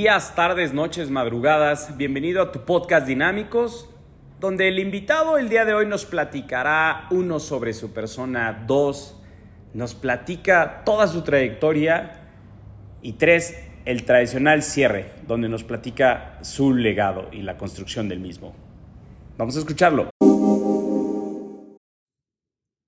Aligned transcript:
días, 0.00 0.34
tardes, 0.34 0.72
noches, 0.72 1.10
madrugadas. 1.10 1.94
Bienvenido 1.98 2.40
a 2.40 2.52
tu 2.52 2.64
podcast 2.64 3.06
Dinámicos, 3.06 3.86
donde 4.38 4.66
el 4.66 4.78
invitado 4.78 5.36
el 5.36 5.50
día 5.50 5.66
de 5.66 5.74
hoy 5.74 5.84
nos 5.84 6.06
platicará 6.06 7.06
uno 7.10 7.38
sobre 7.38 7.74
su 7.74 7.92
persona, 7.92 8.64
dos, 8.66 9.20
nos 9.74 9.94
platica 9.94 10.84
toda 10.86 11.06
su 11.06 11.22
trayectoria 11.22 12.30
y 13.02 13.12
tres, 13.12 13.62
el 13.84 14.06
tradicional 14.06 14.62
cierre, 14.62 15.12
donde 15.26 15.50
nos 15.50 15.64
platica 15.64 16.38
su 16.40 16.72
legado 16.72 17.28
y 17.30 17.42
la 17.42 17.58
construcción 17.58 18.08
del 18.08 18.20
mismo. 18.20 18.54
Vamos 19.36 19.54
a 19.56 19.58
escucharlo. 19.58 20.08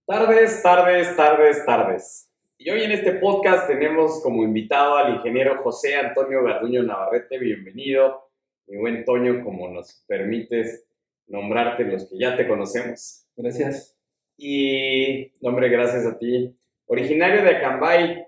Tardes, 0.06 0.62
tardes, 0.62 1.14
tardes, 1.14 1.66
tardes. 1.66 2.31
Y 2.64 2.70
hoy 2.70 2.84
en 2.84 2.92
este 2.92 3.14
podcast 3.14 3.66
tenemos 3.66 4.22
como 4.22 4.44
invitado 4.44 4.94
al 4.94 5.16
ingeniero 5.16 5.60
José 5.64 5.96
Antonio 5.96 6.44
Garduño 6.44 6.84
Navarrete. 6.84 7.36
Bienvenido, 7.36 8.30
mi 8.68 8.76
buen 8.76 9.04
Toño, 9.04 9.42
como 9.42 9.68
nos 9.68 10.04
permites 10.06 10.86
nombrarte 11.26 11.82
los 11.82 12.08
que 12.08 12.18
ya 12.20 12.36
te 12.36 12.46
conocemos. 12.46 13.26
Gracias. 13.34 13.98
Y, 14.36 15.32
hombre, 15.44 15.70
gracias 15.70 16.06
a 16.06 16.16
ti. 16.16 16.56
Originario 16.86 17.42
de 17.42 17.56
Acambay 17.56 18.26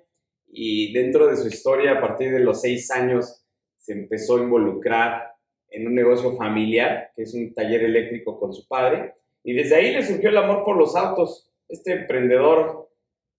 y 0.48 0.93
dentro 0.93 1.29
de 1.29 1.37
su 1.37 1.46
historia, 1.46 1.93
a 1.93 2.01
partir 2.01 2.32
de 2.32 2.41
los 2.41 2.60
seis 2.60 2.91
años, 2.91 3.46
se 3.77 3.93
empezó 3.93 4.38
a 4.38 4.43
involucrar 4.43 5.32
en 5.69 5.87
un 5.87 5.95
negocio 5.95 6.37
familiar, 6.37 7.12
que 7.15 7.23
es 7.23 7.35
un 7.35 7.55
taller 7.55 7.85
eléctrico 7.85 8.41
con 8.41 8.52
su 8.52 8.66
padre. 8.66 9.15
Y 9.45 9.52
desde 9.52 9.77
ahí 9.77 9.95
le 9.95 10.02
surgió 10.02 10.30
el 10.30 10.38
amor 10.38 10.65
por 10.65 10.77
los 10.77 10.96
autos. 10.96 11.52
Este 11.69 11.93
emprendedor 11.93 12.84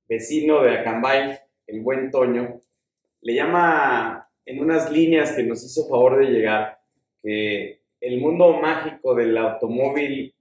vecino 0.08 0.62
de 0.64 0.80
Acambay, 0.80 1.38
el 1.68 1.82
buen 1.82 2.12
Toño, 2.12 2.62
le 3.22 3.34
llama 3.34 4.30
en 4.46 4.60
unas 4.60 4.92
líneas 4.92 5.32
que 5.36 5.44
nos 5.44 5.64
hizo 5.64 5.88
favor 5.88 6.20
de 6.20 6.32
llegar, 6.32 6.80
que 7.22 7.82
el 8.00 8.22
mundo 8.22 8.54
mágico 8.62 9.16
del 9.16 9.36
automóvil 9.38 10.36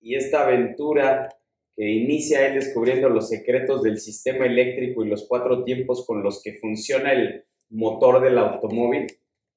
y 0.00 0.14
esta 0.14 0.42
aventura 0.42 1.28
que 1.74 1.88
inicia 1.88 2.46
él 2.46 2.54
descubriendo 2.54 3.08
los 3.08 3.28
secretos 3.28 3.82
del 3.82 3.98
sistema 3.98 4.46
eléctrico 4.46 5.04
y 5.04 5.08
los 5.08 5.26
cuatro 5.26 5.64
tiempos 5.64 6.06
con 6.06 6.22
los 6.22 6.42
que 6.42 6.54
funciona 6.54 7.12
el 7.12 7.44
motor 7.70 8.22
del 8.22 8.38
automóvil, 8.38 9.06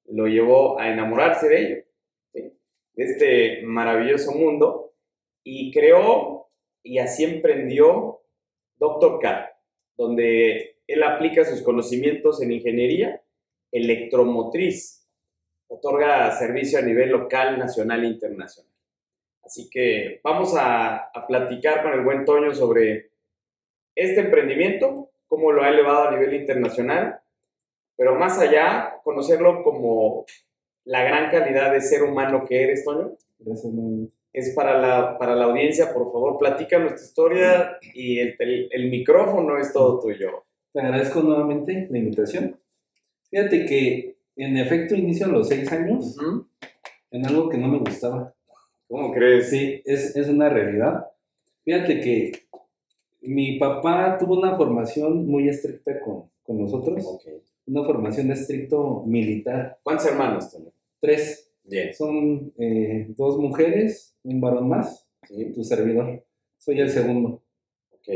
lo 0.06 0.26
llevó 0.26 0.78
a 0.78 0.90
enamorarse 0.90 1.48
de 1.48 1.60
ello, 1.60 1.84
de 2.32 3.04
este 3.04 3.62
maravilloso 3.62 4.32
mundo, 4.32 4.92
y 5.44 5.70
creó 5.72 6.48
y 6.82 6.98
así 6.98 7.24
emprendió 7.24 8.20
Doctor 8.76 9.20
Car 9.20 9.49
donde 10.00 10.78
él 10.86 11.02
aplica 11.02 11.44
sus 11.44 11.60
conocimientos 11.60 12.40
en 12.40 12.52
ingeniería 12.52 13.22
electromotriz. 13.70 15.06
Otorga 15.68 16.30
servicio 16.32 16.78
a 16.78 16.82
nivel 16.82 17.10
local, 17.10 17.58
nacional 17.58 18.02
e 18.02 18.08
internacional. 18.08 18.72
Así 19.44 19.68
que 19.68 20.20
vamos 20.24 20.54
a, 20.56 21.10
platicar 21.28 21.82
con 21.82 21.92
el 21.92 22.00
buen 22.00 22.24
Toño 22.24 22.54
sobre 22.54 23.10
este 23.94 24.20
emprendimiento, 24.20 25.10
cómo 25.28 25.52
lo 25.52 25.62
ha 25.62 25.68
elevado 25.68 26.08
a 26.08 26.12
nivel 26.12 26.32
internacional, 26.32 27.20
pero 27.94 28.14
más 28.14 28.38
allá, 28.38 29.00
conocerlo 29.04 29.62
como 29.62 30.24
la 30.84 31.04
gran 31.04 31.30
calidad 31.30 31.72
de 31.72 31.82
ser 31.82 32.04
humano 32.04 32.46
que 32.48 32.62
eres, 32.62 32.84
Toño. 32.84 33.18
Gracias, 33.38 33.70
es 34.32 34.54
para 34.54 34.80
la, 34.80 35.18
para 35.18 35.34
la 35.34 35.46
audiencia, 35.46 35.92
por 35.92 36.10
favor, 36.12 36.38
platica 36.38 36.78
nuestra 36.78 37.04
historia 37.04 37.78
y 37.94 38.18
el, 38.18 38.36
el, 38.70 38.90
micrófono 38.90 39.58
es 39.58 39.72
todo 39.72 40.00
tuyo. 40.00 40.44
Te 40.72 40.80
agradezco 40.80 41.20
nuevamente 41.22 41.88
la 41.90 41.98
invitación. 41.98 42.56
Fíjate 43.30 43.66
que 43.66 44.16
en 44.36 44.56
efecto 44.56 44.94
inicio 44.94 45.26
a 45.26 45.30
los 45.30 45.48
seis 45.48 45.70
años 45.72 46.16
en 47.10 47.26
algo 47.26 47.48
que 47.48 47.58
no 47.58 47.68
me 47.68 47.78
gustaba. 47.78 48.34
¿Cómo 48.88 49.12
crees? 49.12 49.50
Sí, 49.50 49.82
es, 49.84 50.16
es 50.16 50.28
una 50.28 50.48
realidad. 50.48 51.06
Fíjate 51.64 52.00
que 52.00 52.32
mi 53.22 53.58
papá 53.58 54.16
tuvo 54.18 54.38
una 54.38 54.56
formación 54.56 55.26
muy 55.26 55.48
estricta 55.48 56.00
con, 56.00 56.30
con 56.42 56.58
nosotros. 56.58 57.04
Una 57.66 57.84
formación 57.84 58.30
estricto 58.30 59.04
militar. 59.06 59.78
¿Cuántos 59.82 60.06
hermanos, 60.06 60.50
Tony? 60.50 60.72
Tres. 61.00 61.49
Son 61.92 62.52
eh, 62.58 63.06
dos 63.16 63.38
mujeres, 63.38 64.16
un 64.22 64.40
varón 64.40 64.68
más, 64.68 65.06
tu 65.54 65.64
servidor. 65.64 66.24
Soy 66.58 66.80
el 66.80 66.90
segundo. 66.90 67.42
Ok. 67.92 68.08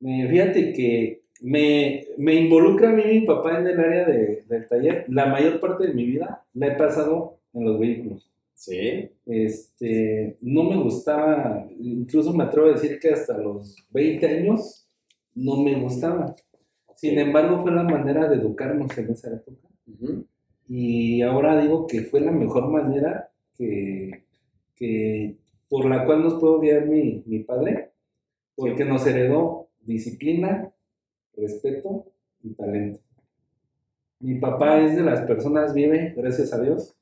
fíjate 0.00 0.72
que 0.72 1.22
me, 1.40 2.06
me, 2.16 2.34
involucra 2.34 2.90
a 2.90 2.92
mí 2.92 3.04
mi 3.04 3.20
papá 3.22 3.60
en 3.60 3.66
el 3.68 3.80
área 3.80 4.04
de, 4.06 4.44
del 4.48 4.66
taller. 4.66 5.04
La 5.08 5.26
mayor 5.26 5.60
parte 5.60 5.86
de 5.86 5.94
mi 5.94 6.04
vida 6.04 6.44
la 6.54 6.66
he 6.68 6.76
pasado 6.76 7.38
en 7.52 7.64
los 7.64 7.78
vehículos. 7.78 8.30
Sí. 8.54 9.08
Este, 9.24 10.36
no 10.40 10.64
me 10.64 10.76
gustaba, 10.82 11.68
incluso 11.78 12.32
me 12.32 12.42
atrevo 12.42 12.68
a 12.68 12.72
decir 12.72 12.98
que 12.98 13.10
hasta 13.10 13.38
los 13.38 13.76
20 13.90 14.26
años 14.26 14.88
no 15.34 15.62
me 15.62 15.80
gustaba. 15.80 16.34
Sin 16.96 17.16
embargo, 17.18 17.62
fue 17.62 17.70
la 17.70 17.84
manera 17.84 18.28
de 18.28 18.36
educarnos 18.36 18.98
en 18.98 19.10
esa 19.10 19.32
época. 19.32 19.68
Y 20.68 21.22
ahora 21.22 21.60
digo 21.60 21.86
que 21.86 22.02
fue 22.02 22.20
la 22.20 22.30
mejor 22.30 22.68
manera 22.68 23.30
que, 23.56 24.22
por 25.68 25.86
la 25.86 26.04
cual 26.04 26.22
nos 26.22 26.34
puedo 26.34 26.60
guiar 26.60 26.86
mi, 26.86 27.22
mi 27.26 27.40
padre, 27.40 27.90
porque 28.54 28.84
nos 28.84 29.06
heredó 29.06 29.68
disciplina, 29.80 30.70
respeto 31.34 32.06
y 32.42 32.54
talento. 32.54 33.00
Mi 34.20 34.38
papá 34.38 34.80
es 34.80 34.96
de 34.96 35.02
las 35.02 35.22
personas, 35.22 35.72
vive, 35.74 36.12
gracias 36.16 36.52
a 36.52 36.60
Dios, 36.60 36.94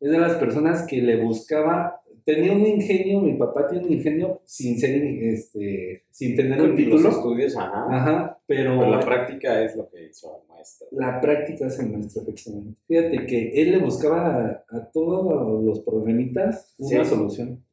es 0.00 0.10
de 0.10 0.18
las 0.18 0.36
personas 0.36 0.86
que 0.86 1.02
le 1.02 1.22
buscaba 1.22 2.01
tenía 2.24 2.52
un 2.52 2.66
ingenio, 2.66 3.20
mi 3.20 3.34
papá 3.34 3.68
tiene 3.68 3.86
un 3.86 3.92
ingenio 3.92 4.40
sin 4.44 4.78
ser, 4.78 5.02
este, 5.02 6.04
sin 6.10 6.36
tener 6.36 6.60
un 6.60 6.76
título. 6.76 7.02
Los 7.02 7.16
estudios, 7.16 7.56
ajá. 7.56 7.86
Ajá, 7.88 8.40
pero, 8.46 8.78
pero, 8.78 8.90
la 8.90 9.00
práctica 9.00 9.62
es 9.62 9.76
lo 9.76 9.88
que 9.88 10.06
hizo 10.06 10.42
el 10.42 10.48
maestro. 10.48 10.88
La 10.92 11.20
práctica 11.20 11.66
es 11.66 11.78
el 11.78 11.90
maestro, 11.90 12.22
efectivamente. 12.22 12.80
Fíjate 12.86 13.26
que 13.26 13.62
él 13.62 13.72
le 13.72 13.78
buscaba 13.78 14.64
a, 14.68 14.90
todos 14.92 15.64
los 15.64 15.80
problemitas 15.80 16.74
una 16.78 17.04
solución. 17.04 17.64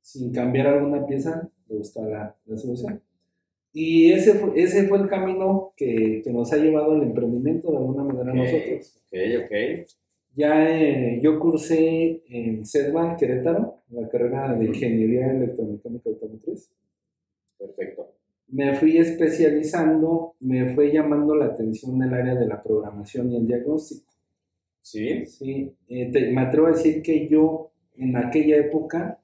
Sin 0.00 0.32
cambiar 0.32 0.68
alguna 0.68 1.04
pieza, 1.04 1.50
le 1.68 1.76
buscaba 1.76 2.06
la, 2.06 2.36
la 2.46 2.56
solución. 2.56 3.02
Y 3.72 4.12
ese 4.12 4.34
fue, 4.34 4.52
ese 4.54 4.86
fue 4.88 4.98
el 4.98 5.06
camino 5.06 5.74
que, 5.76 6.22
que, 6.24 6.32
nos 6.32 6.50
ha 6.52 6.56
llevado 6.56 6.92
al 6.92 7.02
emprendimiento 7.02 7.70
de 7.70 7.76
alguna 7.76 8.04
manera 8.04 8.30
a 8.30 8.34
nosotros. 8.34 9.02
Ok, 9.06 9.18
ok. 9.44 9.86
Ya 10.36 10.70
eh, 10.70 11.18
yo 11.22 11.40
cursé 11.40 12.22
en 12.28 12.66
CEDVA, 12.66 13.16
Querétaro, 13.16 13.80
la 13.88 14.06
carrera 14.06 14.54
de 14.54 14.66
Ingeniería 14.66 15.32
Electromecánica 15.32 16.10
Automotriz. 16.10 16.70
Perfecto. 17.58 18.12
Me 18.48 18.74
fui 18.76 18.98
especializando, 18.98 20.34
me 20.40 20.74
fue 20.74 20.92
llamando 20.92 21.34
la 21.34 21.46
atención 21.46 22.02
el 22.02 22.12
área 22.12 22.34
de 22.34 22.46
la 22.46 22.62
programación 22.62 23.32
y 23.32 23.36
el 23.38 23.46
diagnóstico. 23.46 24.12
¿Sí? 24.78 25.24
Sí. 25.24 25.72
Eh, 25.88 26.30
me 26.32 26.42
atrevo 26.42 26.66
a 26.66 26.72
decir 26.72 27.00
que 27.00 27.26
yo 27.28 27.70
en 27.96 28.14
aquella 28.16 28.58
época 28.58 29.18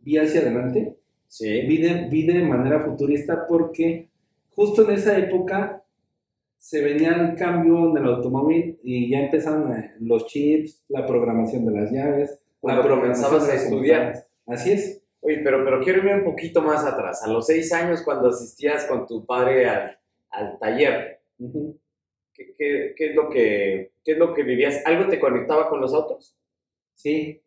vi 0.00 0.16
hacia 0.16 0.40
adelante. 0.40 0.96
Sí. 1.28 1.60
Vi 1.66 1.82
de, 1.82 2.08
vi 2.08 2.26
de 2.26 2.42
manera 2.44 2.80
futurista 2.80 3.46
porque 3.46 4.08
justo 4.54 4.88
en 4.88 4.96
esa 4.96 5.18
época 5.18 5.84
se 6.60 6.82
venía 6.82 7.12
el 7.12 7.36
cambio 7.36 7.90
en 7.90 7.96
el 7.96 8.04
automóvil 8.04 8.78
y 8.84 9.10
ya 9.10 9.20
empezaron 9.20 9.72
eh, 9.72 9.94
los 9.98 10.26
chips, 10.26 10.84
la 10.88 11.06
programación 11.06 11.64
de 11.64 11.80
las 11.80 11.90
llaves. 11.90 12.38
Cuando 12.60 12.86
comenzabas 12.86 13.48
a 13.48 13.54
estudiar. 13.54 14.26
Así 14.46 14.72
es. 14.72 15.02
Oye, 15.20 15.40
pero, 15.42 15.64
pero 15.64 15.80
quiero 15.80 16.00
irme 16.00 16.16
un 16.16 16.24
poquito 16.24 16.60
más 16.60 16.84
atrás. 16.84 17.22
A 17.22 17.28
los 17.28 17.46
seis 17.46 17.72
años, 17.72 18.02
cuando 18.02 18.28
asistías 18.28 18.84
con 18.84 19.06
tu 19.06 19.24
padre 19.24 19.66
al, 19.66 19.98
al 20.28 20.58
taller, 20.58 21.20
¿qué, 22.34 22.54
qué, 22.58 22.94
qué, 22.94 23.10
es 23.10 23.16
lo 23.16 23.30
que, 23.30 23.92
¿qué 24.04 24.12
es 24.12 24.18
lo 24.18 24.34
que 24.34 24.42
vivías? 24.42 24.84
¿Algo 24.84 25.08
te 25.08 25.18
conectaba 25.18 25.70
con 25.70 25.80
los 25.80 25.94
autos? 25.94 26.36
Sí. 26.94 27.40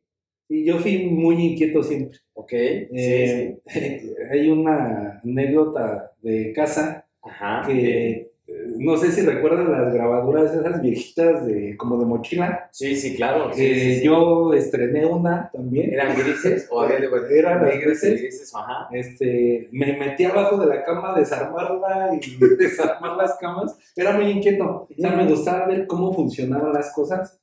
Y 0.50 0.66
yo 0.66 0.80
fui 0.80 1.06
muy 1.06 1.36
inquieto 1.36 1.84
siempre. 1.84 2.18
Ok. 2.34 2.54
Eh, 2.54 3.60
sí, 3.68 4.14
hay 4.32 4.50
una 4.50 5.20
anécdota 5.24 6.12
de 6.24 6.52
casa 6.52 7.08
Ajá, 7.22 7.64
que 7.66 8.33
no 8.78 8.98
sé 8.98 9.12
si 9.12 9.22
recuerdan 9.22 9.72
las 9.72 9.94
grabadoras 9.94 10.54
esas 10.54 10.82
viejitas 10.82 11.46
de 11.46 11.76
como 11.78 11.98
de 11.98 12.06
mochila. 12.06 12.70
Sí, 12.72 12.96
sí, 12.96 13.16
claro. 13.16 13.52
Yo 13.56 14.54
estrené 14.54 15.06
una 15.06 15.50
también. 15.52 15.94
¿Eran 15.94 16.16
grises 16.18 16.68
o 16.72 16.82
había 16.82 17.00
de 17.00 17.40
Eran 17.40 17.66
grises. 17.80 18.22
grises 18.22 18.56
ajá. 18.56 18.88
Este, 18.92 19.70
me 19.72 19.98
metí 19.98 20.26
abajo 20.26 20.58
de 20.58 20.68
la 20.68 20.84
cama 20.84 21.14
a 21.14 21.20
desarmarla 21.20 22.12
y 22.20 22.38
desarmar 22.58 23.18
las 23.18 23.38
camas. 23.38 23.78
Era 23.96 24.14
muy 24.14 24.30
inquieto. 24.30 24.88
O 24.90 24.96
sea, 24.98 25.12
me 25.12 25.26
gustaba 25.26 25.68
ver 25.68 25.88
cómo 25.88 26.14
funcionaban 26.14 26.74
las 26.74 26.94
cosas 26.94 27.40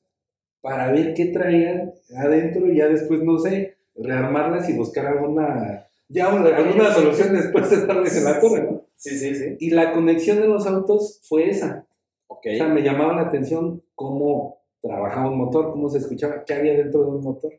para 0.61 0.93
ver 0.93 1.15
qué 1.15 1.27
traían 1.27 1.93
adentro 2.17 2.67
y 2.67 2.77
ya 2.77 2.88
después, 2.88 3.23
no 3.23 3.38
sé, 3.38 3.77
rearmarlas 3.94 4.69
y 4.69 4.75
buscar 4.75 5.06
alguna 5.06 5.87
ya 6.12 6.27
alguna 6.27 6.93
solución 6.93 7.32
después 7.35 7.71
de 7.71 7.87
darles 7.87 8.17
en 8.17 8.25
la 8.25 8.41
torre, 8.41 8.62
¿no? 8.65 8.80
Sí, 9.00 9.17
sí, 9.19 9.35
sí. 9.35 9.56
Y 9.58 9.70
la 9.70 9.94
conexión 9.94 10.41
de 10.41 10.47
los 10.47 10.67
autos 10.67 11.20
fue 11.25 11.49
esa. 11.49 11.87
Ok. 12.26 12.47
O 12.52 12.56
sea, 12.56 12.69
me 12.69 12.82
llamaba 12.82 13.14
la 13.14 13.23
atención 13.23 13.82
cómo 13.94 14.61
trabajaba 14.82 15.31
un 15.31 15.38
motor, 15.38 15.70
cómo 15.73 15.88
se 15.88 15.99
escuchaba, 15.99 16.44
qué 16.44 16.52
había 16.52 16.75
dentro 16.75 17.00
de 17.00 17.11
un 17.11 17.23
motor. 17.23 17.52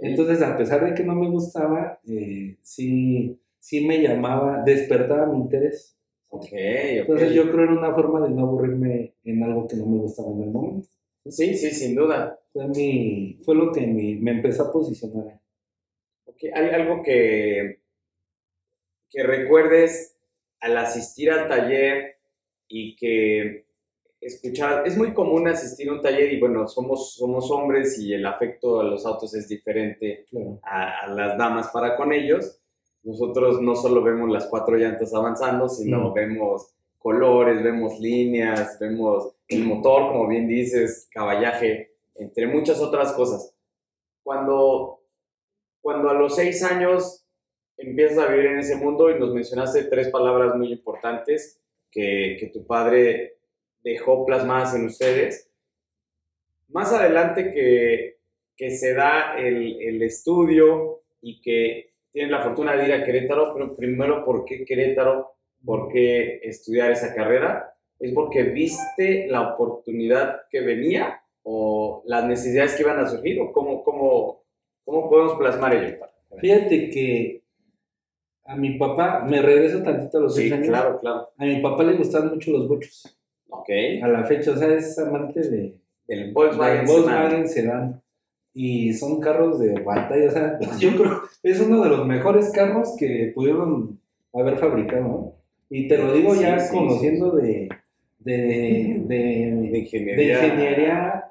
Entonces, 0.00 0.40
a 0.42 0.56
pesar 0.56 0.84
de 0.84 0.94
que 0.94 1.02
no 1.02 1.16
me 1.16 1.28
gustaba, 1.28 1.98
eh, 2.06 2.58
sí, 2.62 3.40
sí 3.58 3.84
me 3.84 4.00
llamaba, 4.00 4.62
despertaba 4.64 5.26
mi 5.26 5.38
interés. 5.38 5.98
Ok, 6.28 6.46
Entonces, 6.52 7.32
yo 7.32 7.50
creo 7.50 7.56
que 7.56 7.62
era 7.72 7.72
una 7.80 7.94
forma 7.94 8.20
de 8.20 8.32
no 8.32 8.42
aburrirme 8.42 9.14
en 9.24 9.42
algo 9.42 9.66
que 9.66 9.76
no 9.76 9.86
me 9.86 9.98
gustaba 9.98 10.30
en 10.30 10.42
el 10.42 10.50
momento. 10.50 10.88
Sí, 11.26 11.56
sí, 11.56 11.70
sin 11.70 11.96
duda. 11.96 12.38
Fue, 12.52 12.68
mi, 12.68 13.40
fue 13.42 13.56
lo 13.56 13.72
que 13.72 13.84
me, 13.84 14.16
me 14.20 14.30
empezó 14.30 14.64
a 14.64 14.72
posicionar. 14.72 15.40
Okay. 16.24 16.50
¿Hay 16.54 16.68
algo 16.68 17.02
que, 17.02 17.80
que 19.10 19.22
recuerdes 19.24 20.15
al 20.60 20.76
asistir 20.78 21.30
al 21.30 21.48
taller 21.48 22.16
y 22.68 22.96
que 22.96 23.66
escuchar, 24.20 24.86
es 24.86 24.96
muy 24.96 25.14
común 25.14 25.48
asistir 25.48 25.88
a 25.88 25.92
un 25.92 26.02
taller 26.02 26.32
y 26.32 26.40
bueno, 26.40 26.66
somos, 26.66 27.14
somos 27.14 27.50
hombres 27.50 27.98
y 27.98 28.12
el 28.12 28.26
afecto 28.26 28.80
a 28.80 28.84
los 28.84 29.06
autos 29.06 29.34
es 29.34 29.48
diferente 29.48 30.24
a, 30.62 31.08
las 31.08 31.38
damas 31.38 31.68
para 31.68 31.96
con 31.96 32.12
ellos. 32.12 32.60
Nosotros 33.02 33.60
no 33.60 33.76
solo 33.76 34.02
vemos 34.02 34.30
las 34.30 34.46
cuatro 34.46 34.76
llantas 34.76 35.14
avanzando, 35.14 35.68
sino 35.68 36.12
vemos 36.12 36.74
colores, 36.98 37.62
vemos 37.62 38.00
líneas, 38.00 38.78
vemos 38.80 39.36
el 39.46 39.64
motor, 39.64 40.08
como 40.08 40.26
bien 40.26 40.48
dices, 40.48 41.08
caballaje, 41.12 41.92
entre 42.16 42.48
muchas 42.48 42.80
otras 42.80 43.12
cosas. 43.12 43.54
Cuando, 44.24 45.02
cuando 45.80 46.10
a 46.10 46.14
los 46.14 46.34
seis 46.34 46.64
años 46.64 47.25
empiezas 47.76 48.18
a 48.18 48.28
vivir 48.32 48.46
en 48.46 48.58
ese 48.58 48.76
mundo 48.76 49.10
y 49.10 49.18
nos 49.18 49.34
mencionaste 49.34 49.84
tres 49.84 50.08
palabras 50.08 50.56
muy 50.56 50.72
importantes 50.72 51.60
que, 51.90 52.36
que 52.38 52.46
tu 52.48 52.66
padre 52.66 53.36
dejó 53.82 54.24
plasmadas 54.26 54.74
en 54.74 54.86
ustedes. 54.86 55.50
Más 56.68 56.92
adelante 56.92 57.52
que, 57.52 58.16
que 58.56 58.70
se 58.70 58.94
da 58.94 59.38
el, 59.38 59.80
el, 59.80 60.02
estudio 60.02 61.02
y 61.20 61.40
que 61.40 61.92
tienen 62.12 62.32
la 62.32 62.42
fortuna 62.42 62.74
de 62.76 62.86
ir 62.86 62.92
a 62.92 63.04
Querétaro, 63.04 63.52
pero 63.54 63.76
primero, 63.76 64.24
¿por 64.24 64.44
qué 64.44 64.64
Querétaro? 64.64 65.36
¿Por 65.64 65.92
qué 65.92 66.40
estudiar 66.42 66.90
esa 66.90 67.14
carrera? 67.14 67.74
¿Es 67.98 68.12
porque 68.12 68.42
viste 68.42 69.26
la 69.28 69.54
oportunidad 69.54 70.42
que 70.50 70.60
venía 70.60 71.22
o 71.42 72.02
las 72.06 72.24
necesidades 72.24 72.74
que 72.74 72.82
iban 72.82 72.98
a 72.98 73.08
surgir? 73.08 73.40
¿O 73.40 73.52
cómo, 73.52 73.84
cómo, 73.84 74.42
cómo 74.84 75.08
podemos 75.08 75.34
plasmar 75.34 75.74
ello? 75.74 75.96
Fíjate 76.40 76.90
que 76.90 77.45
a 78.46 78.56
mi 78.56 78.78
papá, 78.78 79.24
me 79.28 79.42
regreso 79.42 79.82
tantito 79.82 80.18
a 80.18 80.20
los 80.22 80.34
sí, 80.34 80.50
años. 80.52 80.66
claro, 80.68 80.98
claro. 80.98 81.28
A 81.36 81.44
mi 81.44 81.60
papá 81.60 81.82
le 81.84 81.96
gustaban 81.96 82.30
mucho 82.34 82.50
los 82.52 82.68
bochos. 82.68 83.18
Ok. 83.48 83.68
A 84.02 84.08
la 84.08 84.24
fecha, 84.24 84.52
o 84.52 84.56
sea, 84.56 84.68
es 84.74 84.98
amante 84.98 85.40
de, 85.40 85.78
del 86.06 86.32
Volkswagen, 86.32 86.86
Volkswagen 86.86 87.48
Sedan. 87.48 88.02
Y 88.54 88.94
son 88.94 89.20
carros 89.20 89.58
de 89.58 89.80
batalla, 89.80 90.28
o 90.28 90.30
sea, 90.30 90.58
yo 90.78 90.96
creo 90.96 91.20
es 91.42 91.60
uno 91.60 91.82
de 91.84 91.90
los 91.90 92.06
mejores 92.06 92.50
carros 92.52 92.94
que 92.98 93.32
pudieron 93.34 94.00
haber 94.32 94.56
fabricado, 94.56 95.02
¿no? 95.02 95.32
Y 95.68 95.88
te 95.88 95.98
lo 95.98 96.12
digo 96.14 96.34
Sí, 96.34 96.40
ya 96.42 96.58
sí, 96.60 96.74
conociendo 96.74 97.32
de, 97.32 97.68
de, 98.18 98.34
de, 99.04 99.06
de 99.72 99.78
ingeniería, 99.78 100.16
de 100.40 100.46
ingeniería 100.46 101.24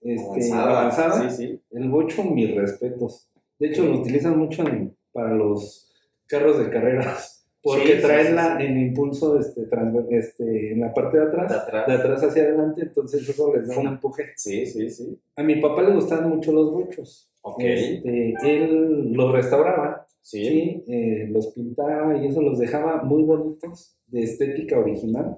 este, 0.00 0.52
avanzada. 0.52 1.30
Sí, 1.30 1.36
sí. 1.46 1.60
El 1.70 1.88
bocho, 1.88 2.24
mis 2.24 2.52
respetos. 2.54 3.28
De 3.58 3.68
hecho, 3.68 3.84
lo 3.86 4.00
utilizan 4.00 4.36
mucho 4.38 4.66
en- 4.66 4.96
para 5.12 5.34
los 5.34 5.91
carros 6.32 6.58
de 6.58 6.70
carreras. 6.70 7.38
Porque 7.64 7.94
Sí, 7.96 8.02
traen 8.02 8.26
sí, 8.26 8.32
la, 8.32 8.58
sí. 8.58 8.64
el 8.64 8.76
impulso 8.76 9.38
este, 9.38 9.68
transver- 9.70 10.08
este, 10.10 10.72
en 10.72 10.80
la 10.80 10.92
parte 10.92 11.16
de 11.18 11.24
atrás, 11.26 11.48
De 11.48 11.56
atrás. 11.58 11.86
de 11.86 11.92
atrás 11.94 12.24
hacia 12.24 12.42
adelante, 12.42 12.80
entonces 12.82 13.28
eso 13.28 13.54
les 13.54 13.68
da 13.68 13.78
un 13.78 13.86
empuje. 13.86 14.32
Sí, 14.34 14.66
sí, 14.66 14.90
sí. 14.90 15.16
A 15.36 15.44
mi 15.44 15.56
papá 15.60 15.82
le 15.82 15.94
gustaban 15.94 16.28
mucho 16.28 16.50
los 16.50 16.72
bochos. 16.72 17.30
Ok. 17.42 17.60
Este, 17.62 18.34
él 18.44 19.12
los 19.12 19.32
restauraba, 19.32 20.06
Sí. 20.24 20.82
Eh, 20.88 21.26
los 21.30 21.48
pintaba 21.48 22.16
y 22.16 22.26
eso 22.28 22.40
los 22.42 22.58
dejaba 22.58 23.02
muy 23.02 23.22
bonitos, 23.24 23.96
de 24.06 24.22
estética 24.22 24.78
original. 24.78 25.36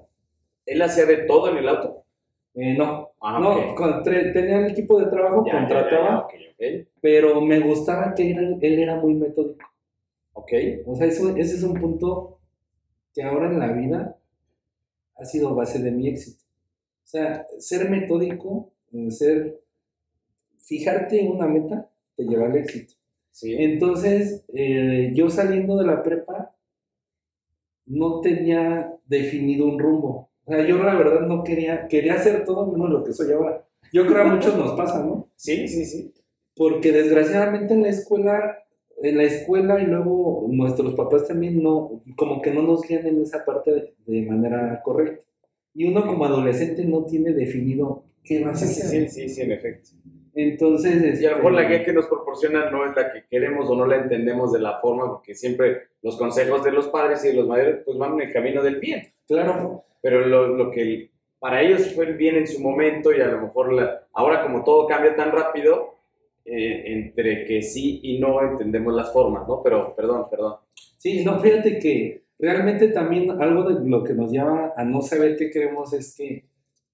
¿Él 0.65 0.81
hacía 0.81 1.05
de 1.05 1.17
todo 1.25 1.49
en 1.51 1.57
el 1.57 1.67
auto? 1.69 2.03
Eh, 2.55 2.75
no, 2.77 3.09
Ah, 3.21 3.39
no, 3.39 3.73
con- 3.75 4.03
tenía 4.03 4.59
el 4.65 4.71
equipo 4.71 4.99
de 4.99 5.07
trabajo, 5.07 5.43
Ya, 5.45 5.53
ya, 5.53 5.59
ya, 5.61 5.67
contrataba, 5.67 6.27
ya, 6.59 6.67
pero 7.01 7.41
me 7.41 7.59
gustaba 7.59 8.13
que 8.15 8.29
era- 8.31 8.41
él 8.61 8.79
era 8.79 8.95
muy 8.95 9.15
metódico. 9.15 9.65
Ok. 10.35 10.51
O 10.85 10.95
sea, 10.95 11.07
eso, 11.07 11.35
ese 11.35 11.55
es 11.55 11.63
un 11.63 11.79
punto 11.79 12.39
que 13.13 13.23
ahora 13.23 13.49
en 13.49 13.59
la 13.59 13.71
vida 13.71 14.19
ha 15.15 15.25
sido 15.25 15.55
base 15.55 15.79
de 15.79 15.91
mi 15.91 16.07
éxito. 16.09 16.43
O 17.03 17.07
sea, 17.07 17.47
ser 17.57 17.89
metódico, 17.89 18.73
eh, 18.91 19.09
ser, 19.11 19.61
fijarte 20.59 21.21
en 21.21 21.31
una 21.31 21.47
meta, 21.47 21.89
te 22.15 22.23
lleva 22.23 22.47
al 22.47 22.57
éxito. 22.57 22.93
Sí. 23.31 23.55
Entonces, 23.57 24.43
eh, 24.53 25.11
yo 25.13 25.29
saliendo 25.29 25.77
de 25.77 25.85
la 25.85 26.03
prepa, 26.03 26.55
no 27.85 28.21
tenía 28.21 28.93
definido 29.05 29.65
un 29.65 29.79
rumbo. 29.79 30.29
O 30.45 30.51
sea, 30.51 30.65
yo 30.65 30.81
la 30.83 30.95
verdad 30.95 31.21
no 31.21 31.43
quería, 31.43 31.87
quería 31.87 32.15
hacer 32.15 32.43
todo 32.45 32.71
menos 32.71 32.89
lo 32.89 33.03
que 33.03 33.13
soy 33.13 33.31
ahora. 33.31 33.65
Yo 33.93 34.05
creo 34.05 34.23
que 34.23 34.29
a 34.29 34.33
muchos 34.33 34.57
nos 34.57 34.73
pasa, 34.73 35.03
¿no? 35.03 35.29
Sí, 35.35 35.67
sí, 35.67 35.85
sí. 35.85 36.13
Porque 36.55 36.91
desgraciadamente 36.91 37.73
en 37.73 37.83
la 37.83 37.89
escuela, 37.89 38.64
en 39.01 39.17
la 39.17 39.23
escuela 39.23 39.79
y 39.81 39.85
luego 39.85 40.47
nuestros 40.49 40.93
papás 40.95 41.27
también 41.27 41.61
no, 41.61 42.01
como 42.15 42.41
que 42.41 42.51
no 42.51 42.61
nos 42.61 42.81
guían 42.87 43.05
en 43.07 43.21
esa 43.21 43.43
parte 43.45 43.71
de, 43.71 43.95
de 44.05 44.21
manera 44.25 44.81
correcta. 44.83 45.23
Y 45.73 45.85
uno 45.87 46.05
como 46.07 46.25
adolescente 46.25 46.85
no 46.85 47.03
tiene 47.05 47.33
definido 47.33 48.03
qué 48.23 48.43
vas 48.43 48.61
a 48.61 48.65
hacer. 48.65 49.09
sí, 49.09 49.09
sí, 49.09 49.29
sí, 49.29 49.41
en 49.41 49.51
efecto. 49.51 49.89
Entonces, 50.33 51.21
Y 51.21 51.25
a 51.25 51.31
lo 51.31 51.37
mejor 51.37 51.53
la 51.53 51.61
este, 51.63 51.73
guía 51.75 51.85
que 51.85 51.93
nos 51.93 52.07
proporcionan 52.07 52.71
no 52.71 52.85
es 52.89 52.95
la 52.95 53.11
que 53.13 53.23
queremos 53.29 53.69
o 53.69 53.75
no 53.75 53.85
la 53.85 53.97
entendemos 53.97 54.51
de 54.51 54.59
la 54.59 54.79
forma, 54.79 55.07
porque 55.07 55.33
siempre 55.35 55.83
los 56.01 56.17
consejos 56.17 56.63
de 56.63 56.71
los 56.71 56.87
padres 56.87 57.23
y 57.23 57.29
de 57.29 57.35
los 57.35 57.47
mayores 57.47 57.81
pues 57.85 57.97
van 57.97 58.13
en 58.13 58.27
el 58.27 58.33
camino 58.33 58.61
del 58.61 58.79
bien. 58.79 59.01
Claro, 59.27 59.85
Pero 60.01 60.25
lo, 60.27 60.47
lo 60.47 60.71
que 60.71 61.11
para 61.39 61.61
ellos 61.61 61.93
fue 61.93 62.05
el 62.05 62.15
bien 62.15 62.35
en 62.35 62.47
su 62.47 62.59
momento 62.61 63.13
y 63.13 63.21
a 63.21 63.27
lo 63.27 63.41
mejor 63.41 63.71
la- 63.73 64.07
ahora 64.13 64.43
como 64.43 64.63
todo 64.63 64.87
cambia 64.87 65.15
tan 65.15 65.31
rápido, 65.31 65.94
eh, 66.45 66.83
entre 66.93 67.45
que 67.45 67.61
sí 67.61 67.99
y 68.03 68.19
no 68.19 68.41
entendemos 68.41 68.93
las 68.93 69.11
formas, 69.11 69.47
¿no? 69.47 69.61
Pero, 69.63 69.95
perdón, 69.95 70.25
perdón. 70.29 70.55
Sí, 70.97 71.23
no, 71.23 71.39
fíjate 71.39 71.79
que 71.79 72.23
realmente 72.39 72.89
también 72.89 73.29
algo 73.41 73.63
de 73.63 73.87
lo 73.89 74.03
que 74.03 74.13
nos 74.13 74.31
lleva 74.31 74.73
a 74.77 74.83
no 74.85 75.01
saber 75.01 75.35
qué 75.37 75.49
queremos 75.49 75.93
es 75.93 76.15
que 76.15 76.45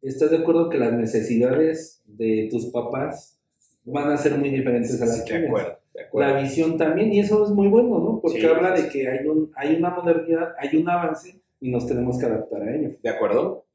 estás 0.02 0.32
de 0.32 0.38
acuerdo 0.38 0.70
que 0.70 0.78
las 0.78 0.94
necesidades 0.94 2.02
de 2.06 2.48
tus 2.50 2.68
papás 2.68 3.38
van 3.84 4.10
a 4.12 4.18
ser 4.18 4.38
muy 4.38 4.50
diferentes 4.50 5.02
a 5.02 5.06
las 5.06 5.24
Sí, 5.26 5.32
de 5.34 5.48
acuerdo, 5.48 5.80
de 5.94 6.02
acuerdo. 6.04 6.34
La 6.34 6.42
visión 6.42 6.78
también, 6.78 7.12
y 7.14 7.20
eso 7.20 7.44
es 7.44 7.50
muy 7.52 7.68
bueno, 7.68 8.00
¿no? 8.00 8.20
Porque 8.22 8.40
Sí, 8.42 8.46
habla 8.48 8.76
sí, 8.78 8.84
de 8.84 8.90
que 8.90 9.08
hay, 9.10 9.26
un, 9.28 9.52
hay 9.56 9.76
una 9.76 9.90
modernidad, 9.90 10.54
hay 10.58 10.78
un 10.78 10.88
avance 10.90 11.42
y 11.60 11.72
nos 11.72 11.88
tenemos 11.88 12.18
que 12.20 12.26
adaptar 12.26 12.62
a 12.64 12.76
ello. 12.76 12.92
¿De 13.02 13.10
acuerdo? 13.10 13.66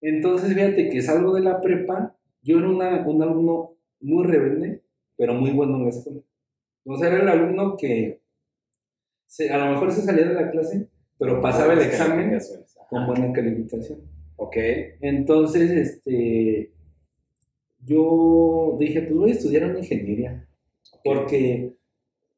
Entonces, 0.00 0.52
fíjate 0.54 0.90
que 0.90 1.00
salgo 1.02 1.34
de 1.34 1.40
la 1.40 1.60
prepa, 1.60 2.14
yo 2.42 2.58
era 2.58 2.68
una- 2.68 3.06
un 3.06 3.22
alumno 3.22 3.76
muy 4.00 4.26
rebelde, 4.26 4.82
pero 5.16 5.34
muy 5.34 5.50
bueno 5.50 5.76
en 5.76 5.84
la 5.84 5.88
escuela. 5.90 6.20
O 6.86 6.96
sea, 6.96 7.08
era 7.08 7.22
el 7.22 7.28
alumno 7.28 7.76
que 7.76 8.20
se- 9.26 9.50
a 9.50 9.58
lo 9.58 9.72
mejor 9.72 9.92
se 9.92 10.02
salía 10.02 10.28
de 10.28 10.34
la 10.34 10.50
clase, 10.50 10.86
pero 11.18 11.40
pasaba 11.40 11.72
el 11.72 11.80
examen 11.80 12.38
con 12.88 13.06
buena 13.06 13.32
calificación. 13.32 14.00
Ok. 14.36 14.56
Entonces, 15.00 15.70
este, 15.70 16.72
yo 17.84 18.76
dije, 18.78 19.02
pues 19.02 19.14
voy 19.14 19.30
a 19.30 19.34
estudiar 19.34 19.64
una 19.70 19.78
ingeniería, 19.78 20.46
porque 21.04 21.74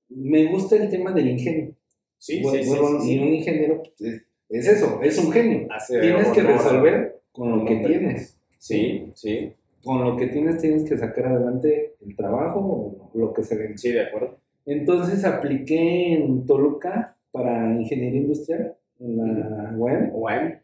me 0.09 0.47
gusta 0.47 0.76
el 0.76 0.88
tema 0.90 1.12
del 1.12 1.28
ingenio. 1.30 1.75
Sí, 2.18 2.40
Bueno, 2.42 2.59
sí, 2.59 2.64
sí, 2.64 2.71
bueno, 2.80 3.00
sí, 3.00 3.14
Y 3.14 3.18
un 3.18 3.35
ingeniero 3.35 3.83
pues, 3.83 4.00
es, 4.00 4.23
es 4.49 4.66
eso, 4.68 5.00
es 5.02 5.18
un 5.18 5.33
genio. 5.33 5.68
Tienes 5.88 6.28
que 6.28 6.42
resolver 6.42 7.21
con 7.33 7.59
lo 7.59 7.64
que 7.64 7.76
tienes. 7.76 8.38
Sí, 8.59 9.11
sí, 9.14 9.52
Con 9.87 10.05
lo 10.05 10.16
que 10.16 10.26
tienes 10.26 10.59
tienes 10.61 10.83
que 10.88 10.99
sacar 10.99 11.26
adelante 11.26 11.95
el 12.05 12.16
trabajo 12.16 12.59
o 12.61 13.11
lo 13.14 13.33
que 13.33 13.45
se 13.45 13.57
ve. 13.57 13.78
sí, 13.78 13.93
de 13.93 14.02
acuerdo. 14.02 14.38
Entonces 14.66 15.25
apliqué 15.25 16.14
en 16.14 16.45
Toluca 16.45 17.16
para 17.31 17.73
ingeniería 17.73 18.21
industrial, 18.23 18.76
en 18.99 19.16
la 19.16 19.73
UAM, 19.76 20.11
Bueno, 20.12 20.57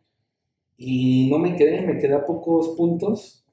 y 0.77 1.29
no 1.31 1.39
me 1.39 1.55
quedé, 1.55 1.83
me 1.87 1.99
quedé 1.99 2.15
a 2.15 2.25
pocos 2.25 2.71
puntos, 2.77 3.45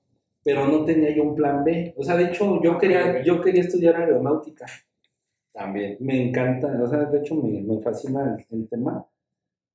pero 0.44 0.68
no 0.68 0.86
tenía 0.86 1.16
yo 1.16 1.24
un 1.24 1.36
plan 1.36 1.64
B. 1.64 1.94
O 1.98 2.04
sea, 2.04 2.16
de 2.18 2.26
hecho, 2.26 2.62
yo 2.64 2.78
quería, 2.80 3.22
yo 3.24 3.42
quería 3.42 3.62
estudiar 3.62 3.96
aeronáutica. 3.98 4.66
también. 5.54 5.98
Me 6.00 6.30
encanta, 6.30 6.68
o 6.82 6.88
sea, 6.88 7.06
de 7.06 7.20
hecho 7.20 7.36
me, 7.36 7.62
me 7.62 7.80
fascina 7.82 8.36
el, 8.50 8.58
el 8.60 8.68
tema, 8.70 9.06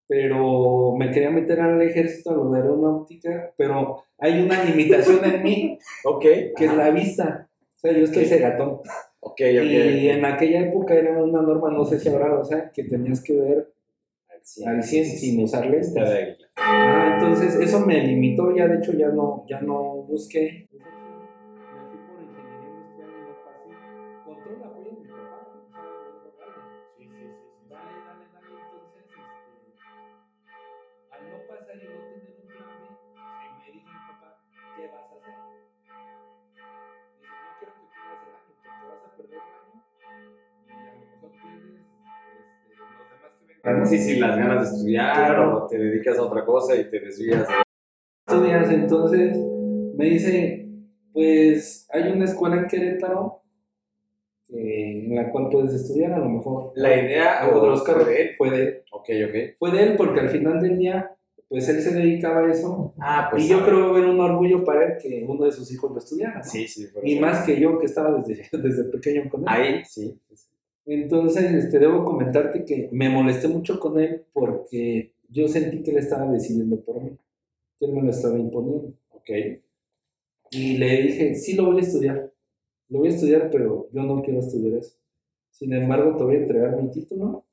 pero 0.06 0.94
me 0.96 1.10
quería 1.10 1.30
meter 1.30 1.60
al 1.60 1.80
ejército, 1.82 2.30
a 2.30 2.34
lo 2.34 2.50
de 2.50 2.60
aeronáutica, 2.60 3.52
pero 3.56 4.04
hay 4.18 4.42
una 4.42 4.62
limitación 4.64 5.24
en 5.24 5.42
mí, 5.42 5.78
Ok. 6.04 6.22
que 6.56 6.64
es 6.64 6.74
la 6.74 6.90
vista. 6.90 7.48
O 7.76 7.78
sea, 7.78 7.92
yo 7.92 8.04
estoy 8.04 8.24
cegatón. 8.24 8.80
Ok, 9.20 9.40
ok. 9.40 9.64
Y 9.64 10.08
en 10.08 10.24
aquella 10.24 10.60
época 10.60 10.94
era 10.94 11.22
una 11.22 11.42
norma, 11.42 11.70
no 11.70 11.84
sé 11.84 11.98
si 11.98 12.08
ahora, 12.08 12.38
o 12.38 12.44
sea, 12.44 12.70
que 12.70 12.84
tenías 12.84 13.22
que 13.22 13.32
ver 13.34 13.72
al 14.66 14.82
100 14.82 15.06
sí, 15.06 15.16
sin 15.16 15.42
usar 15.42 15.66
lentes. 15.66 15.94
Ah, 16.56 17.14
entonces 17.14 17.54
eso 17.56 17.80
me 17.80 18.02
limitó, 18.06 18.54
ya 18.54 18.68
de 18.68 18.76
hecho 18.76 18.92
ya 18.92 19.08
no, 19.08 19.44
ya 19.48 19.60
no 19.60 20.02
busqué. 20.02 20.68
No 43.72 43.86
sé 43.86 43.98
si 43.98 44.18
las 44.18 44.36
ganas 44.36 44.70
de 44.70 44.76
estudiar 44.76 45.14
Claro. 45.16 45.64
o 45.64 45.66
te 45.66 45.78
dedicas 45.78 46.18
a 46.18 46.22
otra 46.22 46.44
cosa 46.44 46.76
y 46.76 46.90
te 46.90 47.00
desvías. 47.00 47.48
estudias, 48.26 48.70
entonces 48.70 49.36
me 49.96 50.04
dice, 50.06 50.68
pues 51.12 51.88
hay 51.92 52.10
una 52.12 52.24
escuela 52.24 52.56
en 52.56 52.66
Querétaro 52.66 53.42
eh, 54.50 55.06
en 55.06 55.14
la 55.16 55.30
cual 55.30 55.48
puedes 55.50 55.72
estudiar, 55.74 56.12
a 56.12 56.18
lo 56.18 56.28
mejor. 56.28 56.72
La 56.74 56.94
idea 56.94 57.46
de 57.46 57.52
los 57.52 57.84
fue 57.84 58.04
de 58.04 58.22
él. 58.22 58.30
fue 58.36 58.50
de 58.50 58.62
él. 58.62 58.82
Ok, 58.92 59.08
ok. 59.28 59.58
Fue 59.58 59.70
de 59.72 59.82
él 59.82 59.94
porque 59.96 60.20
al 60.20 60.28
final 60.28 60.60
del 60.60 60.78
día, 60.78 61.10
pues 61.48 61.68
él 61.68 61.80
se 61.80 61.94
dedicaba 61.94 62.40
a 62.46 62.50
eso. 62.52 62.94
Ah, 63.00 63.28
pues. 63.30 63.44
y 63.44 63.48
yo 63.48 63.64
creo 63.64 63.92
ver 63.94 64.04
un 64.04 64.20
orgullo 64.20 64.64
para 64.64 64.84
él 64.84 64.92
que 65.02 65.24
uno 65.26 65.44
de 65.46 65.52
sus 65.52 65.72
hijos 65.72 65.90
lo 65.90 65.98
estudiara. 65.98 66.36
¿no? 66.38 66.44
Sí, 66.44 66.68
sí. 66.68 66.86
Y 67.02 67.18
más 67.18 67.44
que 67.46 67.58
yo 67.58 67.78
que 67.78 67.86
estaba 67.86 68.20
desde, 68.20 68.42
desde 68.58 68.84
pequeño 68.90 69.28
con 69.30 69.40
él. 69.42 69.46
Ahí, 69.48 69.84
sí. 69.84 70.20
Entonces, 70.86 71.52
este, 71.52 71.78
debo 71.78 72.04
comentarte 72.04 72.64
que 72.64 72.88
me 72.92 73.08
molesté 73.08 73.48
mucho 73.48 73.80
con 73.80 73.98
él 73.98 74.24
porque 74.32 75.14
yo 75.28 75.48
sentí 75.48 75.82
que 75.82 75.92
él 75.92 75.98
estaba 75.98 76.30
decidiendo 76.30 76.80
por 76.80 77.02
mí, 77.02 77.16
que 77.78 77.86
él 77.86 77.92
me 77.92 78.02
lo 78.02 78.10
estaba 78.10 78.38
imponiendo. 78.38 78.92
Ok. 79.10 79.30
Y 80.50 80.76
le 80.76 81.02
dije, 81.02 81.34
sí 81.34 81.54
lo 81.54 81.66
voy 81.66 81.78
a 81.78 81.80
estudiar, 81.80 82.32
lo 82.88 82.98
voy 82.98 83.08
a 83.08 83.12
estudiar, 83.12 83.50
pero 83.50 83.88
yo 83.92 84.02
no 84.02 84.22
quiero 84.22 84.40
estudiar 84.40 84.78
eso. 84.78 84.96
Sin 85.50 85.72
embargo, 85.72 86.16
te 86.16 86.24
voy 86.24 86.36
a 86.36 86.38
entregar 86.40 86.80
mi 86.80 86.90
título, 86.90 87.44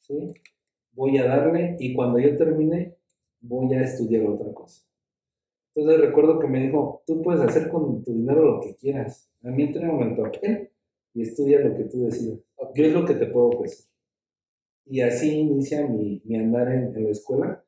¿sí? 0.00 0.32
Voy 0.92 1.18
a 1.18 1.26
darle 1.26 1.76
y 1.78 1.94
cuando 1.94 2.18
yo 2.18 2.36
termine, 2.36 2.94
voy 3.40 3.74
a 3.74 3.82
estudiar 3.82 4.26
otra 4.26 4.52
cosa. 4.52 4.82
Entonces 5.74 6.00
recuerdo 6.00 6.38
que 6.38 6.48
me 6.48 6.60
dijo, 6.60 7.02
tú 7.06 7.22
puedes 7.22 7.40
hacer 7.40 7.68
con 7.68 8.02
tu 8.02 8.12
dinero 8.12 8.44
lo 8.44 8.60
que 8.60 8.74
quieras. 8.74 9.30
A 9.42 9.50
mí 9.50 9.64
entrégame 9.64 10.10
el 10.10 10.16
papel 10.16 10.70
y 11.14 11.22
estudia 11.22 11.60
lo 11.60 11.76
que 11.76 11.84
tú 11.84 12.04
decidas. 12.04 12.38
Yo 12.74 12.84
es 12.84 12.92
lo 12.92 13.04
que 13.04 13.14
te 13.14 13.26
puedo 13.26 13.48
ofrecer. 13.48 13.86
Y 14.86 15.00
así 15.00 15.38
inicia 15.38 15.86
mi, 15.86 16.22
mi 16.24 16.36
andar 16.38 16.68
en, 16.68 16.96
en 16.96 17.04
la 17.04 17.10
escuela. 17.10 17.64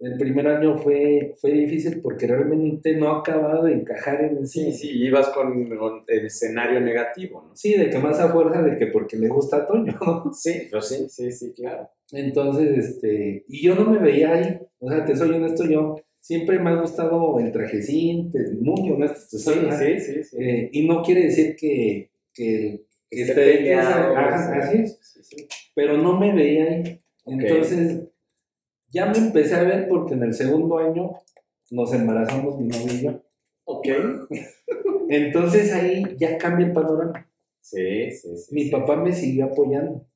El 0.00 0.18
primer 0.18 0.46
año 0.48 0.76
fue, 0.76 1.34
fue 1.40 1.52
difícil 1.52 2.02
porque 2.02 2.26
realmente 2.26 2.96
no 2.96 3.10
acababa 3.10 3.64
de 3.64 3.74
encajar 3.74 4.22
en 4.24 4.38
el 4.38 4.46
Sí, 4.46 4.72
sí, 4.72 4.90
ibas 4.90 5.28
con, 5.28 5.68
con 5.76 6.04
el 6.08 6.26
escenario 6.26 6.80
negativo, 6.80 7.42
¿no? 7.42 7.56
Sí, 7.56 7.74
de 7.74 7.88
que 7.88 7.98
más 7.98 8.18
a 8.20 8.28
fuerza 8.28 8.60
de 8.60 8.76
que 8.76 8.88
porque 8.88 9.16
le 9.16 9.28
gusta 9.28 9.58
a 9.58 9.66
Toño. 9.66 9.98
Sí, 10.34 10.66
pero 10.68 10.82
sí, 10.82 11.06
sí, 11.08 11.30
sí, 11.30 11.52
claro. 11.52 11.88
Entonces, 12.12 12.76
este, 12.76 13.44
y 13.48 13.62
yo 13.62 13.74
no 13.76 13.88
me 13.88 13.98
veía 13.98 14.34
ahí. 14.34 14.58
O 14.80 14.90
sea, 14.90 15.04
te 15.04 15.16
soy 15.16 15.30
honesto, 15.30 15.64
yo 15.64 15.96
siempre 16.20 16.58
me 16.58 16.70
ha 16.70 16.80
gustado 16.80 17.38
el 17.38 17.52
trajecín, 17.52 18.32
muy 18.60 18.90
honesto, 18.90 19.20
te 19.30 19.38
soy 19.38 19.70
sí, 19.72 20.00
sí. 20.00 20.24
sí. 20.24 20.36
Eh, 20.38 20.70
y 20.72 20.86
no 20.86 21.02
quiere 21.02 21.24
decir 21.24 21.54
que, 21.56 22.10
que, 22.32 22.84
que 23.14 23.22
Esté 23.22 23.32
esté- 23.32 23.56
peleado, 23.58 24.16
Ajá, 24.16 24.58
así 24.58 24.78
es. 24.78 24.98
sí, 25.00 25.22
sí. 25.22 25.48
pero 25.74 25.96
no 25.98 26.18
me 26.18 26.32
veía 26.34 26.64
ahí. 26.64 27.00
Entonces, 27.26 28.02
ya 28.88 29.06
me 29.06 29.18
empecé 29.18 29.54
a 29.54 29.62
ver 29.62 29.88
porque 29.88 30.14
en 30.14 30.22
el 30.24 30.34
segundo 30.34 30.78
año 30.78 31.12
nos 31.70 31.92
embarazamos 31.94 32.58
mi 32.60 32.68
novio 32.68 32.92
y 32.94 33.02
yo. 33.02 33.22
Ok. 33.64 33.88
Entonces 35.08 35.72
ahí 35.72 36.04
ya 36.18 36.38
cambia 36.38 36.66
el 36.66 36.72
panorama. 36.72 37.28
Sí, 37.60 38.10
sí, 38.10 38.36
sí. 38.36 38.54
Mi 38.54 38.64
sí. 38.64 38.70
papá 38.70 38.96
me 38.96 39.12
siguió 39.12 39.46
apoyando, 39.46 40.06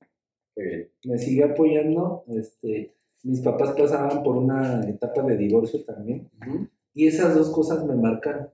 Qué 0.54 0.62
bien. 0.62 0.88
me 1.04 1.18
siguió 1.18 1.46
apoyando. 1.46 2.24
Este, 2.28 2.92
mis 3.22 3.40
papás 3.40 3.72
pasaban 3.72 4.22
por 4.22 4.36
una 4.36 4.86
etapa 4.88 5.22
de 5.22 5.36
divorcio 5.36 5.82
también. 5.84 6.28
Y 6.94 7.06
esas 7.06 7.34
dos 7.34 7.50
cosas 7.50 7.84
me 7.86 7.94
marcaron. 7.94 8.50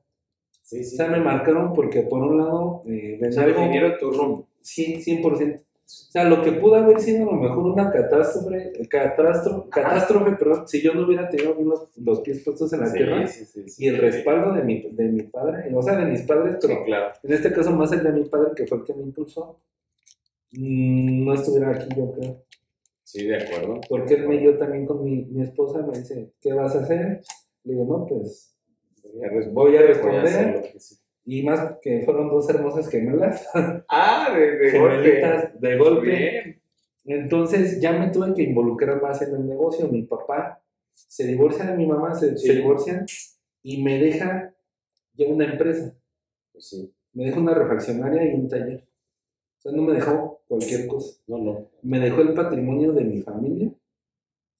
Sí, 0.65 0.81
O 0.81 0.85
sea, 0.85 1.09
me 1.09 1.21
marcaron 1.21 1.73
porque 1.75 2.03
por 2.03 2.23
un 2.23 2.39
lado 2.39 2.83
eh, 2.87 3.21
O 3.29 3.31
sea, 3.33 3.47
definieron 3.47 3.99
tu 3.99 4.11
rumbo. 4.11 4.49
Sí, 4.63 4.97
100%. 4.97 5.61
O 5.61 5.67
sea, 5.87 6.25
lo 6.25 6.43
que 6.43 6.53
pudo 6.53 6.77
haber 6.77 6.99
sido 6.99 7.29
a 7.29 7.33
lo 7.35 7.39
mejor 7.41 7.59
una 7.67 7.93
catástrofe, 7.93 8.73
catástrofe, 8.89 9.69
catástrofe 9.69 10.33
perdón, 10.37 10.67
si 10.67 10.81
yo 10.81 10.95
no 10.95 11.05
hubiera 11.07 11.29
tenido 11.29 11.55
los, 11.63 11.89
los 11.99 12.21
pies 12.21 12.43
puestos 12.43 12.73
en 12.73 12.81
la 12.81 12.87
Sí, 12.87 12.95
tierra 12.97 13.27
sí, 13.27 13.45
sí, 13.45 13.69
sí. 13.69 13.85
y 13.85 13.89
el 13.89 13.99
respaldo 13.99 14.55
de 14.55 14.63
mi, 14.65 14.89
de 14.91 15.05
mi 15.05 15.25
padre, 15.25 15.71
o 15.75 15.83
sea, 15.83 15.97
de 15.99 16.07
mis 16.07 16.23
padres, 16.23 16.57
pero 16.61 16.83
claro. 16.85 17.13
en 17.23 17.33
este 17.35 17.53
caso 17.53 17.71
más 17.73 17.93
el 17.93 18.03
de 18.03 18.13
mi 18.13 18.25
padre, 18.25 18.53
que 18.57 18.67
fue 18.67 18.79
el 18.79 18.85
que 18.85 18.95
me 18.95 19.03
impulsó, 19.03 19.61
mm, 20.53 21.25
no 21.27 21.35
estuviera 21.35 21.71
aquí 21.73 21.89
yo 21.95 22.11
creo. 22.13 22.43
Sí, 23.03 23.27
de 23.27 23.37
acuerdo. 23.37 23.81
Porque 23.89 24.15
él 24.15 24.27
me 24.27 24.39
dio 24.39 24.57
también 24.57 24.87
con 24.87 25.05
mi, 25.05 25.27
mi 25.27 25.43
esposa, 25.43 25.83
me 25.87 25.99
dice, 25.99 26.33
¿qué 26.41 26.55
vas 26.55 26.75
a 26.75 26.81
hacer? 26.81 27.21
Le 27.65 27.73
digo, 27.75 27.85
no, 27.85 28.07
pues, 28.07 28.54
Voy 29.15 29.25
a 29.25 29.29
responder. 29.31 29.53
Voy 29.53 29.77
a 29.77 30.63
y 31.27 31.43
más 31.43 31.79
que 31.81 32.03
fueron 32.05 32.29
dos 32.29 32.49
hermosas 32.51 32.89
gemelas, 32.91 33.49
Ah, 33.89 34.35
de, 34.37 34.57
de 34.59 34.79
golpe. 34.79 35.23
de 35.59 35.79
golpe. 35.79 36.07
Bien. 36.07 36.61
Entonces 37.07 37.81
ya 37.81 37.93
me 37.93 38.09
tuve 38.09 38.35
que 38.35 38.43
involucrar 38.43 39.01
más 39.01 39.23
en 39.23 39.35
el 39.35 39.47
negocio. 39.47 39.89
Mi 39.89 40.03
papá 40.03 40.63
se 40.93 41.27
divorcia 41.27 41.65
de 41.65 41.77
mi 41.77 41.87
mamá, 41.87 42.15
se, 42.15 42.37
Sí. 42.37 42.49
se 42.49 42.55
divorcian 42.57 43.07
y 43.63 43.83
me 43.83 43.99
deja 43.99 44.55
ya 45.15 45.27
una 45.29 45.51
empresa. 45.51 45.95
Pues 46.53 46.69
sí. 46.69 46.93
Me 47.15 47.25
deja 47.27 47.41
una 47.41 47.55
refaccionaria 47.55 48.25
y 48.31 48.35
un 48.35 48.49
taller. 48.49 48.85
O 49.59 49.61
sea, 49.63 49.73
no 49.73 49.83
me 49.83 49.95
dejó 49.95 50.43
cualquier 50.47 50.87
cosa. 50.87 51.19
No, 51.27 51.39
no. 51.39 51.71
Me 51.83 52.01
dejó 52.01 52.21
el 52.21 52.35
patrimonio 52.35 52.93
de 52.93 53.05
mi 53.05 53.23
familia. 53.23 53.71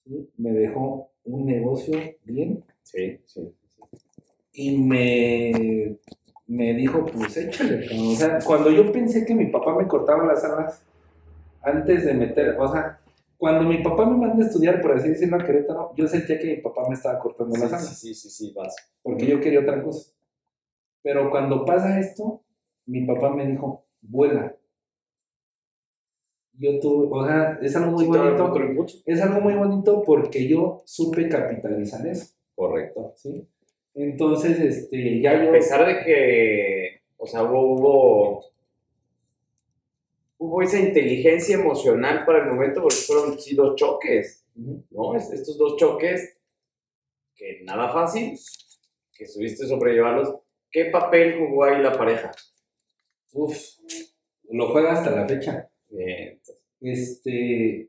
¿sí? 0.07 0.31
Me 0.39 0.53
dejó 0.53 1.11
un 1.25 1.45
negocio 1.45 1.99
bien. 2.25 2.65
Sí, 2.83 3.19
sí. 3.27 3.53
Y 4.55 4.79
me, 4.79 5.99
me 6.47 6.75
dijo, 6.75 7.05
pues 7.07 7.37
échale. 7.37 7.89
O 8.13 8.15
sea, 8.15 8.39
cuando 8.47 8.71
yo 8.71 8.93
pensé 8.93 9.27
que 9.27 9.35
mi 9.35 9.47
papá 9.47 9.77
me 9.77 9.89
cortaba 9.89 10.25
las 10.25 10.45
alas 10.45 10.83
antes 11.63 12.05
de 12.05 12.15
meter, 12.15 12.57
o 12.59 12.73
sea, 12.73 13.01
cuando 13.37 13.69
mi 13.69 13.79
papá 13.83 14.07
me 14.07 14.17
manda 14.17 14.45
a 14.45 14.47
estudiar, 14.47 14.81
por 14.81 14.93
así 14.93 15.09
decirlo, 15.09 15.37
a 15.37 15.45
Querétaro, 15.45 15.93
yo 15.97 16.07
sentía 16.07 16.39
que 16.39 16.47
mi 16.57 16.57
papá 16.63 16.89
me 16.89 16.95
estaba 16.95 17.19
cortando 17.19 17.57
las 17.57 17.69
Sí, 17.69 17.75
alas, 17.75 17.99
sí, 18.01 18.15
sí, 18.15 18.31
sí, 18.31 18.53
vas. 18.57 18.75
porque 19.03 19.27
yo 19.27 19.41
quería 19.41 19.61
otra 19.61 19.83
cosa. 19.83 20.13
Pero 21.03 21.31
cuando 21.31 21.65
pasa 21.65 21.99
esto, 21.99 22.43
mi 22.87 23.05
papá 23.07 23.31
me 23.35 23.47
dijo, 23.47 23.87
vuela. 24.01 24.57
Yo 26.57 26.79
tuve, 26.81 27.09
o 27.11 27.27
sea, 27.27 27.59
es 27.61 27.75
algo 27.75 27.91
muy 27.93 28.05
Sí, 28.05 28.11
bonito. 28.11 29.03
Es 29.07 29.21
algo 29.21 29.41
muy 29.41 29.55
bonito 29.55 30.03
porque 30.05 30.49
yo 30.49 30.83
supe 30.87 31.29
capitalizar 31.29 32.07
eso, 32.07 32.33
Correcto. 32.55 33.13
¿sí? 33.17 33.49
Entonces, 33.95 34.59
este, 34.61 35.21
ya 35.21 35.43
yo... 35.43 35.51
A 35.51 35.53
pesar 35.53 35.87
de 35.87 36.05
que, 36.05 37.01
o 37.17 37.27
sea, 37.27 37.43
hubo, 37.45 37.75
hubo, 37.75 38.45
hubo 40.39 40.63
esa 40.63 40.79
inteligencia 40.79 41.55
emocional 41.57 42.25
para 42.25 42.41
el 42.45 42.53
momento, 42.53 42.83
porque 42.83 42.97
fueron 42.97 43.39
sí, 43.39 43.55
dos 43.55 43.77
choques. 43.77 44.45
¿no? 44.91 45.17
Es- 45.17 45.31
Estos 45.33 45.59
dos 45.59 45.77
choques, 45.77 46.37
que 47.37 47.63
nada 47.65 47.93
fácil, 47.93 48.39
que 49.17 49.27
subiste 49.27 49.67
sobrellevarlos. 49.67 50.35
¿Qué 50.71 50.87
papel 50.87 51.39
jugó 51.39 51.65
ahí 51.65 51.81
la 51.83 51.97
pareja? 51.97 52.33
Uf, 53.33 53.57
lo 54.51 54.69
juega 54.71 54.93
hasta 54.93 55.11
la 55.11 55.27
fecha. 55.29 55.69
Bien, 55.89 56.41
Este, 56.81 57.89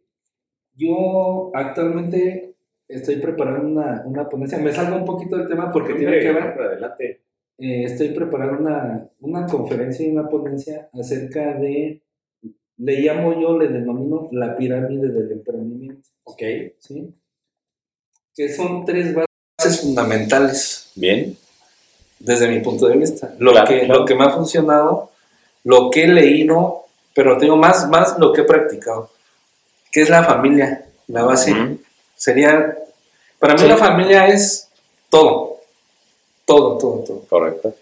yo 0.76 1.52
actualmente 1.54 2.55
estoy 2.88 3.18
preparando 3.18 3.68
una, 3.68 4.04
una 4.06 4.30
ponencia. 4.30 4.58
Me 4.58 4.72
salgo 4.74 4.98
un 4.98 5.06
poquito 5.06 5.38
del 5.38 5.48
tema 5.48 5.72
porque 5.72 5.94
tiene 5.96 6.20
que 6.20 6.32
ver. 6.32 6.44
Adelante. 6.44 7.22
eh, 7.58 7.84
estoy 7.86 8.10
preparando 8.10 8.62
una, 8.62 9.08
una 9.22 9.46
conferencia 9.48 10.06
y 10.06 10.12
una 10.12 10.28
ponencia 10.30 10.90
acerca 10.94 11.54
de, 11.54 12.02
le 12.78 13.00
llamo 13.02 13.40
yo, 13.40 13.58
le 13.58 13.70
denomino 13.70 14.28
la 14.32 14.56
pirámide 14.58 15.08
del 15.10 15.32
emprendimiento, 15.32 16.10
Ok. 16.26 16.42
¿sí? 16.80 17.14
Que 18.36 18.50
son 18.50 18.84
tres 18.86 19.14
bases 19.16 19.82
fundamentales. 19.82 20.92
Bien. 20.96 21.36
desde 22.20 22.48
mi 22.50 22.60
punto 22.62 22.88
de 22.88 22.98
vista. 22.98 23.34
Lo, 23.40 23.52
Claro, 23.52 23.68
que, 23.68 23.80
claro. 23.86 24.00
lo 24.02 24.06
que 24.06 24.16
me 24.16 24.24
ha 24.26 24.30
funcionado, 24.32 25.12
lo 25.64 25.90
que 25.92 26.04
he 26.04 26.08
leído, 26.08 26.86
pero 27.14 27.38
tengo 27.38 27.56
más, 27.58 27.88
más 27.90 28.18
lo 28.20 28.32
que 28.34 28.42
he 28.42 28.46
practicado, 28.46 29.10
que 29.92 30.02
es 30.02 30.10
la 30.10 30.24
familia, 30.24 30.86
la 31.08 31.24
base. 31.24 31.54
Sería, 32.16 32.78
para 33.40 33.54
mí 33.54 33.60
Sí. 33.62 33.68
la 33.68 33.78
familia 33.78 34.28
es 34.28 34.68
todo, 35.10 35.60
todo, 36.46 36.78
todo, 36.78 37.04
todo. 37.04 37.22
Correcto. 37.30 37.76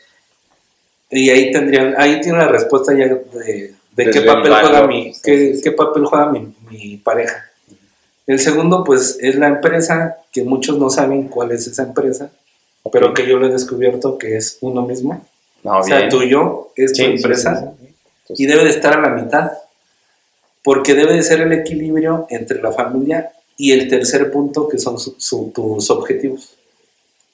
Y 1.10 1.30
ahí 1.30 1.52
tendría, 1.52 1.94
ahí 1.98 2.20
tiene 2.22 2.40
la 2.40 2.48
respuesta 2.48 2.94
ya 2.94 3.06
de, 3.08 3.74
de 3.92 4.10
qué 4.10 4.22
papel 4.22 4.52
juega 4.54 4.88
mi, 4.88 5.13
Sí, 5.13 5.22
qué, 5.24 5.38
sí, 5.38 5.56
sí. 5.58 5.62
qué 5.62 5.72
papel 5.72 6.06
juega 6.06 6.25
mi, 6.28 6.54
mi 6.70 6.98
pareja. 6.98 7.50
El 8.25 8.40
segundo, 8.40 8.84
pues, 8.84 9.18
es 9.22 9.36
la 9.36 9.48
empresa, 9.48 10.18
que 10.32 10.44
muchos 10.44 10.78
no 10.80 10.90
saben 10.90 11.28
cuál 11.28 11.52
es 11.52 11.68
esa 11.68 11.84
empresa, 11.84 12.32
pero 12.92 13.13
que 13.13 13.28
yo 13.28 13.38
lo 13.38 13.48
he 13.48 13.52
descubierto 13.52 14.18
que 14.18 14.38
es 14.38 14.58
uno 14.62 14.82
mismo. 14.82 15.25
No, 15.62 15.80
O 15.80 15.84
sea, 15.84 15.98
bien. 16.00 16.10
tu 16.10 16.24
yo 16.24 16.72
es 16.75 16.94
tu 16.94 17.04
empresa 17.04 17.74
y 18.30 18.46
debe 18.46 18.63
de 18.63 18.70
estar 18.72 18.98
a 18.98 19.02
la 19.02 19.10
mitad, 19.10 19.52
porque 20.63 20.94
debe 20.96 21.13
de 21.13 21.22
ser 21.24 21.42
el 21.42 21.52
equilibrio 21.54 22.25
entre 22.30 22.62
la 22.62 22.72
familia 22.72 23.32
y 23.58 23.72
el 23.72 23.88
tercer 23.88 24.32
punto 24.32 24.68
que 24.68 24.78
son 24.78 25.00
su- 25.00 25.16
su- 25.18 25.52
tus 25.54 25.90
objetivos. 25.92 26.54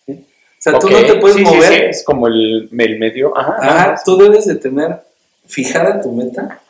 ¿sí? 0.06 0.14
O 0.14 0.62
sea, 0.62 0.80
tú 0.80 0.90
no 0.90 1.06
te 1.06 1.16
puedes 1.16 1.38
sí, 1.38 1.44
mover, 1.44 1.74
sí, 1.74 1.80
es 1.90 2.04
como 2.04 2.28
el, 2.28 2.70
el 2.78 3.00
medio. 3.00 3.38
Ajá. 3.38 3.58
Ajá, 3.62 4.02
tú 4.04 4.18
debes 4.18 4.46
de 4.46 4.56
tener 4.56 4.98
fijada 5.48 6.02
tu 6.02 6.12
meta, 6.12 6.62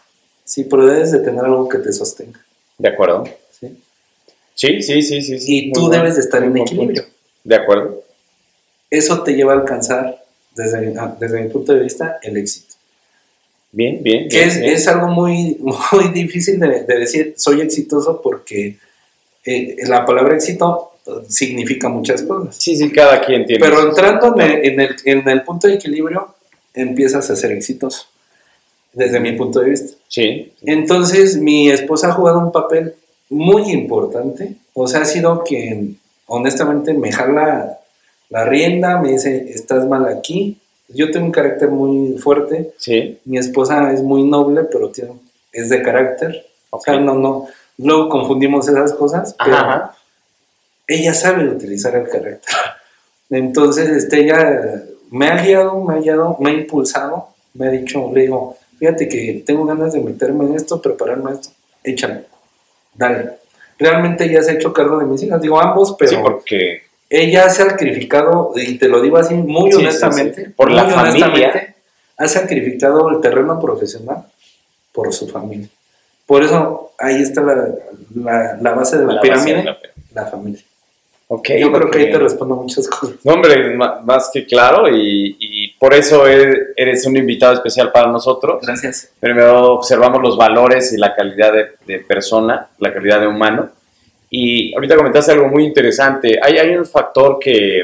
sí, 0.43 0.63
pero 0.65 0.85
debes 0.87 1.11
de 1.11 1.19
tener 1.19 1.43
algo 1.43 1.67
que 1.67 1.79
te 1.79 1.91
sostenga. 1.91 2.39
De 2.77 2.89
acuerdo. 2.89 3.25
¿sí? 3.59 3.77
Sí, 4.55 4.81
sí, 4.81 5.01
sí, 5.01 5.21
sí. 5.21 5.37
Y 5.47 5.71
tú 5.71 5.89
debes 5.89 6.15
de 6.15 6.21
estar 6.21 6.43
en 6.43 6.55
equilibrio. 6.57 7.03
punto. 7.03 7.17
De 7.43 7.55
acuerdo. 7.55 8.03
Eso 8.89 9.21
te 9.23 9.33
lleva 9.33 9.53
a 9.53 9.57
alcanzar, 9.57 10.23
desde, 10.55 10.93
ah, 10.97 11.15
desde 11.19 11.41
mi 11.41 11.49
punto 11.49 11.73
de 11.73 11.81
vista, 11.81 12.19
el 12.23 12.37
éxito. 12.37 12.75
Bien, 13.71 14.01
bien. 14.01 14.27
Que 14.29 14.37
bien, 14.37 14.49
es, 14.49 14.59
bien. 14.59 14.73
es 14.73 14.87
algo 14.87 15.07
muy, 15.07 15.57
muy 15.91 16.07
difícil 16.13 16.59
de, 16.59 16.83
de 16.83 16.99
decir, 16.99 17.33
soy 17.37 17.61
exitoso, 17.61 18.21
porque 18.21 18.77
eh, 19.55 19.75
la 19.87 20.05
palabra 20.05 20.35
éxito 20.35 20.89
significa 21.27 21.89
muchas 21.89 22.21
cosas. 22.23 22.55
Sí, 22.57 22.75
sí, 22.75 22.91
cada 22.91 23.21
quien 23.21 23.45
tiene. 23.45 23.63
Pero 23.63 23.89
entrando 23.89 24.35
en 24.39 24.79
el, 24.79 24.95
en, 25.05 25.27
el, 25.27 25.43
punto 25.43 25.67
de 25.67 25.75
equilibrio, 25.75 26.35
empiezas 26.73 27.29
a 27.29 27.35
ser 27.35 27.51
exitoso, 27.51 28.05
desde 28.93 29.19
mi 29.19 29.33
punto 29.33 29.59
de 29.59 29.71
vista. 29.71 29.97
Sí. 30.07 30.53
Entonces, 30.63 31.37
mi 31.37 31.69
esposa 31.69 32.09
ha 32.09 32.13
jugado 32.13 32.39
un 32.39 32.51
papel 32.51 32.93
muy 33.29 33.71
importante. 33.71 34.55
O 34.73 34.87
sea, 34.87 35.01
ha 35.01 35.05
sido 35.05 35.43
quien, 35.43 35.99
honestamente, 36.27 36.93
me 36.93 37.11
jala 37.11 37.79
la 38.29 38.45
rienda, 38.45 39.01
me 39.01 39.13
dice, 39.13 39.49
estás 39.49 39.87
mal 39.87 40.05
aquí. 40.07 40.57
Yo 40.89 41.11
tengo 41.11 41.25
un 41.27 41.31
carácter 41.31 41.69
muy 41.69 42.17
fuerte. 42.17 42.71
Sí. 42.77 43.19
Mi 43.25 43.37
esposa 43.37 43.91
es 43.93 44.01
muy 44.01 44.23
noble, 44.23 44.63
pero 44.63 44.89
tiene, 44.89 45.11
es 45.51 45.69
de 45.69 45.81
carácter. 45.81 46.45
O 46.69 46.79
sea, 46.79 46.95
Ok. 46.95 47.01
no, 47.01 47.15
no. 47.15 47.47
Luego 47.79 48.09
confundimos 48.09 48.67
esas 48.67 48.93
cosas, 48.93 49.35
pero 49.43 49.55
Ajá, 49.55 49.95
ella 50.85 51.13
sabe 51.13 51.47
utilizar 51.47 51.95
el 51.95 52.07
carácter. 52.09 52.41
Entonces, 53.29 53.89
este, 53.89 54.21
ella 54.21 54.83
me 55.11 55.27
ha 55.27 55.41
guiado, 55.41 55.81
me 55.81 55.95
ha 55.95 55.97
guiado, 55.97 56.37
me 56.39 56.49
ha 56.49 56.53
impulsado, 56.53 57.29
me 57.53 57.67
ha 57.67 57.71
dicho, 57.71 58.11
le 58.13 58.21
digo, 58.21 58.57
fíjate 58.77 59.07
que 59.07 59.43
tengo 59.45 59.65
ganas 59.65 59.93
de 59.93 60.01
meterme 60.01 60.45
en 60.45 60.55
esto, 60.55 60.81
prepararme 60.81 61.33
esto, 61.33 61.49
échale, 61.83 62.25
dale. 62.93 63.31
Realmente 63.77 64.25
ella 64.25 64.41
se 64.43 64.51
ha 64.51 64.53
hecho 64.55 64.73
cargo 64.73 64.99
de 64.99 65.05
mis 65.05 65.23
hijas, 65.23 65.41
digo 65.41 65.59
ambos, 65.59 65.95
pero 65.97 66.11
Sí, 66.11 66.17
porque 66.21 66.81
ella 67.09 67.49
se 67.49 67.61
ha 67.61 67.69
sacrificado, 67.69 68.51
y 68.55 68.77
te 68.77 68.89
lo 68.89 69.01
digo 69.01 69.17
así 69.17 69.35
muy 69.35 69.71
Sí, 69.71 69.77
honestamente, 69.77 70.45
sí. 70.45 70.51
Por 70.51 70.69
la 70.71 70.83
familia. 70.83 71.27
honestamente, 71.27 71.75
ha 72.17 72.27
sacrificado 72.27 73.09
el 73.09 73.21
terreno 73.21 73.57
profesional 73.59 74.25
por 74.91 75.13
su 75.13 75.29
familia. 75.29 75.69
Por 76.29 76.43
eso 76.43 76.91
ahí 76.97 77.21
está 77.23 77.41
la, 77.41 77.55
la- 78.15 78.57
la 78.61 78.71
base 78.73 78.97
de 78.99 79.05
la, 79.13 79.19
pirámide, 79.19 79.55
de 79.57 79.75
la- 80.13 80.25
familia. 80.27 80.61
Ok, 81.31 81.49
Yo 81.59 81.71
creo 81.71 81.91
que 81.91 81.97
ahí 81.99 82.11
te 82.11 82.17
respondo 82.17 82.55
muchas 82.55 82.87
cosas. 82.87 83.17
No, 83.23 83.33
hombre, 83.33 83.75
más 84.03 84.29
que 84.33 84.45
claro, 84.45 84.87
y, 84.89 85.35
y 85.39 85.67
por 85.79 85.93
eso 85.93 86.27
e- 86.27 86.69
eres 86.75 87.05
un 87.05 87.17
invitado 87.17 87.53
especial 87.53 87.91
para 87.91 88.11
nosotros. 88.11 88.59
Gracias. 88.65 89.11
Primero 89.19 89.73
observamos 89.73 90.21
los 90.23 90.35
valores 90.37 90.93
y 90.93 90.97
la 90.97 91.13
calidad 91.15 91.51
de, 91.53 91.67
de 91.85 91.99
persona, 91.99 92.69
la 92.79 92.93
calidad 92.93 93.19
de 93.21 93.27
humano. 93.27 93.69
Y 94.31 94.73
ahorita 94.75 94.95
comentaste 94.95 95.31
algo 95.31 95.47
muy 95.49 95.65
interesante. 95.65 96.39
Hay, 96.41 96.57
hay 96.57 96.75
un 96.75 96.85
factor 96.85 97.37
que, 97.39 97.83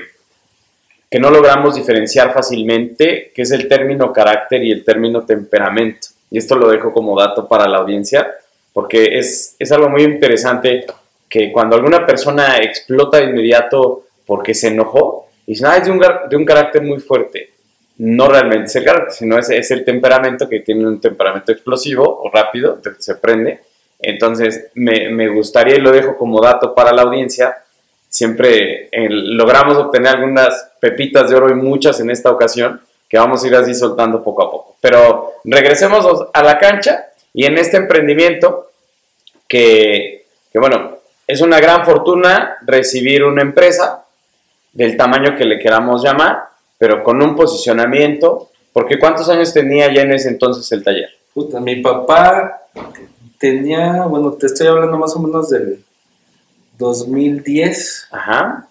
que 1.09 1.19
no 1.19 1.29
logramos 1.29 1.75
diferenciar 1.75 2.33
fácilmente, 2.33 3.31
que 3.33 3.41
es 3.43 3.51
el 3.51 3.67
término 3.67 4.11
carácter 4.13 4.63
y 4.63 4.71
el 4.71 4.83
término 4.83 5.23
temperamento. 5.23 6.07
Y 6.29 6.37
esto 6.37 6.55
lo 6.55 6.69
dejo 6.69 6.91
como 6.91 7.19
dato 7.19 7.47
para 7.47 7.67
la 7.67 7.77
audiencia, 7.77 8.33
porque 8.73 9.17
es, 9.17 9.55
es 9.57 9.71
algo 9.71 9.89
muy 9.89 10.03
interesante 10.03 10.85
que 11.29 11.51
cuando 11.51 11.75
alguna 11.75 12.05
persona 12.05 12.57
explota 12.57 13.17
de 13.17 13.25
inmediato 13.25 14.03
porque 14.25 14.53
se 14.53 14.69
enojó, 14.69 15.27
dicen, 15.45 15.67
ah, 15.67 15.77
es 15.77 15.85
de 15.85 15.91
un, 15.91 16.01
de 16.29 16.35
un 16.35 16.45
carácter 16.45 16.81
muy 16.81 16.99
fuerte. 16.99 17.51
No 17.97 18.27
realmente 18.27 18.65
es 18.65 18.75
el 18.75 18.83
carácter, 18.83 19.13
sino 19.13 19.37
es, 19.37 19.49
es 19.49 19.71
el 19.71 19.85
temperamento 19.85 20.49
que 20.49 20.59
tiene 20.59 20.85
un 20.85 20.99
temperamento 20.99 21.51
explosivo 21.51 22.03
o 22.03 22.29
rápido, 22.29 22.79
se 22.97 23.15
prende. 23.15 23.61
Entonces, 23.99 24.71
me, 24.73 25.09
me 25.09 25.29
gustaría, 25.29 25.75
y 25.75 25.81
lo 25.81 25.91
dejo 25.91 26.17
como 26.17 26.41
dato 26.41 26.75
para 26.75 26.91
la 26.91 27.03
audiencia, 27.03 27.55
siempre 28.09 28.87
eh, 28.91 29.09
logramos 29.09 29.77
obtener 29.77 30.15
algunas 30.15 30.71
pepitas 30.79 31.29
de 31.29 31.35
oro 31.35 31.49
y 31.49 31.55
muchas 31.55 31.99
en 31.99 32.09
esta 32.09 32.31
ocasión, 32.31 32.81
que 33.15 33.19
vamos 33.19 33.41
a 33.41 33.47
ir 33.47 33.55
así 33.55 33.73
soltando 33.73 34.21
poco 34.21 34.43
a 34.43 34.51
poco. 34.51 34.75
Pero 34.81 35.35
regresemos 35.45 36.05
a 36.33 36.43
la 36.43 36.57
cancha 36.57 37.05
y 37.33 37.45
en 37.45 37.57
este 37.57 37.77
emprendimiento, 37.77 38.71
que, 39.47 40.25
que 40.51 40.59
bueno, 40.59 40.97
es 41.25 41.39
una 41.39 41.61
gran 41.61 41.85
fortuna 41.85 42.57
recibir 42.63 43.23
una 43.23 43.41
empresa 43.41 44.03
del 44.73 44.97
tamaño 44.97 45.37
que 45.37 45.45
le 45.45 45.59
queramos 45.59 46.03
llamar, 46.03 46.49
pero 46.77 47.05
con 47.05 47.23
un 47.23 47.37
posicionamiento, 47.37 48.49
porque 48.73 48.99
¿cuántos 48.99 49.29
años 49.29 49.53
tenía 49.53 49.89
ya 49.93 50.01
en 50.01 50.11
ese 50.11 50.27
entonces 50.27 50.69
el 50.73 50.83
taller? 50.83 51.11
Puta, 51.33 51.61
mi 51.61 51.77
papá 51.77 52.63
tenía, 53.39 54.03
bueno, 54.07 54.33
te 54.33 54.47
estoy 54.47 54.67
hablando 54.67 54.97
más 54.97 55.15
o 55.15 55.19
menos 55.19 55.49
del 55.51 55.85
2010, 56.77 58.09
Ajá, 58.11 58.67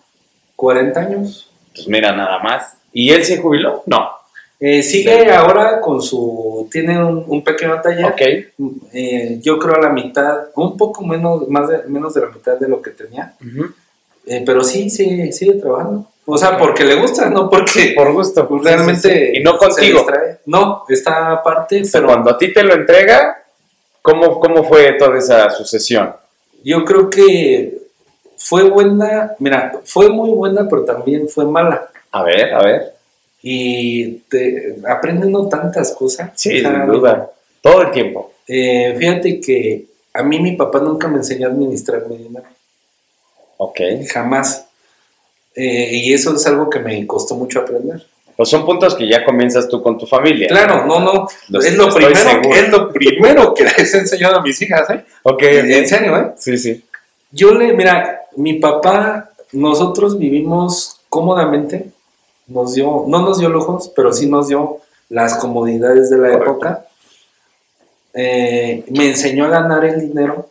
40 0.55 1.01
años. 1.01 1.51
pues 1.75 1.89
mira, 1.89 2.15
nada 2.15 2.41
más. 2.41 2.77
¿Y 2.93 3.11
él 3.11 3.25
se 3.25 3.39
jubiló? 3.39 3.83
No. 3.87 4.23
Eh, 4.67 4.83
sigue 4.83 5.31
ahora 5.31 5.79
con 5.79 6.01
su, 6.01 6.67
tiene 6.73 6.99
un, 7.05 7.23
un 7.27 7.45
pequeño 7.45 7.83
taller. 7.83 8.07
Ok. 8.07 8.23
Eh, 8.95 9.39
yo 9.43 9.59
creo 9.59 9.75
a 9.75 9.81
la 9.83 9.91
mitad, 9.91 10.47
un 10.57 10.75
poco 10.75 11.05
menos, 11.05 11.47
más 11.51 11.69
de, 11.69 11.83
menos 11.87 12.15
de 12.15 12.23
la 12.23 12.29
mitad 12.29 12.57
de 12.59 12.67
lo 12.67 12.81
que 12.81 12.93
tenía. 12.93 13.35
Eh, 14.27 14.43
pero 14.47 14.65
sí, 14.65 14.89
sigue, 14.89 15.33
sigue 15.33 15.57
trabajando. 15.61 16.09
O 16.25 16.39
sea, 16.39 16.57
porque 16.57 16.83
le 16.83 16.95
gusta, 16.95 17.29
no 17.29 17.51
porque 17.51 17.93
Por 17.97 18.15
gusto. 18.15 18.49
pues, 18.49 18.63
Sí, 18.63 18.69
sí, 18.69 18.75
realmente. 18.75 19.33
sí. 19.35 19.39
Y 19.39 19.43
no 19.43 19.59
contigo. 19.59 20.07
No, 20.47 20.85
está 20.89 21.33
aparte, 21.33 21.83
O 21.83 21.85
sea, 21.85 22.01
pero 22.01 22.13
cuando 22.15 22.31
a 22.31 22.39
ti 22.39 22.51
te 22.51 22.63
lo 22.63 22.73
entrega, 22.73 23.43
¿cómo, 24.01 24.41
¿cómo 24.41 24.65
fue 24.65 24.95
toda 24.95 25.19
esa 25.19 25.51
sucesión? 25.51 26.11
yo 26.63 26.83
creo 26.87 27.11
que 27.11 27.77
fue 28.39 28.63
buena. 28.63 29.35
Mira, 29.41 29.73
fue 29.85 30.09
muy 30.09 30.31
buena, 30.31 30.67
pero 30.71 30.87
también 30.87 31.29
fue 31.29 31.45
mala. 31.45 31.91
A 32.11 32.23
ver, 32.23 32.55
a 32.55 32.63
ver. 32.63 32.94
Y 33.47 34.11
te 34.31 34.77
aprende 34.89 35.27
uno 35.27 35.49
tantas 35.49 35.93
cosas. 35.93 36.31
Sí, 36.35 36.61
sin 36.63 36.87
duda. 36.87 37.31
Todo 37.61 37.83
el 37.83 37.91
tiempo. 37.91 38.33
eh, 38.49 38.95
fíjate 38.99 39.39
que 39.41 39.85
a 40.15 40.23
mí 40.23 40.39
mi 40.41 40.53
papá 40.53 40.79
nunca 40.81 41.09
me 41.09 41.19
enseñó 41.19 41.49
a 41.49 41.51
administrar 41.51 42.07
mi 42.09 42.17
dinero. 42.17 42.47
Ok. 43.59 43.81
Jamás. 44.11 44.67
Eh, 45.55 45.91
y 45.93 46.13
eso 46.15 46.35
es 46.35 46.47
algo 46.47 46.69
que 46.71 46.79
me 46.81 47.07
costó 47.07 47.35
mucho 47.35 47.61
aprender. 47.61 48.03
Pues 48.37 48.49
son 48.49 48.65
puntos 48.67 48.95
que 48.97 49.07
ya 49.09 49.25
comienzas 49.25 49.69
tú 49.69 49.83
con 49.83 49.97
tu 49.99 50.07
familia. 50.07 50.49
Claro, 50.49 50.87
no, 50.87 51.01
no. 51.01 51.29
Los- 51.51 51.65
es, 51.67 51.75
lo 51.77 51.89
primero, 51.95 52.41
es 52.55 52.69
lo 52.71 52.93
primero 52.93 53.55
que 53.55 53.65
les 53.79 53.95
he 53.95 53.99
enseñado 53.99 54.39
a 54.39 54.43
mis 54.43 54.61
hijas, 54.63 54.89
¿eh? 54.91 55.05
Ok, 55.23 55.43
En 55.43 55.87
serio, 55.87 56.17
¿eh? 56.17 56.33
Sí, 56.39 56.57
sí. 56.59 56.83
Yo 57.31 57.53
le, 57.55 57.73
mira, 57.75 58.23
mi 58.37 58.55
papá, 58.55 59.31
nosotros 59.53 60.19
vivimos 60.19 61.01
cómodamente, 61.09 61.91
nos 62.47 62.75
dio, 62.75 63.05
no 63.09 63.23
nos 63.23 63.39
dio 63.39 63.49
lujos, 63.49 63.91
pero 63.95 64.13
sí 64.13 64.29
nos 64.29 64.49
dio 64.49 64.79
las 65.09 65.37
comodidades 65.37 66.11
de 66.11 66.19
la 66.19 66.29
Correcto. 66.29 66.51
época. 66.51 66.87
Eh, 68.13 68.85
me 68.91 69.09
enseñó 69.09 69.47
a 69.47 69.49
ganar 69.49 69.85
el 69.85 70.01
dinero, 70.01 70.49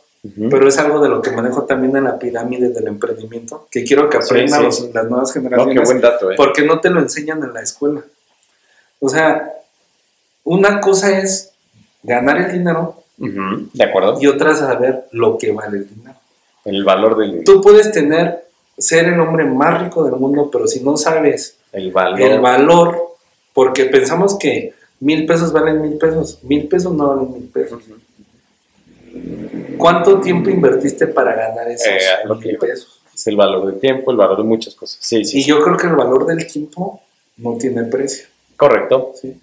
pero 0.49 0.67
es 0.67 0.77
algo 0.77 0.99
de 1.01 1.09
lo 1.09 1.21
que 1.21 1.31
manejo 1.31 1.63
también 1.63 1.95
en 1.95 2.05
la 2.05 2.17
pirámide 2.19 2.69
del 2.69 2.87
emprendimiento, 2.87 3.67
que 3.71 3.83
quiero 3.83 4.09
que 4.09 4.17
aprendan 4.17 4.71
sí. 4.71 4.89
las 4.93 5.05
nuevas 5.09 5.29
No, 5.29 5.33
generaciones. 5.33 5.79
qué 5.79 5.85
buen 5.85 6.01
dato, 6.01 6.31
¿eh? 6.31 6.35
porque 6.37 6.63
no 6.63 6.79
te 6.79 6.89
lo 6.89 6.99
enseñan 6.99 7.43
en 7.43 7.53
la 7.53 7.61
escuela. 7.61 8.01
O 8.99 9.09
sea, 9.09 9.51
una 10.45 10.79
cosa 10.81 11.17
es 11.19 11.51
ganar 12.03 12.37
el 12.37 12.51
dinero 12.51 13.03
De 13.17 13.83
acuerdo. 13.83 14.17
y 14.19 14.27
otra 14.27 14.51
es 14.51 14.59
saber 14.59 15.05
lo 15.11 15.37
que 15.37 15.51
vale 15.51 15.77
el 15.79 15.89
dinero. 15.89 16.15
El 16.65 16.83
valor 16.85 17.17
del 17.17 17.43
Tú 17.43 17.61
puedes 17.61 17.91
tener, 17.91 18.45
ser 18.77 19.05
el 19.05 19.19
hombre 19.19 19.43
más 19.45 19.83
rico 19.83 20.03
del 20.05 20.15
mundo, 20.15 20.49
pero 20.51 20.67
si 20.67 20.81
no 20.81 20.95
sabes 20.97 21.57
el 21.73 21.91
valor. 21.91 22.21
el 22.21 22.39
valor, 22.39 23.15
porque 23.53 23.85
pensamos 23.85 24.37
que 24.39 24.73
mil 24.99 25.25
pesos 25.25 25.51
valen 25.51 25.81
mil 25.81 25.97
pesos, 25.97 26.39
mil 26.43 26.67
pesos 26.67 26.93
no 26.93 27.09
valen 27.09 27.33
mil 27.33 27.49
pesos. 27.49 27.83
¿Cuánto 29.77 30.19
tiempo 30.19 30.49
invertiste 30.49 31.07
para 31.07 31.35
ganar 31.35 31.69
esos 31.69 31.87
Eh, 31.87 31.99
que 32.41 32.47
mil 32.47 32.57
pesos? 32.57 33.01
Es 33.13 33.27
el 33.27 33.35
valor 33.35 33.67
del 33.67 33.79
tiempo, 33.79 34.11
el 34.11 34.17
valor 34.17 34.37
de 34.37 34.43
muchas 34.43 34.73
cosas. 34.75 34.97
Sí, 35.01 35.23
sí. 35.25 35.39
Y 35.39 35.43
yo 35.43 35.61
creo 35.63 35.77
que 35.77 35.87
el 35.87 35.95
valor 35.95 36.25
del 36.25 36.47
tiempo 36.47 37.01
no 37.37 37.57
tiene 37.57 37.83
precio. 37.83 38.25
Correcto. 38.57 39.13
¿sí? 39.19 39.39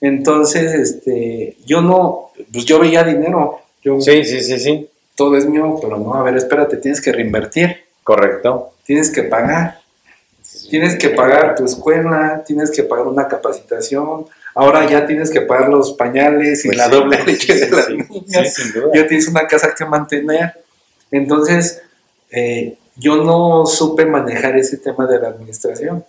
Entonces, 0.00 0.74
este, 0.74 1.56
yo 1.64 1.80
no, 1.80 2.30
pues 2.52 2.64
yo 2.66 2.78
veía 2.78 3.02
dinero, 3.04 3.60
yo, 3.82 4.00
Sí, 4.00 4.24
sí, 4.24 4.42
sí, 4.42 4.58
sí. 4.58 4.90
todo 5.14 5.36
es 5.36 5.46
mío, 5.46 5.78
pero 5.80 5.98
no, 5.98 6.14
a 6.14 6.22
ver, 6.22 6.36
espérate, 6.36 6.76
tienes 6.78 7.00
que 7.00 7.12
reinvertir, 7.12 7.84
Correcto. 8.02 8.72
tienes 8.84 9.10
que 9.10 9.22
pagar, 9.22 9.80
tienes 10.68 10.96
que 10.96 11.10
pagar 11.10 11.54
tu 11.54 11.64
escuela, 11.64 12.42
tienes 12.46 12.70
que 12.70 12.82
pagar 12.82 13.06
una 13.06 13.28
capacitación, 13.28 14.26
ahora 14.54 14.88
ya 14.88 15.06
tienes 15.06 15.30
que 15.30 15.42
pagar 15.42 15.68
los 15.68 15.92
pañales 15.92 16.64
y 16.64 16.68
Pues 16.68 16.78
la 16.78 16.86
sí, 16.86 16.90
doble 16.90 17.24
leche 17.24 17.54
sí, 17.54 17.60
de 17.60 17.70
las 17.70 17.88
niñas, 17.90 18.72
ya 18.94 19.06
tienes 19.06 19.28
una 19.28 19.46
casa 19.46 19.74
que 19.76 19.84
mantener. 19.84 20.54
Entonces, 21.10 21.82
eh, 22.30 22.76
yo 22.96 23.16
no 23.16 23.66
supe 23.66 24.06
manejar 24.06 24.56
ese 24.56 24.78
tema 24.78 25.06
de 25.06 25.20
la 25.20 25.28
administración. 25.28 26.04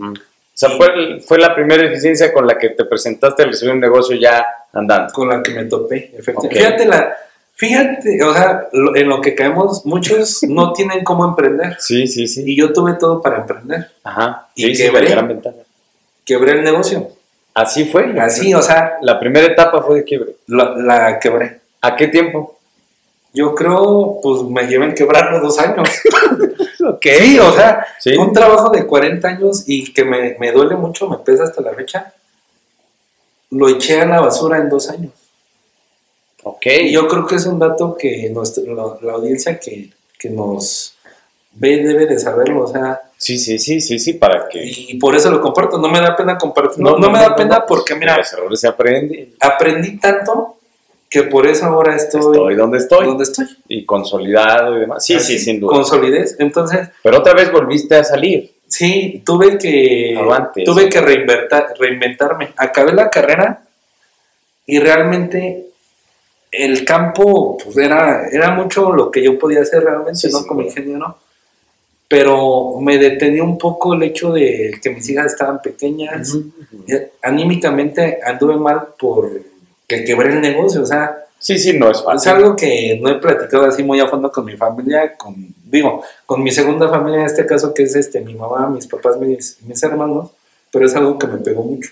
O 0.00 0.14
sea, 0.54 0.70
fue, 0.70 1.20
fue 1.20 1.38
la 1.38 1.54
primera 1.54 1.84
eficiencia 1.84 2.32
con 2.32 2.46
la 2.46 2.58
que 2.58 2.70
te 2.70 2.84
presentaste 2.84 3.42
al 3.42 3.50
recibir 3.50 3.74
un 3.74 3.80
negocio 3.80 4.16
ya 4.16 4.44
andando. 4.72 5.12
con 5.12 5.28
la 5.28 5.42
que 5.42 5.52
me 5.52 5.64
topé, 5.66 6.12
efectivamente. 6.16 6.58
Fíjate, 6.58 6.86
la, 6.86 7.16
Fíjate, 7.58 8.22
o 8.24 8.32
sea, 8.32 8.68
lo- 8.72 8.96
en 8.96 9.08
lo 9.08 9.20
que 9.20 9.34
caemos, 9.34 9.84
muchos 9.84 10.42
no 10.48 10.72
tienen 10.72 11.04
cómo 11.04 11.24
emprender. 11.26 11.76
Sí, 11.80 12.06
sí, 12.06 12.26
sí. 12.26 12.44
Y 12.46 12.56
yo 12.56 12.72
tuve 12.72 12.94
todo 12.94 13.20
para 13.20 13.38
emprender. 13.38 13.90
Ajá. 14.04 14.48
Y 14.54 14.74
Sí, 14.74 14.84
quebré. 14.84 15.10
gran 15.10 15.28
ventaja. 15.28 15.56
Quebré 16.24 16.52
el 16.52 16.62
negocio. 16.64 17.08
Así 17.54 17.84
fue. 17.86 18.18
Así, 18.20 18.54
o 18.54 18.62
sea, 18.62 18.98
La 19.02 19.18
primera 19.18 19.46
etapa 19.46 19.82
fue 19.82 19.96
de 19.96 20.04
quiebre. 20.04 20.36
la, 20.46 20.74
la 20.76 21.18
quebré. 21.18 21.60
¿A 21.80 21.96
qué 21.96 22.06
tiempo? 22.08 22.56
Yo 23.34 23.54
creo, 23.54 24.18
pues 24.22 24.42
me 24.44 24.66
lleven 24.66 24.94
quebrarlo 24.94 25.40
dos 25.40 25.58
años. 25.58 25.88
Ok. 26.80 27.04
Sí, 27.20 27.38
o 27.40 27.52
sea, 27.52 27.84
Sí. 27.98 28.16
un 28.16 28.32
trabajo 28.32 28.70
de 28.70 28.86
40 28.86 29.28
años 29.28 29.64
y 29.66 29.92
que 29.92 30.04
me, 30.04 30.36
me 30.38 30.52
duele 30.52 30.74
mucho, 30.76 31.08
me 31.08 31.18
pesa 31.18 31.42
hasta 31.42 31.60
la 31.60 31.72
fecha. 31.74 32.14
Lo 33.50 33.68
eché 33.68 34.00
a 34.00 34.06
la 34.06 34.20
basura 34.20 34.58
en 34.58 34.68
dos 34.70 34.88
años. 34.88 35.10
Ok. 36.42 36.66
Yo 36.90 37.08
creo 37.08 37.26
que 37.26 37.36
es 37.36 37.46
un 37.46 37.58
dato 37.58 37.96
que 37.96 38.30
nuestra, 38.30 38.62
la, 38.72 39.12
audiencia 39.12 39.58
que, 39.58 39.90
que 40.18 40.30
nos 40.30 40.94
ve 41.52 41.78
debe 41.82 42.06
de 42.06 42.18
saberlo, 42.18 42.64
o 42.64 42.68
sea, 42.68 43.00
Sí, 43.18 43.36
sí, 43.36 43.58
sí, 43.58 43.80
sí, 43.80 43.98
sí, 43.98 44.12
para 44.12 44.48
que... 44.48 44.60
y 44.64 44.94
por 44.96 45.16
eso 45.16 45.28
lo 45.32 45.40
comparto, 45.40 45.76
no 45.76 45.88
me 45.88 46.00
da 46.00 46.14
pena 46.14 46.38
compartir, 46.38 46.78
no, 46.78 46.96
no 46.98 47.10
me 47.10 47.18
da 47.18 47.34
pena 47.34 47.66
porque 47.66 47.96
mira, 47.96 48.16
los 48.16 48.32
errores 48.32 48.60
se 48.60 48.68
aprende. 48.68 49.30
aprendí 49.40 49.98
tanto 49.98 50.54
que 51.10 51.24
por 51.24 51.44
eso 51.48 51.64
ahora 51.66 51.96
estoy, 51.96 52.20
Estoy 52.20 52.54
donde 52.54 52.78
estoy. 52.78 53.06
donde 53.06 53.24
estoy. 53.24 53.46
Y 53.66 53.84
consolidado 53.84 54.76
y 54.76 54.80
demás. 54.80 55.04
Sí, 55.04 55.14
Así, 55.14 55.36
sí, 55.36 55.44
sin 55.46 55.58
duda. 55.58 55.72
Con 55.74 55.84
solidez, 55.84 56.36
entonces, 56.38 56.90
Pero 57.02 57.18
otra 57.18 57.34
vez 57.34 57.50
volviste 57.50 57.96
a 57.96 58.04
salir. 58.04 58.54
sí, 58.68 59.20
tuve 59.26 59.58
que, 59.58 60.14
Aguante, 60.16 60.62
tuve 60.62 60.84
sí. 60.84 60.88
que 60.88 61.00
reinventar, 61.00 61.74
reinventarme, 61.76 62.52
acabé 62.56 62.92
la 62.92 63.10
carrera 63.10 63.62
y 64.64 64.78
realmente 64.78 65.70
el 66.50 66.84
campo 66.84 67.56
pues, 67.62 67.76
era, 67.76 68.28
era 68.28 68.50
mucho 68.52 68.92
lo 68.92 69.10
que 69.10 69.22
yo 69.22 69.38
podía 69.38 69.60
hacer 69.62 69.82
realmente, 69.84 70.16
Sí, 70.16 70.28
¿no? 70.32 70.46
Como 70.46 70.60
duda. 70.60 70.70
ingeniero. 70.70 71.16
Pero 72.08 72.80
me 72.80 72.96
detenía 72.96 73.42
un 73.44 73.58
poco 73.58 73.92
el 73.92 74.02
hecho 74.02 74.32
de 74.32 74.78
que 74.82 74.90
mis 74.90 75.08
hijas 75.10 75.26
estaban 75.26 75.60
pequeñas. 75.60 76.34
Eh, 76.86 77.12
Anímicamente 77.22 78.18
anduve 78.24 78.56
mal 78.56 78.88
por 78.98 79.30
que 79.86 80.04
quebré 80.04 80.30
el 80.32 80.40
negocio. 80.40 80.82
O 80.82 80.86
sea, 80.86 81.24
Sí, 81.40 81.56
sí, 81.58 81.78
no 81.78 81.88
es 81.90 81.98
es 81.98 82.04
fácil. 82.04 82.32
algo 82.32 82.56
que 82.56 82.98
no 83.00 83.10
he 83.10 83.14
platicado 83.16 83.64
así 83.66 83.84
muy 83.84 84.00
a 84.00 84.08
fondo 84.08 84.32
con 84.32 84.44
mi 84.44 84.56
familia, 84.56 85.14
con, 85.16 85.36
digo, 85.66 86.02
con 86.26 86.42
mi 86.42 86.50
segunda 86.50 86.88
familia 86.88 87.20
en 87.20 87.26
este 87.26 87.46
caso, 87.46 87.72
que 87.72 87.84
es 87.84 87.94
este, 87.94 88.20
mi 88.20 88.34
mamá, 88.34 88.68
mis 88.68 88.88
papás, 88.88 89.18
mis, 89.20 89.56
mis 89.62 89.80
hermanos, 89.84 90.30
pero 90.72 90.84
es 90.86 90.96
algo 90.96 91.16
que 91.16 91.28
me 91.28 91.38
pegó 91.38 91.62
mucho. 91.62 91.90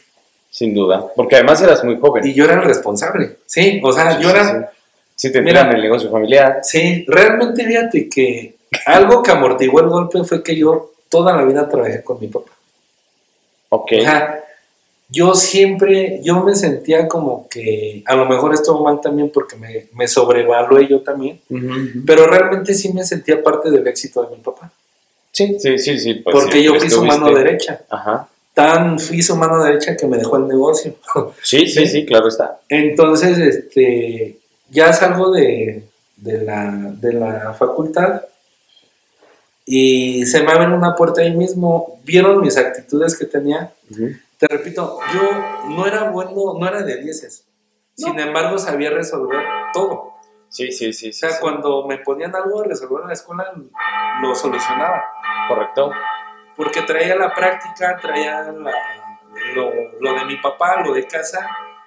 Sin 0.51 0.75
duda. 0.75 1.07
Porque 1.15 1.37
además 1.37 1.61
eras 1.63 1.85
muy 1.85 1.99
joven. 1.99 2.27
Y 2.27 2.35
yo 2.35 2.45
era 2.45 2.55
el 2.55 2.63
responsable, 2.63 3.37
sí, 3.47 3.81
o 3.83 3.93
sea, 3.93 4.17
Sí, 4.17 4.23
yo 4.23 4.31
era, 4.31 4.45
sí. 4.45 4.77
Sí, 5.17 5.33
te 5.33 5.41
Mira. 5.41 5.63
en 5.63 5.77
el 5.77 5.83
negocio 5.83 6.11
familiar. 6.11 6.61
Sí, 6.63 7.05
realmente 7.09 7.65
fíjate 7.65 8.09
que 8.09 8.57
algo 8.85 9.23
que 9.23 9.31
amortiguó 9.31 9.81
el 9.81 9.89
golpe 9.89 10.23
fue 10.25 10.43
que 10.43 10.55
yo 10.55 10.93
toda 11.09 11.35
la 11.35 11.43
vida 11.45 11.67
trabajé 11.67 12.05
con 12.05 12.21
mi 12.21 12.29
papá. 12.29 12.51
Ok. 13.71 13.93
O 13.99 14.01
sea, 14.03 14.45
yo 15.09 15.35
siempre, 15.35 16.21
yo 16.23 16.43
me 16.43 16.55
sentía 16.55 17.09
como 17.09 17.49
que 17.49 18.03
a 18.05 18.15
lo 18.15 18.27
mejor 18.27 18.53
estuvo 18.53 18.83
mal 18.85 19.01
también 19.01 19.31
porque 19.33 19.57
me, 19.57 19.87
me 19.95 20.07
sobrevalué 20.07 20.87
yo 20.87 21.01
también, 21.01 21.41
pero 22.07 22.27
realmente 22.27 22.75
sí 22.75 22.93
me 22.93 23.05
sentía 23.05 23.43
parte 23.43 23.71
del 23.71 23.87
éxito 23.87 24.23
de 24.25 24.37
mi 24.37 24.43
papá. 24.43 24.71
Sí, 25.31 25.57
sí, 25.59 25.79
sí, 25.79 25.99
sí. 25.99 26.15
pues 26.15 26.35
porque 26.35 26.59
sí, 26.59 26.65
yo 26.65 26.75
fui 26.75 26.91
su 26.91 27.05
mano 27.05 27.33
derecha. 27.33 27.83
Ajá. 27.89 28.29
Tan 28.57 28.99
fui 28.99 29.21
su 29.21 29.37
mano 29.37 29.63
derecha 29.63 29.95
que 29.99 30.07
me 30.07 30.17
dejó 30.17 30.39
el 30.39 30.49
negocio. 30.49 30.95
Sí, 31.43 31.69
sí, 31.69 31.87
sí, 31.87 32.07
claro 32.07 32.29
está. 32.29 32.59
Entonces, 32.71 33.37
este, 33.37 34.39
ya 34.71 34.95
salgo 34.95 35.31
de, 35.31 35.85
de, 36.17 36.43
la, 36.43 36.73
de 36.99 37.13
la 37.13 37.53
facultad 37.53 38.23
y 39.67 40.25
se 40.25 40.43
me 40.43 40.53
abre 40.53 40.75
una 40.75 40.95
puerta 40.95 41.21
ahí 41.21 41.37
mismo. 41.37 42.01
Vieron 42.05 42.41
mis 42.41 42.57
actitudes 42.57 43.19
que 43.19 43.27
tenía. 43.27 43.75
Te 44.39 44.49
repito, 44.49 45.01
yo 45.13 45.75
no 45.77 45.87
era 45.87 46.09
bueno, 46.09 46.55
no 46.59 46.67
era 46.67 46.83
de 46.83 46.97
dieces. 47.03 47.45
Sin 47.95 48.19
embargo, 48.19 48.57
sabía 48.57 48.89
resolver 48.89 49.45
todo. 49.75 50.15
Sí, 50.49 50.73
sí, 50.73 50.95
sí. 50.95 51.11
O 51.11 51.13
sea, 51.13 51.29
sí. 51.29 51.37
cuando 51.43 51.87
me 51.87 51.99
ponían 51.99 52.35
algo 52.35 52.63
a 52.63 52.65
resolver 52.65 53.03
en 53.03 53.09
la 53.09 53.13
escuela, 53.13 53.53
lo 54.23 54.35
solucionaba. 54.35 55.05
Correcto. 55.47 55.91
Porque 56.57 56.83
traía 56.83 57.17
la 57.17 57.35
práctica, 57.35 57.97
traía 58.01 58.43
la- 58.53 59.21
lo, 59.55 59.71
lo 60.01 60.15
de 60.15 60.25
mi 60.25 60.37
papá, 60.37 60.83
lo 60.83 60.93
de 60.95 61.07
casa, 61.07 61.47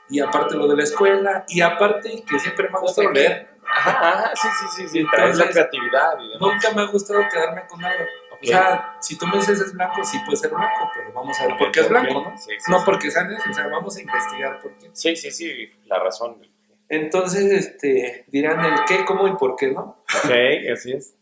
y 0.09 0.19
aparte 0.19 0.55
lo 0.55 0.67
de 0.67 0.75
la 0.77 0.83
escuela, 0.83 1.45
y 1.47 1.61
aparte 1.61 2.23
que 2.27 2.39
siempre 2.39 2.69
me 2.69 2.77
ha 2.77 2.81
gustado 2.81 3.11
leer. 3.11 3.49
Ajá, 3.71 3.91
ajá, 3.91 4.31
sí, 4.35 4.47
sí, 4.59 4.65
sí, 4.75 4.87
sí. 4.89 5.05
Traes 5.11 5.37
la 5.37 5.49
creatividad 5.49 6.17
y 6.19 6.29
demás. 6.33 6.41
Nunca 6.41 6.71
me 6.75 6.81
ha 6.81 6.85
gustado 6.85 7.19
quedarme 7.31 7.65
con 7.67 7.83
algo. 7.83 8.03
Ok. 8.31 8.39
O 8.43 8.47
sea, 8.47 8.95
si 8.99 9.17
tú 9.17 9.27
me 9.27 9.37
dices 9.37 9.59
es 9.59 9.73
blanco, 9.73 10.03
sí 10.03 10.17
puede 10.25 10.37
ser 10.37 10.49
blanco, 10.51 10.89
pero 10.95 11.13
vamos 11.13 11.39
a 11.39 11.47
ver 11.47 11.57
por 11.57 11.71
qué 11.71 11.81
es 11.81 11.89
blanco, 11.89 12.21
¿no? 12.21 12.37
Sí, 12.37 12.51
sí, 12.57 12.71
No 12.71 12.83
porque 12.83 13.11
sea 13.11 13.27
o 13.49 13.53
sea, 13.53 13.67
vamos 13.67 13.97
a 13.97 14.01
investigar 14.01 14.59
por 14.59 14.71
qué. 14.77 14.89
Sí, 14.93 15.15
sí, 15.15 15.29
sí, 15.31 15.71
la 15.85 15.99
razón. 15.99 16.41
Entonces, 16.87 17.51
este, 17.51 18.25
dirán 18.29 18.63
el 18.65 18.85
qué, 18.87 19.05
cómo 19.05 19.27
y 19.27 19.35
por 19.35 19.55
qué, 19.55 19.71
¿no? 19.71 20.03
Ok, 20.23 20.31
así 20.73 20.93
es. 20.93 21.15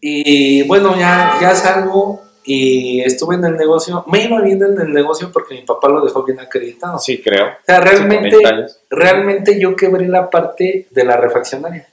Y 0.00 0.62
bueno, 0.68 0.94
ya, 0.98 1.38
ya 1.40 1.54
salgo 1.54 2.20
y 2.44 3.00
estuve 3.02 3.36
en 3.36 3.44
el 3.44 3.56
negocio. 3.56 4.04
Me 4.08 4.24
iba 4.24 4.40
bien 4.40 4.62
en 4.62 4.80
el 4.80 4.92
negocio 4.92 5.30
porque 5.32 5.54
mi 5.54 5.62
papá 5.62 5.88
lo 5.88 6.04
dejó 6.04 6.22
bien 6.24 6.40
acreditado. 6.40 6.98
Sí, 6.98 7.20
creo. 7.22 7.46
O 7.46 7.64
sea, 7.64 7.80
realmente, 7.80 8.30
40 8.30 8.48
años. 8.48 8.80
realmente 8.90 9.60
yo 9.60 9.76
quebré 9.76 10.08
la 10.08 10.30
parte 10.30 10.86
de 10.90 11.04
la 11.04 11.16
refaccionaria, 11.16 11.86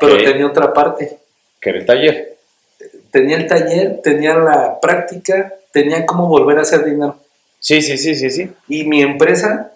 pero 0.00 0.16
tenía 0.16 0.46
otra 0.46 0.72
parte. 0.72 1.18
Que 1.60 1.70
era 1.70 1.78
el 1.78 1.86
taller. 1.86 2.36
Tenía 3.10 3.36
el 3.36 3.46
taller, 3.46 4.00
tenía 4.02 4.36
la 4.36 4.78
práctica, 4.80 5.54
tenía 5.72 6.04
cómo 6.04 6.28
volver 6.28 6.58
a 6.58 6.62
hacer 6.62 6.84
dinero. 6.84 7.16
Sí, 7.60 7.82
sí, 7.82 7.98
sí, 7.98 8.14
sí, 8.14 8.30
sí. 8.30 8.50
Y 8.68 8.84
mi 8.84 9.02
empresa 9.02 9.72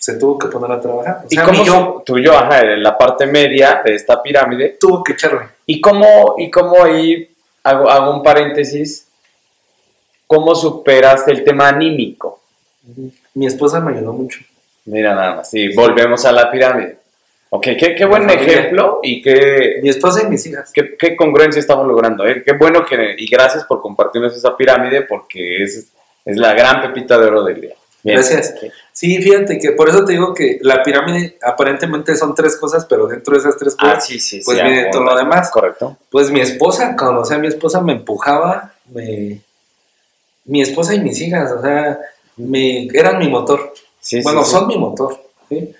se 0.00 0.14
tuvo 0.14 0.38
que 0.38 0.48
poner 0.48 0.72
a 0.72 0.80
trabajar. 0.80 1.22
O 1.24 1.26
¿Y 1.28 1.36
cómo 1.36 1.64
yo 1.64 2.02
tú 2.04 2.16
y 2.16 2.24
yo, 2.24 2.32
ajá, 2.32 2.60
en 2.60 2.82
la 2.82 2.96
parte 2.96 3.26
media 3.26 3.82
de 3.84 3.94
esta 3.94 4.22
pirámide? 4.22 4.76
tuvo 4.80 5.04
que 5.04 5.12
echarle. 5.12 5.46
¿Y 5.66 5.80
cómo, 5.80 6.36
y 6.38 6.50
cómo 6.50 6.82
ahí, 6.82 7.29
hago, 7.62 7.88
hago 7.90 8.14
un 8.14 8.22
paréntesis, 8.22 9.08
cómo 10.26 10.54
superaste 10.54 11.32
el 11.32 11.44
tema 11.44 11.68
anímico? 11.68 12.40
Mi 13.34 13.46
esposa 13.46 13.80
me 13.80 13.96
ayudó 13.96 14.12
mucho. 14.12 14.40
Mira 14.86 15.14
nada 15.14 15.36
más, 15.36 15.50
sí, 15.50 15.68
volvemos 15.74 16.24
a 16.24 16.32
la 16.32 16.50
pirámide. 16.50 16.98
Ok, 17.52 17.64
qué, 17.78 17.96
qué 17.96 18.04
buen 18.04 18.30
ejemplo 18.30 19.00
y 19.02 19.20
qué, 19.20 19.80
Mi 19.82 19.88
esposa 19.88 20.22
y 20.22 20.28
mis 20.30 20.46
hijas. 20.46 20.70
qué, 20.72 20.96
qué 20.96 21.16
congruencia 21.16 21.58
estamos 21.58 21.86
logrando. 21.86 22.24
¿eh? 22.26 22.42
Qué 22.44 22.52
bueno 22.52 22.84
que, 22.86 23.16
y 23.18 23.26
gracias 23.28 23.64
por 23.64 23.82
compartirnos 23.82 24.36
esa 24.36 24.56
pirámide 24.56 25.02
porque 25.02 25.64
es, 25.64 25.92
es 26.24 26.36
la 26.36 26.54
gran 26.54 26.80
pepita 26.80 27.18
de 27.18 27.26
oro 27.26 27.42
del 27.42 27.60
día. 27.60 27.74
Bien. 28.02 28.16
Gracias. 28.16 28.54
Sí, 28.92 29.20
fíjate 29.22 29.58
que 29.58 29.72
por 29.72 29.88
eso 29.88 30.04
te 30.04 30.12
digo 30.12 30.32
que 30.34 30.58
la 30.62 30.82
pirámide 30.82 31.38
aparentemente 31.42 32.16
son 32.16 32.34
tres 32.34 32.56
cosas, 32.56 32.86
pero 32.86 33.06
dentro 33.06 33.34
de 33.34 33.40
esas 33.40 33.56
tres 33.56 33.74
cosas, 33.74 33.96
Ah, 33.96 34.00
sí, 34.00 34.18
sí, 34.18 34.40
pues 34.44 34.58
sí. 34.58 34.64
viene 34.64 34.88
todo 34.90 35.04
lo 35.04 35.16
demás. 35.16 35.50
Correcto. 35.50 35.96
Pues 36.10 36.30
mi 36.30 36.40
esposa, 36.40 36.96
cuando 36.98 37.20
o 37.20 37.24
sea, 37.24 37.38
mi 37.38 37.46
esposa 37.48 37.80
me 37.80 37.92
empujaba, 37.92 38.72
me... 38.92 39.40
mi 40.44 40.62
esposa 40.62 40.94
y 40.94 41.00
mis 41.00 41.20
hijas, 41.20 41.52
o 41.52 41.60
sea, 41.62 41.98
me... 42.36 42.88
eran 42.94 43.18
mi 43.18 43.28
motor. 43.28 43.72
Bueno, 44.22 44.44
son 44.44 44.66
mi 44.66 44.78
motor. 44.78 45.18
¿sí? 45.48 45.74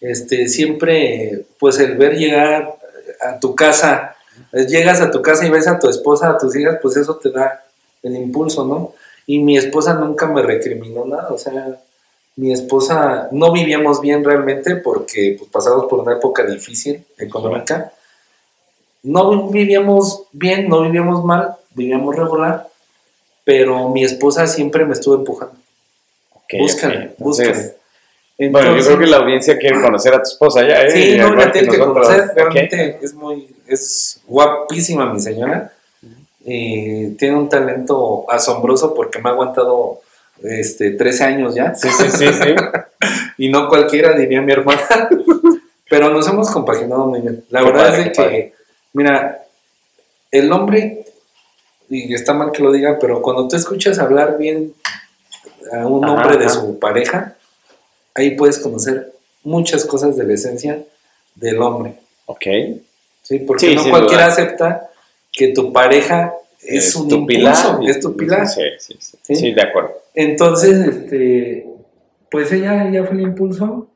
Este, 0.00 0.48
siempre, 0.48 1.46
pues 1.58 1.78
el 1.80 1.96
ver 1.96 2.16
llegar 2.16 2.76
a 3.20 3.38
tu 3.40 3.54
casa, 3.54 4.16
llegas 4.52 5.00
a 5.00 5.10
tu 5.10 5.22
casa 5.22 5.46
y 5.46 5.50
ves 5.50 5.66
a 5.66 5.78
tu 5.78 5.88
esposa, 5.88 6.30
a 6.30 6.38
tus 6.38 6.54
hijas, 6.56 6.78
pues 6.82 6.96
eso 6.96 7.16
te 7.16 7.30
da 7.30 7.64
el 8.02 8.14
impulso, 8.16 8.64
¿no? 8.64 8.94
Y 9.26 9.38
mi 9.38 9.56
esposa 9.56 9.94
nunca 9.94 10.26
me 10.26 10.42
recriminó 10.42 11.04
nada, 11.04 11.28
o 11.30 11.38
sea, 11.38 11.78
mi 12.36 12.52
esposa, 12.52 13.28
no 13.30 13.52
vivíamos 13.52 14.00
bien 14.00 14.24
realmente 14.24 14.76
porque 14.76 15.36
pues, 15.38 15.50
pasamos 15.50 15.86
por 15.86 16.00
una 16.00 16.14
época 16.14 16.44
difícil 16.44 17.04
económica. 17.16 17.92
No 19.02 19.48
vivíamos 19.50 20.24
bien, 20.32 20.68
no 20.68 20.82
vivíamos 20.82 21.24
mal, 21.24 21.56
vivíamos 21.74 22.16
regular, 22.16 22.68
pero 23.44 23.90
mi 23.90 24.02
esposa 24.02 24.46
siempre 24.46 24.84
me 24.84 24.94
estuvo 24.94 25.14
empujando. 25.14 25.54
Ok, 26.32 26.54
búscale, 26.58 26.96
ok. 26.96 27.14
Entonces. 27.18 27.76
Bueno, 28.36 28.76
yo 28.76 28.84
creo 28.84 28.98
que 28.98 29.06
la 29.06 29.18
audiencia 29.18 29.56
quiere 29.56 29.80
conocer 29.80 30.12
a 30.12 30.16
tu 30.16 30.28
esposa 30.28 30.66
ya, 30.66 30.82
¿eh? 30.82 30.90
Sí, 30.90 31.16
no, 31.16 31.32
la 31.36 31.52
tienes 31.52 31.70
que 31.70 31.78
nosotros. 31.78 32.08
conocer. 32.08 32.32
Realmente 32.34 32.98
es 33.00 33.14
muy, 33.14 33.54
es 33.68 34.20
guapísima 34.26 35.12
mi 35.12 35.20
señora. 35.20 35.72
Eh, 36.46 37.14
tiene 37.18 37.36
un 37.36 37.48
talento 37.48 38.26
asombroso 38.30 38.92
porque 38.94 39.18
me 39.20 39.30
ha 39.30 39.32
aguantado 39.32 40.00
este, 40.42 40.90
13 40.92 41.24
años 41.24 41.54
ya. 41.54 41.74
Sí, 41.74 41.88
sí, 41.90 42.10
sí, 42.10 42.26
sí. 42.32 42.54
Y 43.36 43.48
no 43.48 43.68
cualquiera, 43.68 44.12
diría 44.16 44.40
mi 44.42 44.52
hermana. 44.52 45.08
Pero 45.90 46.10
nos 46.10 46.26
hemos 46.28 46.50
compaginado 46.50 47.06
muy 47.06 47.20
bien. 47.20 47.44
La 47.50 47.60
Qué 47.60 47.66
verdad 47.66 47.84
padre, 47.88 47.98
es 47.98 48.04
de 48.04 48.12
que, 48.12 48.22
padre. 48.22 48.54
mira, 48.92 49.44
el 50.30 50.52
hombre, 50.52 51.04
y 51.88 52.14
está 52.14 52.32
mal 52.32 52.52
que 52.52 52.62
lo 52.62 52.72
diga, 52.72 52.98
pero 53.00 53.20
cuando 53.22 53.46
tú 53.46 53.54
escuchas 53.56 53.98
hablar 53.98 54.38
bien 54.38 54.72
a 55.72 55.86
un 55.86 56.04
Ajá, 56.04 56.14
hombre 56.14 56.38
de 56.38 56.46
ajá. 56.46 56.54
su 56.54 56.78
pareja, 56.78 57.36
ahí 58.14 58.30
puedes 58.32 58.58
conocer 58.58 59.12
muchas 59.44 59.84
cosas 59.84 60.16
de 60.16 60.24
la 60.24 60.34
esencia 60.34 60.82
del 61.34 61.60
hombre. 61.60 61.94
Ok. 62.26 62.46
Sí, 63.22 63.40
porque 63.40 63.74
no 63.74 63.88
cualquiera 63.90 64.26
acepta 64.26 64.90
que 65.34 65.48
tu 65.48 65.72
pareja 65.72 66.32
es, 66.62 66.94
un 66.94 67.08
tu 67.08 67.16
impulso, 67.16 67.80
es 67.82 68.00
tu 68.00 68.16
pilar. 68.16 68.46
Sí, 68.46 68.62
sí, 68.78 68.94
sí, 68.98 69.34
sí, 69.34 69.52
de 69.52 69.62
acuerdo. 69.62 69.92
Entonces, 70.14 70.86
este, 70.86 71.66
pues 72.30 72.52
ella, 72.52 72.88
ella 72.88 73.04
fue 73.04 73.16
el 73.16 73.22
impulso. 73.22 73.90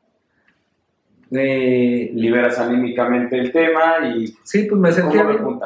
Eh, 1.31 2.11
Liberas 2.13 2.57
anímicamente 2.59 3.37
el 3.37 3.51
tema 3.51 4.07
y... 4.07 4.35
Sí, 4.43 4.63
pues 4.63 4.81
me 4.81 4.91
sentía 4.91 5.23
bien. 5.23 5.59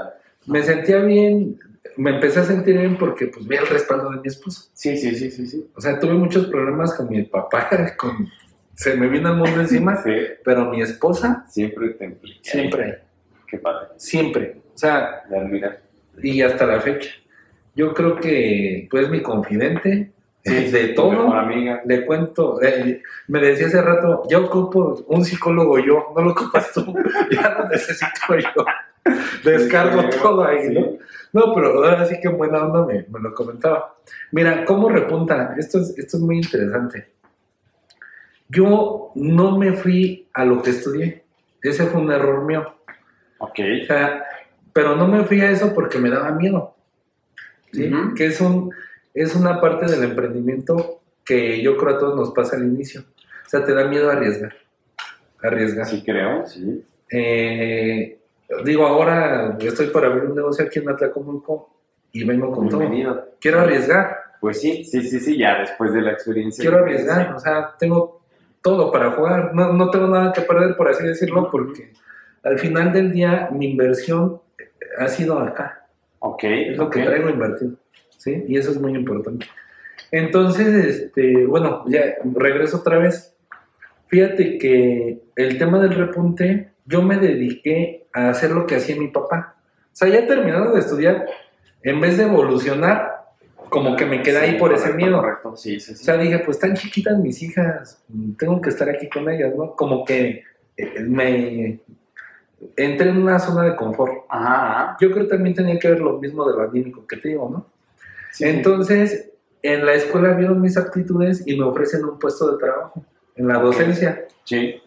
Me 0.45 0.62
sentía 0.62 0.97
bien, 0.99 1.57
me 1.95 2.12
empecé 2.12 2.41
a 2.41 2.43
sentir 2.43 2.77
bien 2.77 2.97
porque 2.97 3.27
pues 3.27 3.47
vi 3.47 3.55
el 3.55 3.67
respaldo 3.67 4.09
de 4.12 4.17
mi 4.17 4.27
esposo. 4.27 4.69
Sí, 4.73 4.97
sí, 4.97 5.15
sí, 5.15 5.31
sí, 5.31 5.47
sí. 5.47 5.65
O 5.73 5.81
sea, 5.81 5.99
tuve 5.99 6.13
muchos 6.13 6.47
problemas 6.47 6.93
con 6.93 7.09
mi 7.09 7.23
papá, 7.23 7.69
con, 7.97 8.29
se 8.75 8.95
me 8.95 9.07
vino 9.07 9.29
el 9.29 9.38
mundo 9.38 9.62
encima, 9.62 10.01
sí. 10.03 10.12
pero 10.43 10.65
mi 10.65 10.81
esposa... 10.81 11.45
Siempre 11.49 11.89
te 11.91 12.05
implica. 12.05 12.39
Siempre. 12.43 12.99
Qué 13.47 13.57
padre. 13.57 13.88
Siempre. 13.97 14.62
O 14.73 14.77
sea... 14.77 15.23
Y 16.21 16.41
hasta 16.41 16.65
la 16.65 16.79
fecha. 16.81 17.09
Yo 17.75 17.93
creo 17.93 18.15
que 18.17 18.88
pues 18.89 19.09
mi 19.09 19.21
confidente 19.21 20.13
de 20.43 20.89
todo. 20.89 21.33
Amiga. 21.33 21.81
Le 21.86 22.05
cuento, 22.05 22.62
eh, 22.62 23.01
me 23.27 23.39
decía 23.39 23.67
hace 23.67 23.81
rato, 23.81 24.23
yo 24.29 24.45
ocupo 24.45 25.03
un 25.07 25.23
psicólogo 25.23 25.79
yo, 25.79 26.13
no 26.15 26.21
lo 26.21 26.31
ocupas 26.31 26.71
tú, 26.73 26.93
ya 27.31 27.57
lo 27.57 27.69
necesito 27.69 28.38
yo. 28.38 28.65
Descargo 29.43 30.09
todo 30.09 30.45
ahí, 30.45 30.69
¿no? 30.69 30.97
No, 31.33 31.53
pero 31.53 31.83
ahora 31.83 32.05
sí 32.05 32.19
que 32.21 32.29
buena 32.29 32.63
onda 32.63 32.86
me, 32.86 33.05
me, 33.09 33.19
lo 33.19 33.33
comentaba. 33.33 33.95
Mira, 34.31 34.63
¿cómo 34.65 34.89
repunta? 34.89 35.55
Esto 35.57 35.79
es, 35.79 35.97
esto 35.97 36.17
es 36.17 36.23
muy 36.23 36.38
interesante. 36.38 37.07
Yo 38.47 39.12
no 39.15 39.57
me 39.57 39.73
fui 39.73 40.27
a 40.33 40.45
lo 40.45 40.62
que 40.62 40.69
estudié. 40.69 41.23
Ese 41.62 41.86
fue 41.88 42.01
un 42.01 42.12
error 42.12 42.45
mío. 42.45 42.75
Ok. 43.39 43.59
O 43.81 43.86
sea, 43.86 44.23
pero 44.73 44.95
no 44.95 45.07
me 45.07 45.23
fui 45.23 45.39
a 45.41 45.51
eso 45.51 45.73
porque 45.73 45.99
me 45.99 46.09
daba 46.09 46.31
miedo. 46.31 46.75
¿sí? 47.71 47.91
Que 48.15 48.25
es, 48.25 48.41
un, 48.41 48.71
es 49.13 49.36
una 49.36 49.62
parte 49.62 49.86
del 49.86 50.03
emprendimiento 50.03 51.01
que 51.23 51.62
yo 51.62 51.77
creo 51.77 51.95
a 51.95 51.99
todos 51.99 52.15
nos 52.15 52.31
pasa 52.31 52.57
al 52.57 52.65
inicio. 52.65 53.01
O 53.45 53.49
sea, 53.49 53.63
te 53.63 53.73
da 53.73 53.86
miedo 53.86 54.09
arriesgar. 54.09 54.53
Arriesgar. 55.41 55.86
Sí, 55.86 56.03
creo, 56.03 56.45
sí. 56.47 56.83
Eh, 57.12 58.19
digo, 58.65 58.86
ahora 58.88 59.57
estoy 59.62 59.88
para 59.88 60.07
abrir 60.07 60.25
un 60.25 60.36
negocio 60.36 60.65
aquí 60.65 60.79
en 60.79 60.89
Atlacomulco 60.89 61.69
y 62.12 62.23
vengo 62.23 62.51
con 62.51 62.69
todo. 62.69 62.81
Quiero 63.39 63.59
arriesgar. 63.59 64.23
Pues 64.39 64.59
sí, 64.59 64.83
sí, 64.83 65.03
sí, 65.03 65.21
sí, 65.21 65.38
ya 65.38 65.59
después 65.59 65.93
de 65.93 66.01
la 66.01 66.12
experiencia. 66.12 66.62
Quiero 66.62 66.79
arriesgar, 66.79 67.33
o 67.33 67.39
sea, 67.39 67.75
tengo 67.79 68.23
todo 68.62 68.91
para 68.91 69.12
jugar. 69.12 69.53
No, 69.53 69.71
no 69.71 69.89
tengo 69.89 70.07
nada 70.07 70.33
que 70.33 70.41
perder, 70.41 70.75
por 70.75 70.89
así 70.89 71.05
decirlo, 71.05 71.49
porque 71.49 71.93
al 72.43 72.59
final 72.59 72.91
del 72.91 73.13
día 73.13 73.47
mi 73.53 73.71
inversión 73.71 74.41
ha 74.97 75.08
sido 75.08 75.39
acá. 75.39 75.88
Ok. 76.19 76.43
Es 76.43 76.77
lo 76.77 76.89
que 76.89 77.03
traigo 77.03 77.29
invertido. 77.29 77.73
¿Sí? 78.17 78.45
Y 78.47 78.58
eso 78.58 78.71
es 78.71 78.79
muy 78.79 78.93
importante. 78.93 79.45
Entonces, 80.12 80.67
este, 80.67 81.45
bueno, 81.45 81.84
ya 81.88 82.01
regreso 82.36 82.77
otra 82.77 82.99
vez. 82.99 83.36
Fíjate 84.08 84.58
que 84.58 85.23
el 85.36 85.58
tema 85.58 85.79
del 85.79 85.95
repunte, 85.95 86.69
yo 86.86 87.01
me 87.01 87.17
dediqué 87.17 88.06
a 88.13 88.29
hacer 88.29 88.51
lo 88.51 88.65
que 88.65 88.75
hacía 88.75 88.95
mi 88.95 89.08
papá. 89.08 89.56
O 89.86 89.95
sea, 89.95 90.08
ya 90.08 90.25
terminado 90.27 90.73
de 90.73 90.79
estudiar, 90.79 91.25
en 91.82 91.99
vez 91.99 92.17
de 92.17 92.23
evolucionar, 92.23 93.25
como 93.69 93.95
que 93.95 94.06
me 94.06 94.21
quedé 94.21 94.38
ahí 94.38 94.60
por 94.60 94.71
ese 94.71 94.93
miedo. 94.93 95.19
Correcto, 95.19 95.58
sí, 95.58 95.79
sí, 95.79 95.95
sí. 95.95 96.03
O 96.03 96.06
sea, 96.06 96.17
dije, 96.17 96.39
pues 96.39 96.58
están 96.58 96.75
chiquitas 96.75 97.17
mis 97.17 97.41
hijas, 97.41 98.03
tengo 98.38 98.62
que 98.62 98.69
estar 98.69 98.88
aquí 98.88 99.10
con 99.10 99.27
ellas, 99.29 99.56
¿no? 99.56 99.75
Como 99.75 100.06
que 100.06 100.43
eh, 100.77 100.99
me, 100.99 101.79
entré 102.76 103.10
en 103.10 103.17
una 103.17 103.39
zona 103.39 103.63
de 103.63 103.76
confort. 103.76 104.26
Ajá, 104.30 104.97
Yo 104.99 105.12
creo 105.12 105.23
que 105.23 105.36
también 105.36 105.56
tenía 105.56 105.80
que 105.80 105.89
ver 105.89 105.99
lo 105.99 106.19
mismo 106.19 106.47
de 106.47 106.56
lo 106.56 106.63
anímico 106.63 107.06
que 107.08 107.17
te 107.17 107.30
digo, 107.30 107.49
¿no? 107.49 107.67
Entonces, 108.39 109.32
en 109.62 109.86
la 109.86 109.93
escuela 109.93 110.34
vieron 110.34 110.62
mis 110.62 110.78
actitudes 110.78 111.43
y 111.45 111.58
me 111.58 111.63
ofrecen 111.63 112.04
un 112.04 112.19
puesto 112.19 112.52
de 112.52 112.58
trabajo 112.58 113.06
en 113.36 113.47
la 113.47 113.60
docencia. 113.60 114.26
Sí. 114.43 114.82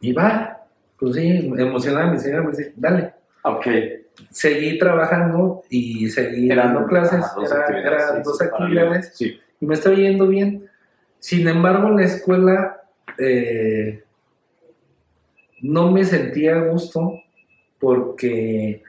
Y 0.00 0.12
va, 0.12 0.64
pues 0.98 1.16
sí, 1.16 1.52
emocionada 1.58 2.10
mi 2.10 2.18
señora 2.18 2.42
me 2.42 2.50
dice, 2.50 2.72
dale. 2.76 3.12
Ok. 3.42 3.66
Seguí 4.30 4.78
trabajando 4.78 5.62
y 5.68 6.08
seguí 6.08 6.48
dando 6.48 6.86
clases, 6.86 7.24
eran 7.68 8.22
dos 8.22 8.40
actividades, 8.40 9.12
sí. 9.14 9.38
y 9.60 9.66
me 9.66 9.74
estaba 9.74 9.94
yendo 9.94 10.26
bien. 10.26 10.66
Sin 11.18 11.46
embargo, 11.46 11.88
en 11.88 11.96
la 11.96 12.04
escuela 12.04 12.82
eh, 13.18 14.04
no 15.66 15.90
me 15.90 16.04
sentía 16.04 16.56
a 16.56 16.64
gusto 16.68 17.20
porque 17.78 18.82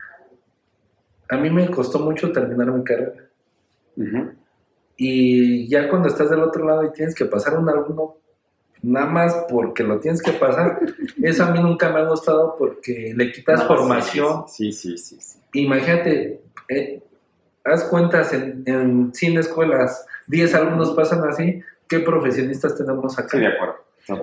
a 1.30 1.38
mí 1.38 1.50
me 1.50 1.70
costó 1.70 2.00
mucho 2.00 2.32
terminar 2.32 2.72
mi 2.72 2.84
carrera. 2.84 3.26
Y 4.96 5.68
ya 5.68 5.90
cuando 5.90 6.08
estás 6.08 6.30
del 6.30 6.42
otro 6.42 6.66
lado 6.66 6.84
y 6.86 6.92
tienes 6.92 7.16
que 7.16 7.26
pasar 7.26 7.58
un 7.58 7.68
alumno, 7.70 8.18
nada 8.82 9.08
más 9.08 9.46
porque 9.50 9.84
lo 9.84 10.00
tienes 10.00 10.22
que 10.22 10.32
pasar, 10.34 10.80
eso 11.22 11.44
a 11.44 11.52
mí 11.52 11.60
nunca 11.60 11.90
me 11.90 12.00
ha 12.00 12.10
gustado 12.10 12.56
porque 12.58 13.14
le 13.16 13.32
quitas 13.32 13.64
formación. 13.66 14.46
Sí 14.48 14.72
sí, 14.72 14.98
sí, 14.98 15.18
sí, 15.20 15.40
Imagínate, 15.54 16.42
eh, 16.70 17.02
haz 17.64 17.86
cuentas 17.86 18.34
en, 18.34 18.64
en 18.66 19.14
100 19.14 19.38
escuelas, 19.40 20.06
10 20.28 20.54
alumnos 20.56 20.92
pasan 20.92 21.28
así, 21.28 21.62
¿qué 21.88 22.00
profesionistas 22.00 22.78
tenemos 22.78 23.18
acá? 23.18 23.30
Sí, 23.30 23.40
de 23.40 23.48
acuerdo. 23.48 23.76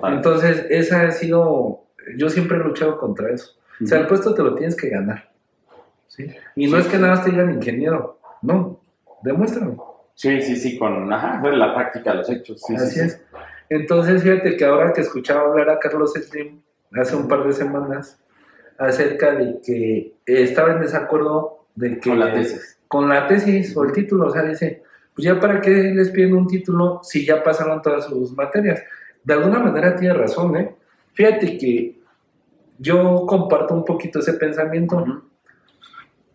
Entonces, 0.07 0.65
esa 0.69 1.03
ha 1.03 1.11
sido 1.11 1.84
yo 2.15 2.29
siempre 2.29 2.57
he 2.57 2.59
luchado 2.59 2.97
contra 2.97 3.29
eso. 3.31 3.53
O 3.81 3.85
sea, 3.85 3.99
el 3.99 4.07
puesto 4.07 4.33
te 4.33 4.43
lo 4.43 4.55
tienes 4.55 4.75
que 4.75 4.89
ganar. 4.89 5.31
¿sí? 6.07 6.27
Y 6.55 6.67
no 6.67 6.77
es 6.77 6.87
que 6.87 6.97
nada 6.97 7.15
más 7.15 7.25
te 7.25 7.31
digan 7.31 7.53
ingeniero, 7.53 8.19
no, 8.41 8.79
demuéstralo. 9.21 9.95
Sí, 10.13 10.41
sí, 10.41 10.55
sí, 10.55 10.77
con 10.77 11.11
ajá, 11.11 11.41
la 11.49 11.75
práctica, 11.75 12.13
los 12.13 12.29
hechos. 12.29 12.61
Sí, 12.65 12.75
Así 12.75 13.01
es. 13.01 13.21
Entonces, 13.69 14.23
fíjate 14.23 14.55
que 14.55 14.65
ahora 14.65 14.93
que 14.93 15.01
escuchaba 15.01 15.49
hablar 15.49 15.69
a 15.69 15.79
Carlos 15.79 16.13
Slim 16.13 16.61
hace 16.93 17.15
un 17.15 17.27
par 17.27 17.43
de 17.43 17.51
semanas 17.51 18.17
acerca 18.77 19.33
de 19.33 19.59
que 19.65 20.13
estaba 20.25 20.73
en 20.73 20.81
desacuerdo 20.81 21.65
de 21.75 21.99
que... 21.99 22.09
Con 22.09 22.19
la 22.19 22.33
tesis. 22.33 22.79
Con 22.87 23.09
la 23.09 23.27
tesis 23.27 23.75
o 23.75 23.83
el 23.83 23.91
título, 23.91 24.27
o 24.27 24.29
sea, 24.29 24.43
dice, 24.43 24.83
pues 25.13 25.25
ya 25.25 25.39
para 25.39 25.59
qué 25.59 25.71
les 25.71 26.11
piden 26.11 26.35
un 26.35 26.47
título 26.47 27.01
si 27.03 27.25
ya 27.25 27.43
pasaron 27.43 27.81
todas 27.81 28.05
sus 28.05 28.31
materias. 28.33 28.83
De 29.23 29.33
alguna 29.33 29.59
manera 29.59 29.95
tiene 29.95 30.13
razón, 30.13 30.55
¿eh? 30.55 30.75
Fíjate 31.15 31.57
que 31.57 31.95
yo 32.77 33.25
comparto 33.25 33.73
un 33.73 33.85
poquito 33.85 34.19
ese 34.19 34.33
pensamiento. 34.33 35.23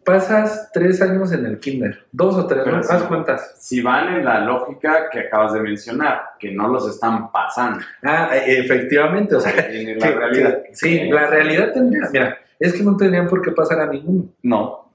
Pasas 0.03 0.71
tres 0.73 1.01
años 1.03 1.31
en 1.33 1.45
el 1.45 1.61
kinder, 1.61 2.07
dos 2.11 2.35
o 2.35 2.47
tres, 2.47 2.66
¿no? 2.66 2.79
Haz 2.79 3.03
cuentas. 3.03 3.55
Si 3.59 3.83
van 3.83 4.16
en 4.16 4.25
la 4.25 4.40
lógica 4.40 5.11
que 5.11 5.21
acabas 5.21 5.53
de 5.53 5.61
mencionar, 5.61 6.23
que 6.38 6.51
no 6.51 6.69
los 6.69 6.88
están 6.88 7.31
pasando. 7.31 7.85
Ah, 8.03 8.31
e, 8.33 8.59
efectivamente, 8.59 9.37
o 9.37 9.40
sea, 9.40 9.53
en 9.71 9.99
la 9.99 10.11
realidad. 10.11 10.62
sí, 10.73 11.11
la 11.11 11.27
realidad 11.27 11.73
tendría, 11.73 12.09
mira, 12.11 12.38
es 12.59 12.73
que 12.73 12.83
no 12.83 12.97
tendrían 12.97 13.29
por 13.29 13.43
qué 13.43 13.53
pasar 13.53 13.81
a 13.81 13.87
ninguno. 13.87 14.25
No. 14.43 14.93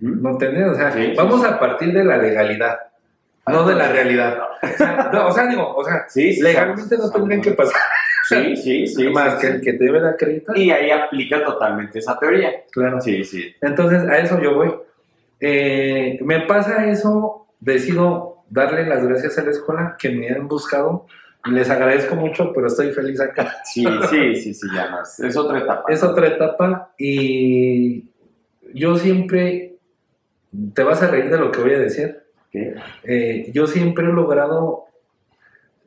No 0.00 0.38
tendrían, 0.38 0.70
o 0.70 0.74
sea, 0.74 0.94
vamos 1.16 1.44
a 1.44 1.58
partir 1.58 1.92
de 1.92 2.04
la 2.04 2.16
legalidad, 2.16 2.78
no 3.46 3.66
de 3.66 3.74
la 3.74 3.88
realidad. 3.88 4.38
O 5.26 5.32
sea, 5.32 5.46
digo, 5.48 5.74
o 5.74 5.84
sea, 5.84 6.06
legalmente 6.14 6.96
no 6.96 7.10
tendrían 7.10 7.42
que 7.42 7.50
pasar. 7.50 7.80
Sí, 8.28 8.56
sí, 8.56 8.86
sí. 8.86 9.08
Más 9.08 9.34
que 9.36 9.48
el 9.48 9.60
que 9.60 9.72
debe 9.72 10.06
acreditar. 10.06 10.56
Y 10.56 10.70
ahí 10.70 10.90
aplica 10.90 11.44
totalmente 11.44 11.98
esa 11.98 12.18
teoría. 12.18 12.64
Claro. 12.70 13.00
Sí, 13.00 13.24
sí. 13.24 13.54
Entonces, 13.60 14.02
a 14.08 14.18
eso 14.18 14.40
yo 14.40 14.54
voy. 14.54 14.72
Eh, 15.40 16.18
me 16.22 16.40
pasa 16.42 16.88
eso, 16.88 17.48
decido 17.58 18.44
darle 18.48 18.86
las 18.86 19.04
gracias 19.04 19.38
a 19.38 19.42
la 19.42 19.50
escuela 19.50 19.96
que 19.98 20.10
me 20.10 20.28
han 20.28 20.46
buscado. 20.46 21.06
Les 21.50 21.68
agradezco 21.68 22.14
mucho, 22.14 22.52
pero 22.54 22.68
estoy 22.68 22.92
feliz 22.92 23.20
acá. 23.20 23.56
Sí, 23.64 23.84
sí, 24.08 24.36
sí, 24.36 24.54
sí, 24.54 24.66
ya 24.74 24.90
más. 24.90 25.18
Es 25.18 25.36
otra 25.36 25.58
etapa. 25.58 25.92
Es 25.92 26.02
otra 26.02 26.28
etapa 26.28 26.92
y 26.96 28.04
yo 28.74 28.96
siempre, 28.96 29.76
te 30.74 30.82
vas 30.82 31.02
a 31.02 31.08
reír 31.08 31.30
de 31.30 31.38
lo 31.38 31.50
que 31.50 31.60
voy 31.60 31.74
a 31.74 31.78
decir. 31.78 32.22
Eh, 32.52 33.50
yo 33.52 33.66
siempre 33.66 34.04
he 34.04 34.12
logrado 34.12 34.84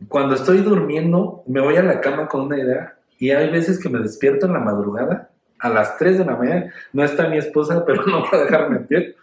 cuando 0.07 0.35
estoy 0.35 0.59
durmiendo, 0.59 1.43
me 1.47 1.61
voy 1.61 1.77
a 1.77 1.83
la 1.83 2.01
cama 2.01 2.27
con 2.27 2.41
una 2.41 2.57
idea 2.57 2.97
y 3.17 3.31
hay 3.31 3.49
veces 3.49 3.79
que 3.79 3.89
me 3.89 3.99
despierto 3.99 4.45
en 4.45 4.53
la 4.53 4.59
madrugada, 4.59 5.29
a 5.59 5.69
las 5.69 5.97
3 5.97 6.19
de 6.19 6.25
la 6.25 6.35
mañana, 6.35 6.73
no 6.93 7.03
está 7.03 7.27
mi 7.27 7.37
esposa, 7.37 7.85
pero 7.87 8.05
no 8.05 8.23
va 8.23 8.29
a 8.33 8.43
dejarme 8.43 8.77
en 8.77 8.87
pie, 8.87 9.15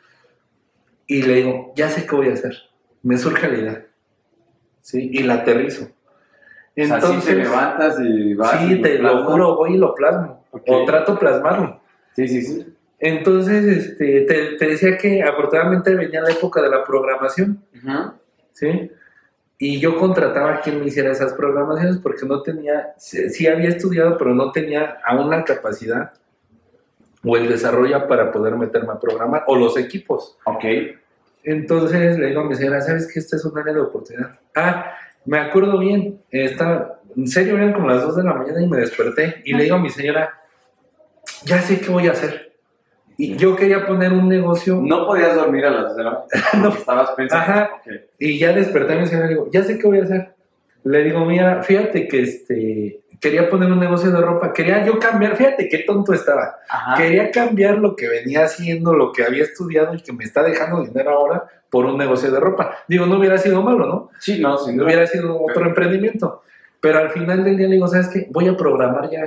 y 1.07 1.23
le 1.23 1.35
digo, 1.35 1.73
ya 1.77 1.89
sé 1.89 2.07
qué 2.07 2.17
voy 2.17 2.29
a 2.29 2.33
hacer. 2.33 2.57
Me 3.03 3.19
surge 3.19 3.49
la 3.49 3.59
idea. 3.59 3.87
¿Sí? 4.81 5.11
Y 5.13 5.25
la 5.25 5.35
aterrizo. 5.35 5.89
Entonces, 6.75 7.25
te 7.25 7.35
levantas 7.35 7.99
y 8.01 8.35
vas. 8.35 8.61
Sí, 8.61 8.81
te 8.81 8.99
lo 8.99 9.25
juro, 9.25 9.57
voy 9.57 9.75
y 9.75 9.79
lo 9.79 9.95
plasmo. 9.95 10.47
O 10.51 10.85
trato 10.85 11.19
plasmarlo. 11.19 11.81
Sí, 12.17 12.29
sí, 12.29 12.43
sí. 12.43 12.75
Entonces, 12.99 13.65
este, 13.65 14.23
te, 14.23 14.67
decía 14.67 14.97
que 14.97 15.23
afortunadamente 15.23 15.95
venía 15.95 16.23
la 16.23 16.31
época 16.31 16.63
de 16.63 16.71
la 16.71 16.85
programación. 16.85 17.63
¿Sí? 18.53 18.91
Y 19.65 19.79
yo 19.79 19.97
contrataba 19.97 20.55
a 20.55 20.61
quien 20.61 20.81
me 20.81 20.87
hiciera 20.87 21.13
esas 21.13 21.35
programaciones 21.35 21.99
porque 21.99 22.27
no 22.27 22.43
tenía, 22.43 22.95
sí, 22.97 23.47
había 23.47 23.69
estudiado, 23.69 24.19
pero 24.19 24.35
no 24.35 24.51
tenía 24.51 24.99
aún 25.05 25.31
la 25.31 25.45
capacidad 25.45 26.15
o 27.23 27.37
el 27.37 27.49
desarrolla 27.49 28.09
para 28.09 28.33
poder 28.33 28.57
meterme 28.57 28.91
a 28.93 28.99
programar, 28.99 29.45
o 29.47 29.55
los 29.55 29.79
equipos. 29.79 30.37
Ok. 30.47 30.65
Entonces 31.45 32.19
le 32.19 32.27
digo 32.27 32.41
a 32.41 32.45
mi 32.45 32.57
señora, 32.57 32.81
¿sabes 32.81 33.07
que 33.07 33.21
esta 33.21 33.37
es 33.37 33.45
un 33.45 33.57
área 33.57 33.73
de 33.73 33.81
oportunidad? 33.83 34.37
Ah, 34.53 34.97
me 35.25 35.39
acuerdo 35.39 35.79
bien, 35.79 36.21
estaba, 36.29 36.99
en 37.17 37.29
serio, 37.29 37.55
eran 37.55 37.73
como 37.73 37.87
las 37.87 38.03
2 38.03 38.17
de 38.17 38.25
la 38.25 38.35
mañana 38.35 38.61
y 38.61 38.67
me 38.67 38.79
desperté 38.79 39.43
y 39.45 39.55
le 39.55 39.63
digo 39.63 39.77
a 39.77 39.81
mi 39.81 39.91
señora, 39.91 40.41
ya 41.45 41.61
sé 41.61 41.79
qué 41.79 41.89
voy 41.89 42.09
a 42.09 42.11
hacer. 42.11 42.52
Y 43.23 43.37
yo 43.37 43.55
quería 43.55 43.87
poner 43.87 44.13
un 44.13 44.29
negocio. 44.29 44.81
No 44.83 45.07
podías 45.07 45.37
dormir 45.37 45.65
a 45.65 45.71
las 45.71 45.83
2 45.91 45.97
de 45.97 46.03
la 46.03 46.11
mañana. 46.11 46.27
no. 46.61 46.75
Estabas 46.75 47.11
pensando. 47.13 47.53
Ajá. 47.53 47.71
Y 48.19 48.37
ya 48.37 48.53
desperté 48.53 48.95
a 48.95 48.97
mi 48.97 49.07
señora 49.07 49.27
y 49.27 49.29
digo, 49.29 49.49
ya 49.53 49.63
sé 49.63 49.79
qué 49.79 49.87
voy 49.87 50.01
a 50.01 50.03
hacer. 50.03 50.35
Le 50.83 51.05
digo, 51.05 51.25
mira, 51.25 51.63
fíjate 51.63 52.09
que 52.09 52.21
este, 52.21 53.01
quería 53.21 53.49
poner 53.49 53.71
un 53.71 53.79
negocio 53.79 54.11
de 54.11 54.21
ropa, 54.21 54.53
quería 54.53 54.85
yo 54.85 54.99
cambiar, 54.99 55.37
fíjate 55.37 55.69
qué 55.69 55.85
tonto 55.87 56.13
estaba. 56.13 56.57
Quería 56.97 57.31
cambiar 57.31 57.79
lo 57.79 57.95
que 57.95 58.09
venía 58.09 58.43
haciendo, 58.43 58.93
lo 58.93 59.13
que 59.13 59.23
había 59.23 59.45
estudiado 59.45 59.95
y 59.95 60.01
que 60.01 60.13
me 60.13 60.25
está 60.25 60.43
dejando 60.43 60.83
dinero 60.83 61.11
ahora 61.11 61.45
por 61.71 61.87
un 61.87 61.97
negocio 61.97 62.29
de 62.29 62.41
ropa. 62.41 62.79
Digo, 62.89 63.07
no 63.07 63.19
hubiera 63.19 63.39
sido 63.39 63.63
malo, 63.63 63.87
¿no? 63.87 64.11
Sí, 64.19 64.41
no, 64.41 64.59
si 64.59 64.75
no 64.75 64.83
hubiera 64.85 65.07
sido 65.07 65.41
otro 65.41 65.65
emprendimiento. 65.65 66.43
Pero 66.81 66.99
al 66.99 67.11
final 67.11 67.45
del 67.45 67.57
día 67.57 67.69
le 67.69 67.75
digo, 67.75 67.87
¿sabes 67.87 68.09
qué? 68.09 68.27
Voy 68.33 68.49
a 68.49 68.57
programar 68.57 69.09
ya 69.09 69.23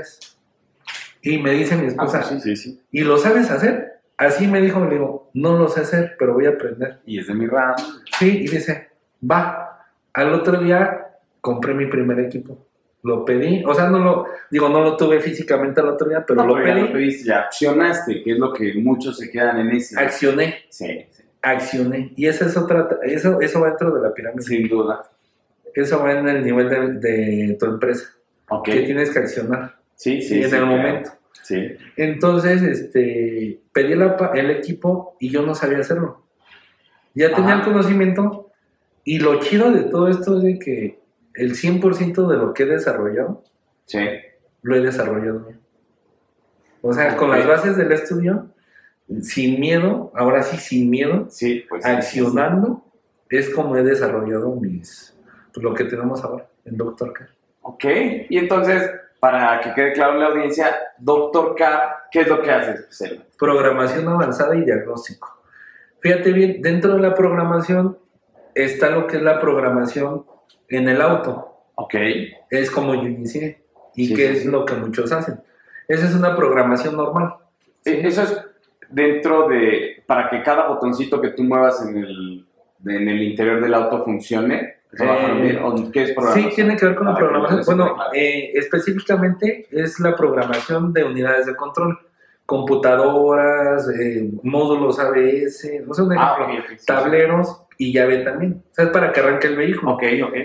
Y 1.25 1.39
me 1.39 1.51
dice 1.51 1.75
mi 1.75 1.87
esposa, 1.87 2.19
ah, 2.19 2.23
sí, 2.23 2.39
sí, 2.39 2.55
sí. 2.55 2.79
¿y 2.91 3.01
lo 3.01 3.17
sabes 3.17 3.49
hacer? 3.49 3.95
Así 4.15 4.47
me 4.47 4.61
dijo, 4.61 4.85
le 4.85 4.91
digo, 4.91 5.31
no 5.33 5.57
lo 5.57 5.67
sé 5.67 5.81
hacer, 5.81 6.15
pero 6.19 6.35
voy 6.35 6.45
a 6.45 6.49
aprender. 6.49 6.99
Y 7.03 7.19
es 7.19 7.27
de 7.27 7.33
mi 7.33 7.47
ramo. 7.47 7.75
Sí, 8.19 8.43
y 8.43 8.47
dice, 8.47 8.89
va. 9.29 9.87
Al 10.13 10.33
otro 10.33 10.61
día 10.61 11.07
compré 11.41 11.73
mi 11.73 11.87
primer 11.87 12.19
equipo. 12.19 12.67
Lo 13.01 13.25
pedí, 13.25 13.63
o 13.65 13.73
sea, 13.73 13.89
no 13.89 13.99
lo, 13.99 14.25
digo, 14.51 14.69
no 14.69 14.81
lo 14.81 14.95
tuve 14.95 15.19
físicamente 15.19 15.81
al 15.81 15.89
otro 15.89 16.07
día, 16.07 16.23
pero 16.25 16.45
lo 16.45 16.55
pedí. 16.55 16.67
Ya 16.67 16.75
lo 16.75 16.93
pediste, 16.93 17.27
ya 17.27 17.39
accionaste, 17.41 18.23
que 18.23 18.31
es 18.31 18.39
lo 18.39 18.53
que 18.53 18.73
muchos 18.75 19.17
se 19.17 19.29
quedan 19.31 19.59
en 19.59 19.71
ese. 19.71 19.99
Accioné. 19.99 20.65
Sí, 20.69 21.05
sí. 21.09 21.23
Accioné. 21.41 22.13
Y 22.15 22.27
esa 22.27 22.45
es 22.45 22.55
otra, 22.55 22.87
eso, 23.03 23.41
eso 23.41 23.61
va 23.61 23.69
dentro 23.69 23.91
de 23.95 24.01
la 24.01 24.13
pirámide. 24.13 24.43
Sin 24.43 24.67
duda. 24.67 25.03
Eso 25.73 25.99
va 26.03 26.13
en 26.13 26.27
el 26.27 26.43
nivel 26.43 26.69
de, 26.99 27.57
tu 27.59 27.65
empresa. 27.65 28.11
Ok. 28.49 28.65
Que 28.65 28.81
tienes 28.81 29.09
que 29.09 29.19
accionar. 29.19 29.75
Sí, 29.95 30.21
sí. 30.21 30.39
Y 30.39 30.43
en 30.43 30.53
el 30.53 30.65
momento. 30.65 31.11
Sí. 31.43 31.75
Entonces, 31.95 32.61
este, 32.61 33.61
pedí 33.71 33.93
el 33.93 34.49
equipo 34.51 35.15
y 35.19 35.29
yo 35.29 35.41
no 35.43 35.53
sabía 35.55 35.79
hacerlo. 35.79 36.23
Ya 37.13 37.33
tenía 37.33 37.55
el 37.55 37.61
conocimiento 37.61 38.51
y 39.03 39.19
lo 39.19 39.39
chido 39.39 39.71
de 39.71 39.83
todo 39.83 40.09
esto 40.09 40.37
es 40.37 40.43
de 40.43 40.59
que 40.59 40.99
el 41.35 41.53
100% 41.53 42.27
de 42.27 42.37
lo 42.37 42.53
que 42.53 42.63
he 42.63 42.65
desarrollado, 42.65 43.43
sí. 43.85 43.99
lo 44.61 44.75
he 44.75 44.81
desarrollado 44.81 45.47
O 46.81 46.93
sea, 46.93 47.15
con 47.15 47.29
las 47.29 47.45
bases 47.45 47.77
del 47.77 47.91
estudio, 47.91 48.47
sin 49.21 49.59
miedo, 49.59 50.11
ahora 50.15 50.43
sí 50.43 50.57
sin 50.57 50.89
miedo, 50.89 51.27
sí, 51.29 51.65
pues, 51.69 51.85
accionando, 51.85 52.83
es 53.29 53.49
como 53.49 53.77
he 53.77 53.83
desarrollado 53.83 54.55
mis, 54.55 55.15
pues, 55.53 55.63
lo 55.63 55.73
que 55.73 55.83
tenemos 55.85 56.23
ahora 56.23 56.47
en 56.65 56.77
Doctor 56.77 57.13
Car. 57.13 57.29
Ok, 57.61 57.85
y 58.29 58.37
entonces 58.37 58.91
para 59.25 59.59
que 59.59 59.73
quede 59.73 59.93
claro 59.93 60.13
en 60.13 60.19
la 60.19 60.27
audiencia, 60.27 60.77
Doctor 60.99 61.55
K, 61.55 62.09
¿qué 62.11 62.21
es 62.21 62.27
lo 62.27 62.43
que 62.43 62.51
haces? 62.51 63.03
Programación 63.39 64.07
avanzada 64.07 64.55
y 64.55 64.61
diagnóstico. 64.61 65.41
Fíjate 65.99 66.31
bien, 66.31 66.61
dentro 66.61 66.93
de 66.93 66.99
la 67.01 67.15
programación 67.15 67.97
está 68.53 68.91
lo 68.91 69.07
que 69.07 69.17
es 69.17 69.23
la 69.23 69.39
programación 69.39 70.27
en 70.69 70.89
el 70.89 71.01
auto. 71.01 71.63
Ok. 71.73 71.95
Es 72.51 72.69
como 72.69 72.93
yo 72.93 73.07
inicié 73.07 73.63
y 73.95 74.13
que 74.13 74.29
es 74.29 74.45
lo 74.45 74.63
que 74.63 74.75
muchos 74.75 75.11
hacen. 75.11 75.39
Esa 75.87 76.05
es 76.05 76.13
una 76.13 76.35
programación 76.35 76.95
normal. 76.95 77.33
Eso 77.83 78.21
es 78.21 78.45
dentro 78.91 79.49
de, 79.49 80.03
para 80.05 80.29
que 80.29 80.43
cada 80.43 80.67
botoncito 80.67 81.19
que 81.19 81.29
tú 81.29 81.41
muevas 81.41 81.83
en 81.83 81.97
el, 81.97 82.45
en 82.85 83.09
el 83.09 83.23
interior 83.23 83.59
del 83.59 83.73
auto 83.73 84.03
funcione, 84.03 84.74
eh, 84.99 85.89
¿Qué 85.91 86.03
es 86.03 86.11
programación? 86.11 86.49
Sí, 86.49 86.55
tiene 86.55 86.75
que 86.75 86.85
ver 86.85 86.95
con 86.95 87.07
la 87.07 87.15
programación. 87.15 87.63
Bueno, 87.65 87.97
eh, 88.13 88.51
específicamente 88.53 89.67
es 89.69 89.99
la 89.99 90.15
programación 90.15 90.93
de 90.93 91.03
unidades 91.03 91.45
de 91.45 91.55
control. 91.55 91.99
Computadoras, 92.45 93.89
eh, 93.89 94.29
módulos 94.43 94.99
ABS, 94.99 95.83
no 95.85 95.93
sé, 95.95 96.01
un 96.03 96.13
ah, 96.15 96.37
ejemplo, 96.47 96.75
tableros 96.85 97.63
y 97.77 97.91
llave 97.91 98.19
también. 98.19 98.63
O 98.69 98.73
sea, 98.73 98.85
es 98.85 98.91
para 98.91 99.11
que 99.11 99.19
arranque 99.19 99.47
el 99.47 99.55
vehículo. 99.55 99.93
Ok, 99.93 100.03
ok. 100.23 100.35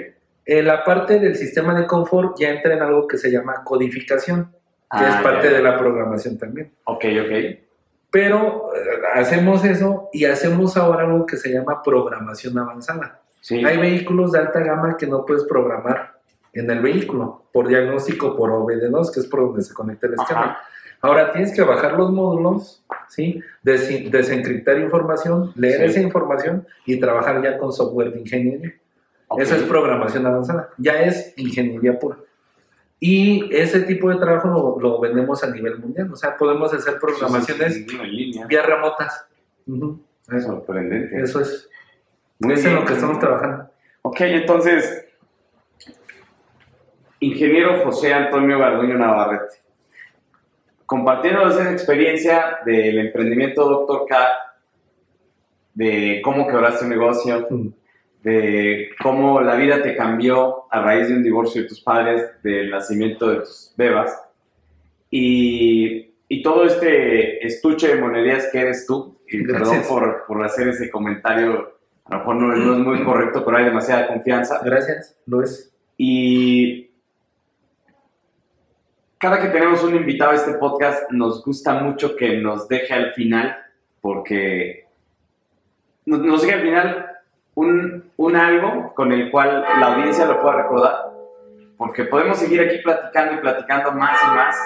la 0.46 0.82
parte 0.82 1.18
del 1.18 1.36
sistema 1.36 1.78
de 1.78 1.86
confort 1.86 2.38
ya 2.38 2.50
entra 2.50 2.72
en 2.72 2.80
algo 2.80 3.06
que 3.06 3.18
se 3.18 3.30
llama 3.30 3.62
codificación, 3.64 4.50
que 4.90 5.04
es 5.04 5.14
ah, 5.14 5.20
parte 5.22 5.50
de 5.50 5.62
la 5.62 5.78
programación 5.78 6.38
también. 6.38 6.72
Ok, 6.84 7.04
ok. 7.20 7.58
Pero 8.10 8.70
hacemos 9.14 9.62
eso 9.64 10.08
y 10.12 10.24
hacemos 10.24 10.78
ahora 10.78 11.04
algo 11.04 11.26
que 11.26 11.36
se 11.36 11.52
llama 11.52 11.82
programación 11.82 12.58
avanzada. 12.58 13.20
Hay 13.48 13.78
vehículos 13.78 14.32
de 14.32 14.38
alta 14.38 14.60
gama 14.60 14.96
que 14.96 15.06
no 15.06 15.24
puedes 15.24 15.44
programar 15.44 16.20
en 16.52 16.70
el 16.70 16.80
vehículo 16.80 17.44
por 17.52 17.68
diagnóstico 17.68 18.36
por 18.36 18.50
OBD2, 18.50 19.12
que 19.12 19.20
es 19.20 19.26
por 19.26 19.40
donde 19.40 19.62
se 19.62 19.72
conecta 19.72 20.06
el 20.06 20.14
esquema. 20.14 20.58
Ahora 21.02 21.32
tienes 21.32 21.54
que 21.54 21.62
bajar 21.62 21.94
los 21.94 22.12
módulos, 22.12 22.84
¿sí? 23.08 23.40
desencriptar 23.62 24.78
información, 24.78 25.52
leer 25.54 25.84
esa 25.84 26.00
información 26.00 26.66
y 26.84 27.00
trabajar 27.00 27.42
ya 27.42 27.56
con 27.56 27.72
software 27.72 28.12
de 28.12 28.20
ingeniería. 28.20 28.74
Esa 29.38 29.56
es 29.56 29.62
programación 29.62 30.26
avanzada, 30.26 30.70
ya 30.76 31.00
es 31.02 31.32
ingeniería 31.36 31.98
pura. 31.98 32.18
Y 32.98 33.48
ese 33.56 33.80
tipo 33.80 34.10
de 34.10 34.16
trabajo 34.16 34.76
lo, 34.78 35.00
vendemos 35.00 35.42
a 35.42 35.50
nivel 35.50 35.78
mundial, 35.78 36.12
o 36.12 36.16
sea, 36.16 36.36
podemos 36.36 36.74
hacer 36.74 36.98
programaciones 36.98 37.86
vía 38.46 38.62
remotas. 38.62 39.24
Sorprendente. 40.42 41.22
Eso 41.22 41.40
es. 41.40 41.69
Eso 42.48 42.68
es 42.68 42.74
lo 42.74 42.84
que 42.84 42.94
estamos 42.94 43.18
trabajando. 43.18 43.70
Ok, 44.02 44.20
entonces, 44.22 45.06
ingeniero 47.20 47.84
José 47.84 48.14
Antonio 48.14 48.58
Garduño 48.58 48.96
Navarrete, 48.96 49.58
compartiendo 50.86 51.46
esa 51.48 51.70
experiencia 51.70 52.58
del 52.64 52.98
emprendimiento 52.98 53.68
Doctor 53.68 54.06
K, 54.08 54.28
de 55.74 56.20
cómo 56.24 56.46
quebraste 56.46 56.84
un 56.84 56.90
negocio, 56.90 57.46
mm. 57.50 57.68
de 58.22 58.90
cómo 59.02 59.42
la 59.42 59.54
vida 59.56 59.82
te 59.82 59.94
cambió 59.94 60.64
a 60.70 60.80
raíz 60.80 61.08
de 61.08 61.14
un 61.14 61.22
divorcio 61.22 61.62
de 61.62 61.68
tus 61.68 61.82
padres, 61.82 62.42
del 62.42 62.70
nacimiento 62.70 63.28
de 63.28 63.36
tus 63.40 63.74
bebas, 63.76 64.18
y, 65.10 66.14
y 66.26 66.42
todo 66.42 66.64
este 66.64 67.46
estuche 67.46 67.88
de 67.88 68.00
monerías 68.00 68.48
que 68.50 68.60
eres 68.60 68.86
tú, 68.86 69.20
y 69.28 69.44
perdón 69.46 69.82
por, 69.86 70.24
por 70.26 70.42
hacer 70.42 70.68
ese 70.68 70.90
comentario 70.90 71.79
a 72.04 72.14
lo 72.14 72.18
mejor 72.18 72.36
no, 72.36 72.72
es 72.72 72.78
muy 72.78 73.04
correcto, 73.04 73.44
pero 73.44 73.56
hay 73.56 73.64
demasiada 73.64 74.08
confianza. 74.08 74.60
Gracias, 74.64 75.16
lo 75.26 75.42
es. 75.42 75.72
Y 75.96 76.90
cada 79.18 79.40
que 79.40 79.48
tenemos 79.48 79.84
un 79.84 79.94
invitado 79.94 80.32
a 80.32 80.34
este 80.34 80.54
podcast, 80.54 81.10
nos 81.10 81.44
gusta 81.44 81.74
mucho 81.74 82.16
que 82.16 82.38
nos 82.38 82.66
deje 82.68 82.94
al 82.94 83.12
final, 83.12 83.56
porque 84.00 84.88
nos, 86.06 86.42
deje 86.42 86.54
al 86.54 86.62
final 86.62 87.06
un, 87.54 88.10
un 88.16 88.36
algo 88.36 88.94
con 88.94 89.12
el 89.12 89.30
cual 89.30 89.62
la 89.62 89.94
audiencia 89.94 90.24
lo 90.24 90.40
pueda 90.40 90.62
recordar, 90.62 91.12
porque 91.76 92.04
podemos 92.04 92.38
seguir 92.38 92.60
aquí 92.62 92.78
platicando 92.78 93.34
y 93.34 93.38
platicando 93.38 93.92
más 93.92 94.18
y 94.22 94.26
más. 94.34 94.56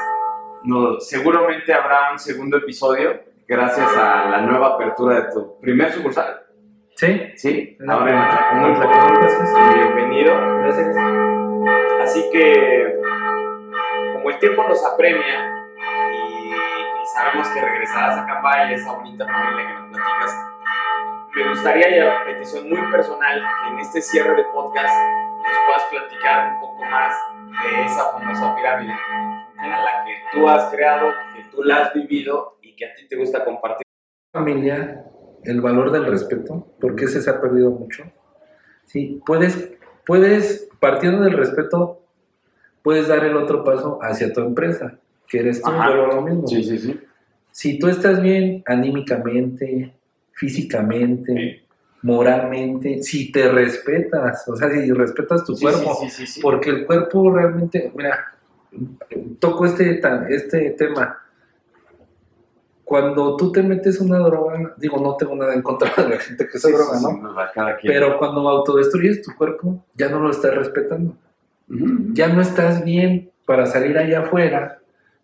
No, 0.62 1.00
seguramente 1.00 1.74
habrá 1.74 2.12
un 2.12 2.18
segundo 2.18 2.56
episodio 2.56 3.20
gracias 3.46 3.94
a 3.96 4.30
la 4.30 4.40
nueva 4.40 4.74
apertura 4.74 5.16
de 5.16 5.32
tu 5.32 5.58
primer 5.60 5.92
sucursal. 5.92 6.43
Sí. 6.96 7.32
Sí. 7.34 7.76
Ahora, 7.88 8.52
muy 8.54 8.70
gracias. 8.70 9.74
Bienvenido. 9.74 10.32
Gracias. 10.60 10.96
Así 12.02 12.30
que, 12.30 13.00
como 14.12 14.30
el 14.30 14.38
tiempo 14.38 14.62
nos 14.68 14.84
apremia 14.84 15.66
y, 16.12 16.52
sabemos 17.16 17.48
que 17.48 17.60
regresarás 17.60 18.18
a 18.18 18.26
Cambay, 18.26 18.74
esa 18.74 18.92
bonita 18.92 19.26
familia 19.26 19.66
que 19.66 19.74
nos 19.74 19.88
platicas, 19.90 20.50
me 21.34 21.48
gustaría, 21.48 21.96
y 21.96 21.98
a 21.98 22.24
petición 22.24 22.68
muy 22.68 22.80
personal, 22.92 23.42
que 23.62 23.70
en 23.70 23.78
este 23.80 24.00
cierre 24.00 24.36
de 24.36 24.44
podcast 24.44 24.94
nos 24.94 25.58
puedas 25.66 25.82
platicar 25.90 26.52
un 26.54 26.60
poco 26.60 26.84
más 26.84 27.12
de 27.64 27.84
esa 27.86 28.12
famosa 28.12 28.54
pirámide, 28.54 28.94
a 29.58 29.66
la 29.66 30.04
que 30.04 30.16
tú 30.32 30.48
has 30.48 30.70
creado, 30.70 31.12
que 31.34 31.42
tú 31.50 31.64
la 31.64 31.78
has 31.78 31.92
vivido 31.92 32.58
y 32.62 32.76
que 32.76 32.86
a 32.86 32.94
ti 32.94 33.08
te 33.08 33.16
gusta 33.16 33.44
compartir. 33.44 33.84
Familia 34.32 35.04
el 35.44 35.60
valor 35.60 35.90
del 35.90 36.06
respeto, 36.06 36.66
porque 36.80 37.04
ese 37.04 37.22
se 37.22 37.30
ha 37.30 37.40
perdido 37.40 37.70
mucho. 37.70 38.04
Sí, 38.84 39.20
puedes, 39.26 39.70
puedes, 40.06 40.68
partiendo 40.80 41.22
del 41.22 41.34
respeto, 41.34 42.02
puedes 42.82 43.08
dar 43.08 43.24
el 43.24 43.36
otro 43.36 43.64
paso 43.64 43.98
hacia 44.02 44.32
tu 44.32 44.40
empresa, 44.40 44.98
que 45.26 45.40
eres 45.40 45.62
tú, 45.62 45.70
pero 45.86 46.06
lo 46.06 46.22
mismo. 46.22 46.46
Sí, 46.46 46.62
sí, 46.62 46.78
sí. 46.78 47.00
Si 47.50 47.78
tú 47.78 47.88
estás 47.88 48.20
bien 48.20 48.62
anímicamente, 48.66 49.94
físicamente, 50.32 51.64
moralmente, 52.02 53.02
si 53.02 53.32
te 53.32 53.50
respetas, 53.50 54.46
o 54.48 54.56
sea, 54.56 54.68
si 54.70 54.92
respetas 54.92 55.44
tu 55.44 55.56
cuerpo, 55.56 55.98
porque 56.42 56.70
el 56.70 56.84
cuerpo 56.84 57.34
realmente, 57.34 57.90
mira, 57.94 58.34
toco 59.38 59.64
este, 59.64 60.00
este 60.28 60.70
tema, 60.72 61.18
cuando 62.94 63.36
tú 63.36 63.50
te 63.50 63.60
metes 63.60 64.00
una 64.00 64.20
droga, 64.20 64.72
digo, 64.76 64.98
no 65.00 65.16
tengo 65.16 65.34
nada 65.34 65.52
en 65.52 65.62
contra 65.62 65.92
de 65.96 66.10
la 66.10 66.20
gente 66.20 66.46
que 66.46 66.60
se 66.60 66.68
Sí, 66.68 66.72
droga, 66.72 66.96
sí, 66.96 67.04
¿no? 67.04 67.32
quien. 67.80 67.92
Pero 67.92 68.18
cuando 68.18 68.48
autodestruyes 68.48 69.20
tu 69.20 69.34
cuerpo, 69.34 69.84
ya 69.96 70.08
no 70.08 70.20
lo 70.20 70.30
estás 70.30 70.54
respetando. 70.54 71.16
Ya 72.12 72.28
no 72.28 72.40
estás 72.40 72.84
bien 72.84 73.32
para 73.46 73.66
salir 73.66 73.98
allá 73.98 74.20
afuera, 74.20 74.78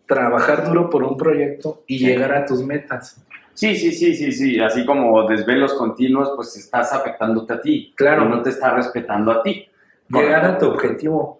trabajar 0.05 0.67
duro 0.67 0.89
por 0.89 1.03
un 1.03 1.15
proyecto 1.15 1.81
y 1.87 1.99
Sí. 1.99 2.07
llegar 2.07 2.33
a 2.33 2.45
tus 2.45 2.61
metas. 2.61 3.23
Sí, 3.53 3.77
sí, 3.77 3.93
sí, 3.93 4.15
sí, 4.15 4.33
sí. 4.33 4.59
Así 4.59 4.85
como 4.85 5.25
desvelos 5.29 5.73
continuos, 5.75 6.33
pues 6.35 6.57
estás 6.57 6.91
afectándote 6.91 7.53
a 7.53 7.61
ti. 7.61 7.93
Claro. 7.95 8.25
No 8.25 8.41
te 8.41 8.49
está 8.49 8.75
respetando 8.75 9.31
a 9.31 9.41
ti. 9.43 9.65
Llegar 10.09 10.43
a 10.43 10.57
tu 10.57 10.65
objetivo. 10.67 11.39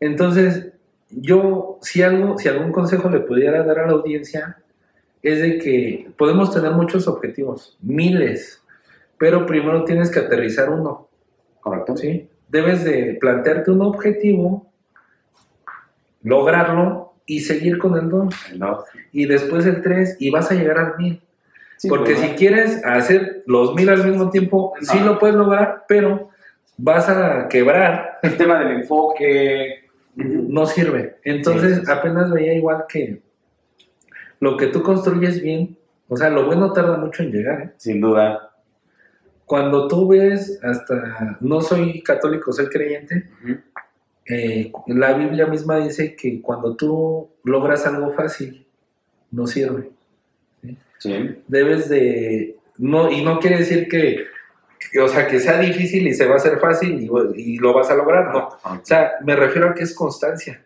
Entonces, 0.00 0.72
yo, 1.10 1.78
si 1.82 2.02
algo, 2.02 2.36
si 2.36 2.48
algún 2.48 2.72
consejo 2.72 3.08
le 3.08 3.20
pudiera 3.20 3.62
dar 3.62 3.78
a 3.78 3.86
la 3.86 3.92
audiencia, 3.92 4.56
es 5.22 5.40
de 5.40 5.58
que 5.58 6.10
podemos 6.16 6.52
tener 6.54 6.72
muchos 6.72 7.08
objetivos, 7.08 7.76
miles, 7.82 8.62
pero 9.18 9.46
primero 9.46 9.84
tienes 9.84 10.10
que 10.10 10.20
aterrizar 10.20 10.70
uno. 10.70 11.08
¿Correcto? 11.60 11.96
¿sí? 11.96 12.28
Debes 12.48 12.84
de 12.84 13.16
plantearte 13.20 13.70
un 13.70 13.82
objetivo, 13.82 14.70
lograrlo 16.22 17.14
y 17.26 17.40
seguir 17.40 17.78
con 17.78 17.96
el 17.96 18.08
2. 18.08 18.34
No. 18.56 18.84
Y 19.12 19.26
después 19.26 19.66
el 19.66 19.82
3 19.82 20.16
y 20.20 20.30
vas 20.30 20.50
a 20.50 20.54
llegar 20.54 20.78
al 20.78 20.96
1000. 20.96 21.20
Sí, 21.76 21.88
Porque 21.88 22.14
pues, 22.14 22.26
si 22.26 22.34
quieres 22.34 22.84
hacer 22.84 23.42
los 23.46 23.74
1000 23.74 23.88
al 23.90 24.04
mismo 24.08 24.30
tiempo, 24.30 24.72
No. 24.80 24.86
sí 24.86 24.98
lo 25.00 25.18
puedes 25.18 25.36
lograr, 25.36 25.84
pero 25.86 26.30
vas 26.76 27.08
a 27.08 27.48
quebrar, 27.48 28.18
El 28.22 28.36
tema 28.36 28.58
del 28.58 28.80
enfoque. 28.80 29.84
no 30.16 30.66
sirve. 30.66 31.18
Entonces 31.22 31.74
Sí, 31.74 31.80
sí, 31.80 31.86
sí. 31.86 31.92
apenas 31.92 32.32
veía 32.32 32.54
igual 32.54 32.84
que 32.88 33.20
lo 34.40 34.56
que 34.56 34.68
tú 34.68 34.82
construyes 34.82 35.42
bien, 35.42 35.76
o 36.08 36.16
sea, 36.16 36.30
lo 36.30 36.46
bueno 36.46 36.72
tarda 36.72 36.96
mucho 36.96 37.22
en 37.22 37.32
llegar. 37.32 37.60
¿eh? 37.62 37.70
Sin 37.76 38.00
duda. 38.00 38.50
Cuando 39.44 39.88
tú 39.88 40.08
ves 40.08 40.58
hasta, 40.62 41.38
no 41.40 41.60
soy 41.60 42.02
católico, 42.02 42.52
soy 42.52 42.68
creyente, 42.68 43.28
eh, 44.26 44.70
la 44.88 45.14
Biblia 45.14 45.46
misma 45.46 45.78
dice 45.78 46.14
que 46.14 46.42
cuando 46.42 46.76
tú 46.76 47.30
logras 47.44 47.86
algo 47.86 48.12
fácil, 48.12 48.66
no 49.30 49.46
sirve. 49.46 49.90
Sí. 50.98 51.42
Debes 51.46 51.88
de, 51.88 52.58
no, 52.76 53.10
y 53.10 53.22
no 53.22 53.38
quiere 53.38 53.58
decir 53.58 53.88
que, 53.88 54.26
que, 54.92 55.00
o 55.00 55.08
sea, 55.08 55.26
que 55.26 55.40
sea 55.40 55.58
difícil 55.60 56.06
y 56.06 56.14
se 56.14 56.26
va 56.26 56.34
a 56.34 56.36
hacer 56.36 56.58
fácil 56.58 57.00
y, 57.00 57.08
y 57.40 57.58
lo 57.58 57.72
vas 57.72 57.90
a 57.90 57.94
lograr, 57.94 58.32
no. 58.32 58.48
O 58.48 58.80
sea, 58.82 59.12
me 59.24 59.34
refiero 59.34 59.70
a 59.70 59.74
que 59.74 59.84
es 59.84 59.94
constancia, 59.94 60.62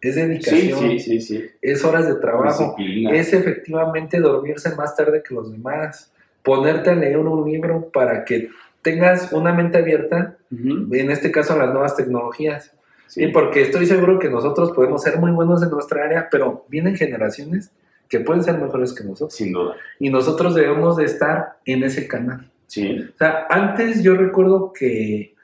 es 0.00 0.14
dedicación, 0.14 0.78
sí, 0.78 0.98
sí, 1.00 1.20
sí. 1.20 1.44
es 1.60 1.84
horas 1.84 2.06
de 2.06 2.16
trabajo, 2.16 2.74
Disciplina. 2.76 3.12
es 3.12 3.32
efectivamente 3.32 4.20
dormirse 4.20 4.74
más 4.76 4.94
tarde 4.96 5.22
que 5.26 5.34
los 5.34 5.50
demás, 5.50 6.12
ponerte 6.42 6.90
a 6.90 6.94
leer 6.94 7.18
un 7.18 7.50
libro 7.50 7.90
para 7.92 8.24
que 8.24 8.50
tengas 8.82 9.32
una 9.32 9.52
mente 9.52 9.78
abierta, 9.78 10.36
en 10.50 11.10
este 11.10 11.30
caso 11.30 11.54
a 11.54 11.58
las 11.58 11.72
nuevas 11.72 11.96
tecnologías. 11.96 12.72
Sí. 13.06 13.24
Sí, 13.24 13.26
porque 13.28 13.62
estoy 13.62 13.86
seguro 13.86 14.18
que 14.18 14.28
nosotros 14.28 14.72
podemos 14.72 15.02
ser 15.02 15.18
muy 15.18 15.30
buenos 15.30 15.62
en 15.62 15.70
nuestra 15.70 16.04
área, 16.04 16.28
pero 16.30 16.66
vienen 16.68 16.94
generaciones 16.94 17.70
que 18.08 18.20
pueden 18.20 18.42
ser 18.42 18.58
mejores 18.58 18.92
que 18.92 19.04
nosotros. 19.04 19.34
Sin 19.34 19.52
duda. 19.52 19.76
Y 19.98 20.10
nosotros 20.10 20.54
debemos 20.54 20.96
de 20.96 21.04
estar 21.04 21.56
en 21.64 21.84
ese 21.84 22.06
canal. 22.06 22.50
Sí. 22.66 23.00
O 23.14 23.18
sea, 23.18 23.46
antes 23.48 24.02
yo 24.02 24.14
recuerdo 24.14 24.72
que, 24.72 25.34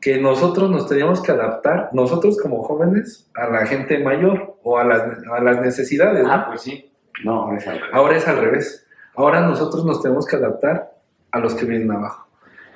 que 0.00 0.18
nosotros 0.20 0.70
nos 0.70 0.86
teníamos 0.88 1.20
que 1.22 1.32
adaptar, 1.32 1.90
nosotros 1.92 2.38
como 2.40 2.62
jóvenes, 2.62 3.28
a 3.34 3.48
la 3.48 3.66
gente 3.66 3.98
mayor 3.98 4.56
o 4.62 4.78
a 4.78 4.84
las, 4.84 5.02
a 5.32 5.42
las 5.42 5.60
necesidades. 5.60 6.22
¿no? 6.24 6.32
Ah, 6.32 6.46
pues 6.48 6.62
sí. 6.62 6.92
No, 7.24 7.42
ahora 7.42 7.56
es 7.58 7.66
al 7.66 7.76
revés. 7.80 7.90
Ahora 7.92 8.16
es 8.16 8.28
al 8.28 8.36
revés. 8.38 8.86
Ahora 9.16 9.40
nosotros 9.40 9.84
nos 9.84 10.00
tenemos 10.00 10.24
que 10.26 10.36
adaptar 10.36 10.92
a 11.32 11.38
los 11.40 11.54
que 11.54 11.64
vienen 11.64 11.90
abajo. 11.90 12.28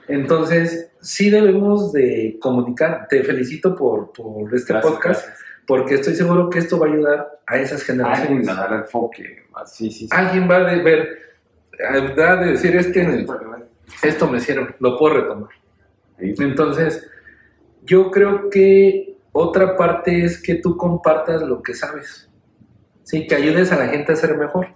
Entonces, 0.09 0.91
sí 1.01 1.31
debemos 1.31 1.93
de 1.93 2.39
comunicar. 2.41 3.07
Te 3.09 3.23
felicito 3.23 3.75
por, 3.77 4.13
por 4.13 4.53
este 4.53 4.73
Gracias, 4.73 4.93
podcast, 4.93 5.25
gracias. 5.27 5.45
porque 5.67 5.95
estoy 5.95 6.15
seguro 6.17 6.51
que 6.51 6.59
esto 6.59 6.79
va 6.79 6.87
a 6.89 6.91
ayudar 6.91 7.39
a 7.47 7.57
esas 7.59 7.89
Alguien 7.89 8.05
generaciones. 8.09 8.49
a 8.49 8.55
dar 8.55 8.73
enfoque. 8.73 9.45
Sí, 9.67 9.91
sí, 9.93 10.07
sí. 10.07 10.09
Alguien 10.11 10.51
va 10.51 10.57
a 10.57 10.65
de- 10.65 10.83
ver, 10.83 11.09
va 12.19 12.33
a 12.33 12.37
decir, 12.37 12.75
es 12.77 12.89
que 12.89 13.25
esto 14.03 14.27
me 14.29 14.41
sirve, 14.41 14.75
lo 14.81 14.99
puedo 14.99 15.15
retomar. 15.15 15.51
Sí. 16.23 16.35
Entonces, 16.43 17.11
yo 17.85 18.11
creo 18.11 18.49
que 18.49 19.17
otra 19.33 19.77
parte 19.77 20.25
es 20.25 20.41
que 20.41 20.57
tú 20.57 20.77
compartas 20.77 21.43
lo 21.43 21.63
que 21.63 21.75
sabes. 21.75 22.31
Sí, 23.03 23.27
que 23.27 23.35
ayudes 23.35 23.73
a 23.73 23.79
la 23.79 23.89
gente 23.89 24.13
a 24.13 24.17
ser 24.17 24.37
mejor. 24.37 24.69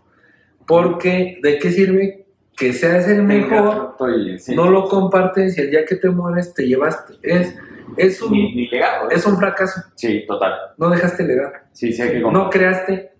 Porque, 0.66 1.38
¿de 1.42 1.58
qué 1.58 1.70
sirve 1.70 2.26
que 2.56 2.72
seas 2.72 3.06
el 3.08 3.22
mejor? 3.22 3.96
Sí. 4.38 4.54
no 4.54 4.70
lo 4.70 4.88
compartes 4.88 5.56
y 5.56 5.60
el 5.60 5.70
día 5.70 5.84
que 5.84 5.96
te 5.96 6.08
mueres 6.08 6.52
te 6.54 6.66
llevaste. 6.66 7.14
Es, 7.22 7.54
es, 7.96 8.20
un, 8.22 8.32
Ni, 8.32 8.54
ni 8.54 8.68
legado. 8.68 9.10
¿eh? 9.10 9.14
es 9.14 9.26
un 9.26 9.36
fracaso. 9.38 9.80
Sí, 9.94 10.24
total. 10.26 10.54
No 10.76 10.90
dejaste 10.90 11.24
legado. 11.24 11.52
Sí, 11.72 11.92
sí, 11.92 12.02
hay 12.02 12.10
que 12.12 12.20
No 12.20 12.50
creaste 12.50 13.12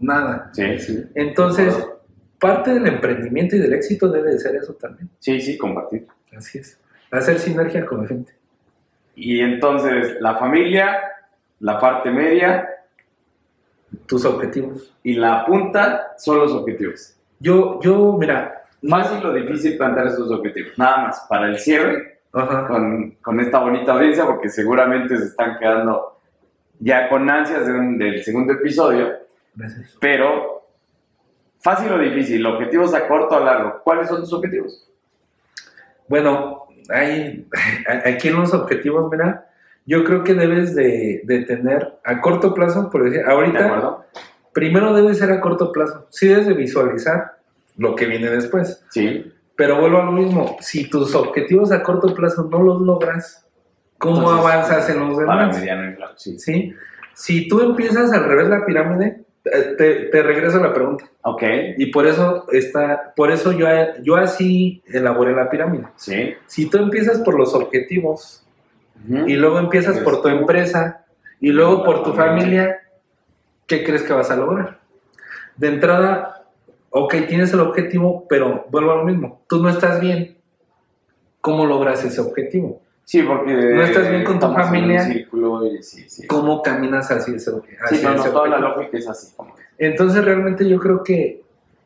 nada. 0.00 0.50
Sí, 0.52 0.78
sí. 0.78 1.04
Entonces, 1.14 1.74
parte 2.40 2.72
del 2.74 2.86
emprendimiento 2.86 3.56
y 3.56 3.60
del 3.60 3.74
éxito 3.74 4.08
debe 4.08 4.32
de 4.32 4.38
ser 4.38 4.56
eso 4.56 4.74
también. 4.74 5.10
Sí, 5.18 5.40
sí, 5.40 5.56
compartir. 5.56 6.06
Así 6.36 6.58
es. 6.58 6.80
Hacer 7.10 7.38
sinergia 7.38 7.84
con 7.86 8.02
la 8.02 8.08
gente. 8.08 8.32
Y 9.14 9.40
entonces, 9.40 10.16
la 10.20 10.36
familia, 10.36 11.00
la 11.60 11.78
parte 11.80 12.10
media 12.10 12.68
Tus 14.06 14.24
objetivos. 14.24 14.94
y 15.02 15.14
la 15.14 15.44
punta 15.46 16.12
son 16.18 16.38
los 16.38 16.52
objetivos. 16.52 17.16
Yo, 17.40 17.80
yo, 17.80 18.16
mira. 18.18 18.54
Fácil 18.88 19.26
o 19.26 19.32
difícil 19.32 19.76
plantear 19.76 20.06
esos 20.06 20.30
objetivos. 20.30 20.78
Nada 20.78 20.98
más, 20.98 21.26
para 21.28 21.48
el 21.48 21.58
cierre, 21.58 22.20
Ajá. 22.32 22.68
con, 22.68 23.10
con 23.20 23.40
esta 23.40 23.58
bonita 23.58 23.92
audiencia, 23.94 24.24
porque 24.24 24.48
seguramente 24.48 25.16
se 25.18 25.24
están 25.24 25.58
quedando 25.58 26.20
ya 26.78 27.08
con 27.08 27.28
ansias 27.28 27.66
de 27.66 27.72
un- 27.72 27.98
del 27.98 28.22
segundo 28.22 28.52
episodio, 28.52 29.14
Gracias. 29.56 29.96
pero 30.00 30.64
fácil 31.58 31.90
o 31.90 31.98
difícil, 31.98 32.46
objetivos 32.46 32.94
a 32.94 33.08
corto 33.08 33.34
o 33.34 33.38
a 33.38 33.44
largo. 33.44 33.80
¿Cuáles 33.82 34.06
son 34.08 34.20
tus 34.20 34.32
objetivos? 34.32 34.88
Bueno, 36.06 36.67
hay, 36.88 37.46
aquí 38.04 38.28
en 38.28 38.36
los 38.36 38.54
objetivos, 38.54 39.10
mira, 39.10 39.46
yo 39.86 40.04
creo 40.04 40.22
que 40.22 40.34
debes 40.34 40.74
de, 40.74 41.22
de 41.24 41.44
tener 41.44 41.98
a 42.04 42.20
corto 42.20 42.52
plazo, 42.54 42.90
por 42.90 43.04
decir, 43.04 43.24
¿De 43.24 43.32
ahorita, 43.32 43.98
primero 44.52 44.92
debe 44.92 45.14
ser 45.14 45.30
a 45.30 45.40
corto 45.40 45.72
plazo. 45.72 46.06
Sí 46.10 46.28
debes 46.28 46.46
de 46.46 46.54
visualizar 46.54 47.38
lo 47.76 47.94
que 47.94 48.06
viene 48.06 48.28
después. 48.28 48.84
Sí. 48.90 49.32
Pero 49.56 49.80
vuelvo 49.80 49.98
a 49.98 50.04
lo 50.04 50.12
mismo, 50.12 50.56
si 50.60 50.88
tus 50.90 51.14
objetivos 51.14 51.72
a 51.72 51.82
corto 51.82 52.14
plazo 52.14 52.48
no 52.50 52.62
los 52.62 52.80
logras, 52.82 53.46
¿cómo 53.98 54.18
Entonces, 54.18 54.44
avanzas 54.44 54.90
en 54.90 54.98
los 55.00 55.16
Para 55.16 55.42
demás? 55.42 55.58
mediano 55.58 55.90
y 55.90 55.96
largo, 55.98 56.18
sí. 56.18 56.38
¿Sí? 56.38 56.74
Si 57.14 57.48
tú 57.48 57.60
empiezas 57.62 58.12
al 58.12 58.24
revés 58.24 58.48
la 58.48 58.64
pirámide, 58.64 59.24
te, 59.42 59.94
te 60.10 60.22
regreso 60.22 60.58
a 60.58 60.62
la 60.62 60.74
pregunta. 60.74 61.04
Ok, 61.22 61.42
Y 61.76 61.86
por 61.86 62.06
eso 62.06 62.46
está, 62.52 63.12
por 63.14 63.30
eso 63.30 63.52
yo, 63.52 63.66
yo 64.02 64.16
así 64.16 64.82
elaboré 64.86 65.34
la 65.34 65.48
pirámide. 65.50 65.86
sí. 65.96 66.34
Si 66.46 66.68
tú 66.68 66.78
empiezas 66.78 67.18
por 67.20 67.38
los 67.38 67.54
objetivos 67.54 68.44
y 69.26 69.34
luego 69.34 69.58
empiezas 69.58 69.98
por 70.00 70.22
tu 70.22 70.28
empresa 70.28 71.04
y 71.40 71.50
luego 71.50 71.84
por 71.84 72.02
tu 72.02 72.12
familia, 72.12 72.78
¿qué 73.66 73.84
crees 73.84 74.02
que 74.02 74.12
vas 74.12 74.30
a 74.30 74.36
lograr? 74.36 74.80
De 75.56 75.68
entrada, 75.68 76.46
ok, 76.90 77.14
tienes 77.28 77.52
el 77.52 77.60
objetivo, 77.60 78.26
pero 78.28 78.66
vuelvo 78.70 78.92
a 78.92 78.96
lo 78.96 79.04
mismo, 79.04 79.42
tú 79.48 79.62
no 79.62 79.68
estás 79.68 80.00
bien. 80.00 80.36
¿Cómo 81.40 81.64
logras 81.66 82.04
ese 82.04 82.20
objetivo? 82.20 82.82
Sí, 83.08 83.22
porque... 83.22 83.54
No 83.54 83.82
estás 83.82 84.10
bien 84.10 84.22
con 84.22 84.38
tu 84.38 84.52
familia. 84.52 85.00
círculo 85.00 85.64
y 85.64 85.82
sí, 85.82 86.06
sí. 86.10 86.26
¿Cómo 86.26 86.60
caminas 86.60 87.10
hacia 87.10 87.36
ese, 87.36 87.52
hacia 87.82 87.98
Sí, 87.98 88.04
no, 88.04 88.10
no, 88.14 88.20
ese 88.20 88.30
toda 88.30 88.48
la 88.48 88.58
lógica 88.58 88.98
es 88.98 89.08
así. 89.08 89.32
como. 89.34 89.54
Entonces 89.78 90.22
realmente 90.22 90.68
yo 90.68 90.78
creo 90.78 91.02
que 91.02 91.40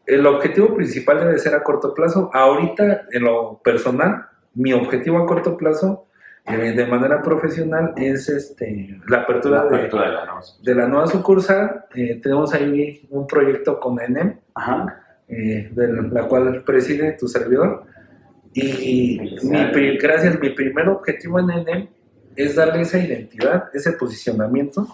el 0.07 0.27
objetivo 0.27 0.75
principal 0.75 1.21
debe 1.21 1.39
ser 1.39 1.55
a 1.55 1.63
corto 1.63 1.95
plazo. 1.95 2.29
Ahorita, 2.35 3.03
en 3.13 3.23
lo 3.23 3.61
personal, 3.63 4.27
mi 4.55 4.73
objetivo 4.73 5.19
a 5.19 5.27
corto 5.27 5.57
plazo, 5.57 6.07
eh, 6.45 6.73
de 6.73 6.87
manera 6.87 7.23
profesional, 7.23 7.93
es 7.97 8.29
este, 8.29 8.99
la 9.07 9.19
apertura, 9.19 9.59
La 9.71 9.77
de, 9.79 9.89
la 9.89 10.25
nueva. 10.25 10.41
de 10.61 10.75
la 10.75 10.89
nueva 10.89 11.07
sucursal. 11.07 11.85
Eh, 11.95 12.19
tenemos 12.21 12.53
ahí 12.53 13.07
un 13.11 13.29
proyecto 13.29 13.79
con 13.79 14.01
ENEM, 14.01 14.41
Ajá. 14.57 15.05
eh, 15.29 15.69
de 15.71 15.87
la 16.11 16.25
cual 16.25 16.65
preside 16.67 17.13
tu 17.13 17.29
servidor. 17.29 17.85
Y 18.55 19.39
mi, 19.43 19.97
gracias, 19.97 20.39
mi 20.39 20.51
primer 20.51 20.89
objetivo 20.89 21.41
en 21.41 21.51
ENEM 21.51 21.89
es 22.37 22.55
darle 22.55 22.83
esa 22.83 22.99
identidad, 22.99 23.71
ese 23.73 23.93
posicionamiento 23.93 24.87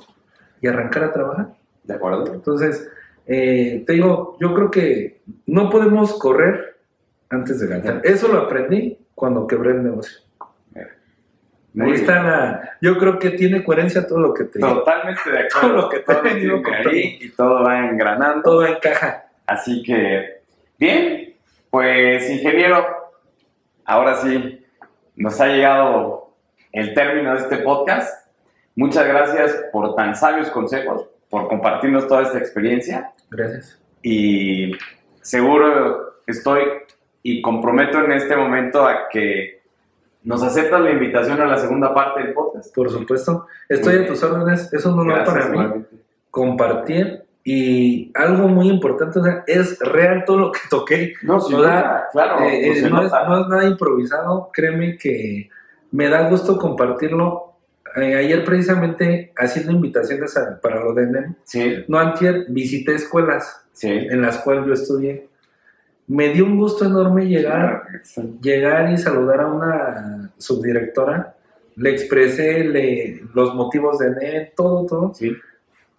y 0.61 0.69
arrancar 0.69 1.05
a 1.05 1.13
trabajar. 1.13 1.49
¿De 1.83 1.95
acuerdo? 1.95 2.33
Entonces, 2.35 2.89
eh, 3.27 3.83
te 3.87 3.95
digo, 3.95 4.37
yo 4.41 4.55
creo 4.55 4.71
que 4.71 5.23
no 5.47 5.71
podemos 5.71 6.19
correr 6.19 6.77
antes 7.31 7.61
de 7.61 7.67
ganar. 7.67 8.01
Eso 8.05 8.29
lo 8.29 8.39
aprendí 8.39 8.99
cuando 9.15 9.47
quebré 9.47 9.73
el 9.73 9.83
negocio. 9.83 10.21
Ahí 11.81 11.93
está 11.93 12.23
la... 12.23 12.77
Yo 12.81 12.99
creo 12.99 13.19
que 13.19 13.31
tiene 13.31 13.63
coherencia 13.63 14.07
todo 14.07 14.19
lo 14.19 14.35
que 14.35 14.45
te. 14.45 14.59
Totalmente 14.59 15.31
de 15.31 15.39
acuerdo. 15.47 15.69
Todo 15.69 15.83
lo 15.83 15.89
que 15.89 15.99
te 15.99 16.05
Todo 16.05 16.23
venido 16.23 16.63
ahí 16.73 17.19
y 17.21 17.29
todo 17.31 17.63
va 17.63 17.89
engranando. 17.89 18.43
Todo 18.43 18.67
encaja. 18.67 19.27
Así 19.47 19.83
que, 19.83 20.41
bien, 20.79 21.35
pues 21.71 22.29
ingeniero, 22.31 22.85
ahora 23.89 24.17
sí, 24.17 24.65
nos 25.17 25.41
ha 25.41 25.49
llegado 25.49 26.31
el 26.73 26.95
término 26.95 27.33
de 27.35 27.41
este 27.41 27.57
podcast. 27.59 28.29
Muchas 28.77 29.09
gracias 29.09 29.65
por 29.73 29.97
tan 29.97 30.15
sabios 30.15 30.51
consejos, 30.51 31.07
por 31.29 31.49
compartirnos 31.49 32.07
toda 32.07 32.23
esta 32.23 32.39
experiencia. 32.39 33.13
Gracias. 33.31 33.81
Y 34.03 34.73
seguro 35.23 36.21
estoy 36.27 36.63
y 37.23 37.43
comprometo 37.43 38.05
en 38.05 38.13
este 38.13 38.37
momento 38.37 38.87
a 38.87 39.09
que 39.09 39.63
nos 40.23 40.43
aceptas 40.43 40.81
la 40.81 40.91
invitación 40.91 41.41
a 41.41 41.47
la 41.47 41.57
segunda 41.57 41.95
parte 41.95 42.23
del 42.23 42.35
podcast. 42.35 42.73
Por 42.75 42.91
supuesto. 42.91 43.47
Estoy 43.69 44.05
a 44.05 44.07
tus 44.07 44.23
órdenes. 44.23 44.73
Es 44.73 44.85
un 44.85 44.99
honor 44.99 45.25
para 45.25 45.49
mí 45.49 45.85
compartir. 46.31 47.25
Y 47.51 48.13
algo 48.15 48.47
muy 48.47 48.69
importante, 48.69 49.21
o 49.21 49.25
sea, 49.25 49.43
es 49.47 49.79
real 49.79 50.25
todo 50.27 50.37
lo 50.39 50.53
que 50.53 50.61
toqué. 50.69 51.15
No, 51.23 51.39
claro. 52.13 52.45
Eh, 52.45 52.63
pues 52.67 52.77
eh, 52.83 52.85
es, 52.85 52.91
nota. 52.91 53.27
no 53.27 53.41
es 53.41 53.49
nada 53.49 53.65
improvisado, 53.67 54.51
créeme 54.53 54.99
que 54.99 55.49
me 55.93 56.11
da 56.11 56.29
gusto 56.29 56.59
compartirlo. 56.59 57.55
Eh, 57.97 58.15
ayer 58.17 58.45
precisamente 58.45 59.33
haciendo 59.35 59.73
invitaciones 59.73 60.37
a- 60.37 60.61
para 60.61 60.85
lo 60.85 60.93
de 60.93 61.09
Sí, 61.45 61.85
no 61.89 61.99
antier, 61.99 62.45
visité 62.51 62.95
escuelas 62.95 63.65
sí. 63.73 63.89
en 63.89 64.21
las 64.21 64.37
cuales 64.41 64.67
yo 64.67 64.75
estudié. 64.75 65.27
Me 66.07 66.29
dio 66.29 66.45
un 66.45 66.59
gusto 66.59 66.85
enorme 66.85 67.27
llegar, 67.27 67.83
llegar 68.43 68.91
y 68.93 68.99
saludar 68.99 69.41
a 69.41 69.47
una 69.47 70.33
subdirectora. 70.37 71.35
Le 71.77 71.91
expresé 71.93 72.63
le- 72.65 73.23
los 73.33 73.55
motivos 73.55 73.99
de 74.01 74.09
ENEM, 74.09 74.49
todo, 74.55 74.85
todo. 74.85 75.15
Sí. 75.15 75.35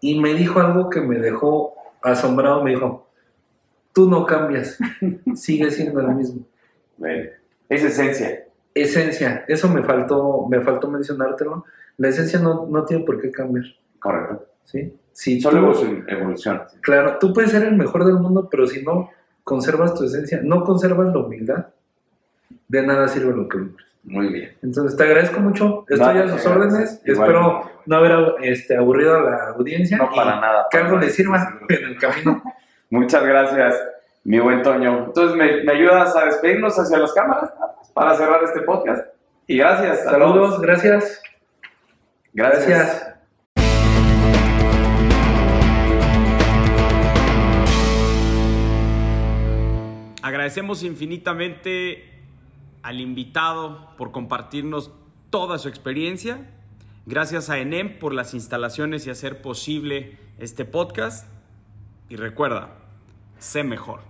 Y 0.01 0.19
me 0.19 0.33
dijo 0.33 0.59
algo 0.59 0.89
que 0.89 1.01
me 1.01 1.17
dejó 1.17 1.73
asombrado. 2.01 2.63
Me 2.63 2.71
dijo, 2.71 3.07
tú 3.93 4.09
no 4.09 4.25
cambias, 4.25 4.77
sigue 5.35 5.69
siendo 5.71 5.99
el 6.01 6.15
mismo. 6.15 6.41
Es 7.69 7.83
esencia. 7.83 8.45
Esencia, 8.73 9.43
eso 9.47 9.67
me 9.67 9.83
faltó, 9.83 10.45
me 10.47 10.61
faltó 10.61 10.89
mencionártelo. 10.89 11.65
La 11.97 12.09
esencia 12.09 12.39
no, 12.39 12.67
no 12.67 12.85
tiene 12.85 13.03
por 13.03 13.19
qué 13.21 13.29
cambiar, 13.31 13.65
Correcto. 13.99 14.45
¿sí? 14.63 14.93
Si 15.11 15.41
Solo 15.41 15.57
tú- 15.59 15.63
evolución. 15.65 16.05
evolución. 16.07 16.61
claro, 16.81 17.17
tú 17.19 17.33
puedes 17.33 17.51
ser 17.51 17.63
el 17.63 17.75
mejor 17.75 18.05
del 18.05 18.15
mundo, 18.15 18.47
pero 18.49 18.65
si 18.67 18.83
no 18.83 19.09
conservas 19.43 19.95
tu 19.95 20.05
esencia, 20.05 20.39
no 20.43 20.63
conservas 20.63 21.11
la 21.13 21.19
humildad, 21.19 21.67
de 22.69 22.85
nada 22.87 23.07
sirve 23.09 23.35
lo 23.35 23.49
que 23.49 23.57
logres. 23.57 23.87
Muy 24.03 24.27
bien. 24.29 24.57
Entonces, 24.63 24.97
te 24.97 25.03
agradezco 25.03 25.39
mucho, 25.39 25.85
estoy 25.87 26.15
No, 26.15 26.23
a 26.23 26.27
sus 26.29 26.45
órdenes, 26.45 27.01
espero 27.05 27.69
no 27.85 27.95
haber 27.95 28.35
este, 28.41 28.75
aburrido 28.77 29.17
a 29.17 29.21
la 29.21 29.49
audiencia 29.57 29.97
No 29.97 30.09
y 30.11 30.15
para 30.15 30.39
nada. 30.39 30.67
que 30.71 30.77
algo 30.77 30.97
les 30.97 31.13
sirva 31.13 31.59
en 31.67 31.83
el 31.85 31.97
camino. 31.97 32.41
Muchas 32.89 33.23
gracias, 33.23 33.75
mi 34.23 34.39
buen 34.39 34.63
Toño. 34.63 35.05
Entonces, 35.07 35.35
¿me, 35.37 35.63
me 35.63 35.73
ayudas 35.73 36.15
a 36.15 36.25
despedirnos 36.25 36.77
hacia 36.79 36.97
las 36.97 37.13
cámaras 37.13 37.51
para 37.93 38.15
cerrar 38.15 38.43
este 38.43 38.61
podcast? 38.61 39.05
Y 39.47 39.57
gracias. 39.57 40.03
Saludos, 40.03 40.49
todos. 40.51 40.61
gracias. 40.61 41.21
Gracias. 42.33 42.67
Gracias. 42.67 43.05
Agradecemos 50.21 50.83
infinitamente 50.83 52.18
al 52.81 53.01
invitado 53.01 53.95
por 53.97 54.11
compartirnos 54.11 54.91
toda 55.29 55.57
su 55.57 55.67
experiencia. 55.67 56.49
Gracias 57.05 57.49
a 57.49 57.57
ENEM 57.59 57.99
por 57.99 58.13
las 58.13 58.33
instalaciones 58.33 59.07
y 59.07 59.09
hacer 59.09 59.41
posible 59.41 60.17
este 60.37 60.65
podcast. 60.65 61.27
Y 62.09 62.15
recuerda, 62.15 62.69
sé 63.37 63.63
mejor. 63.63 64.01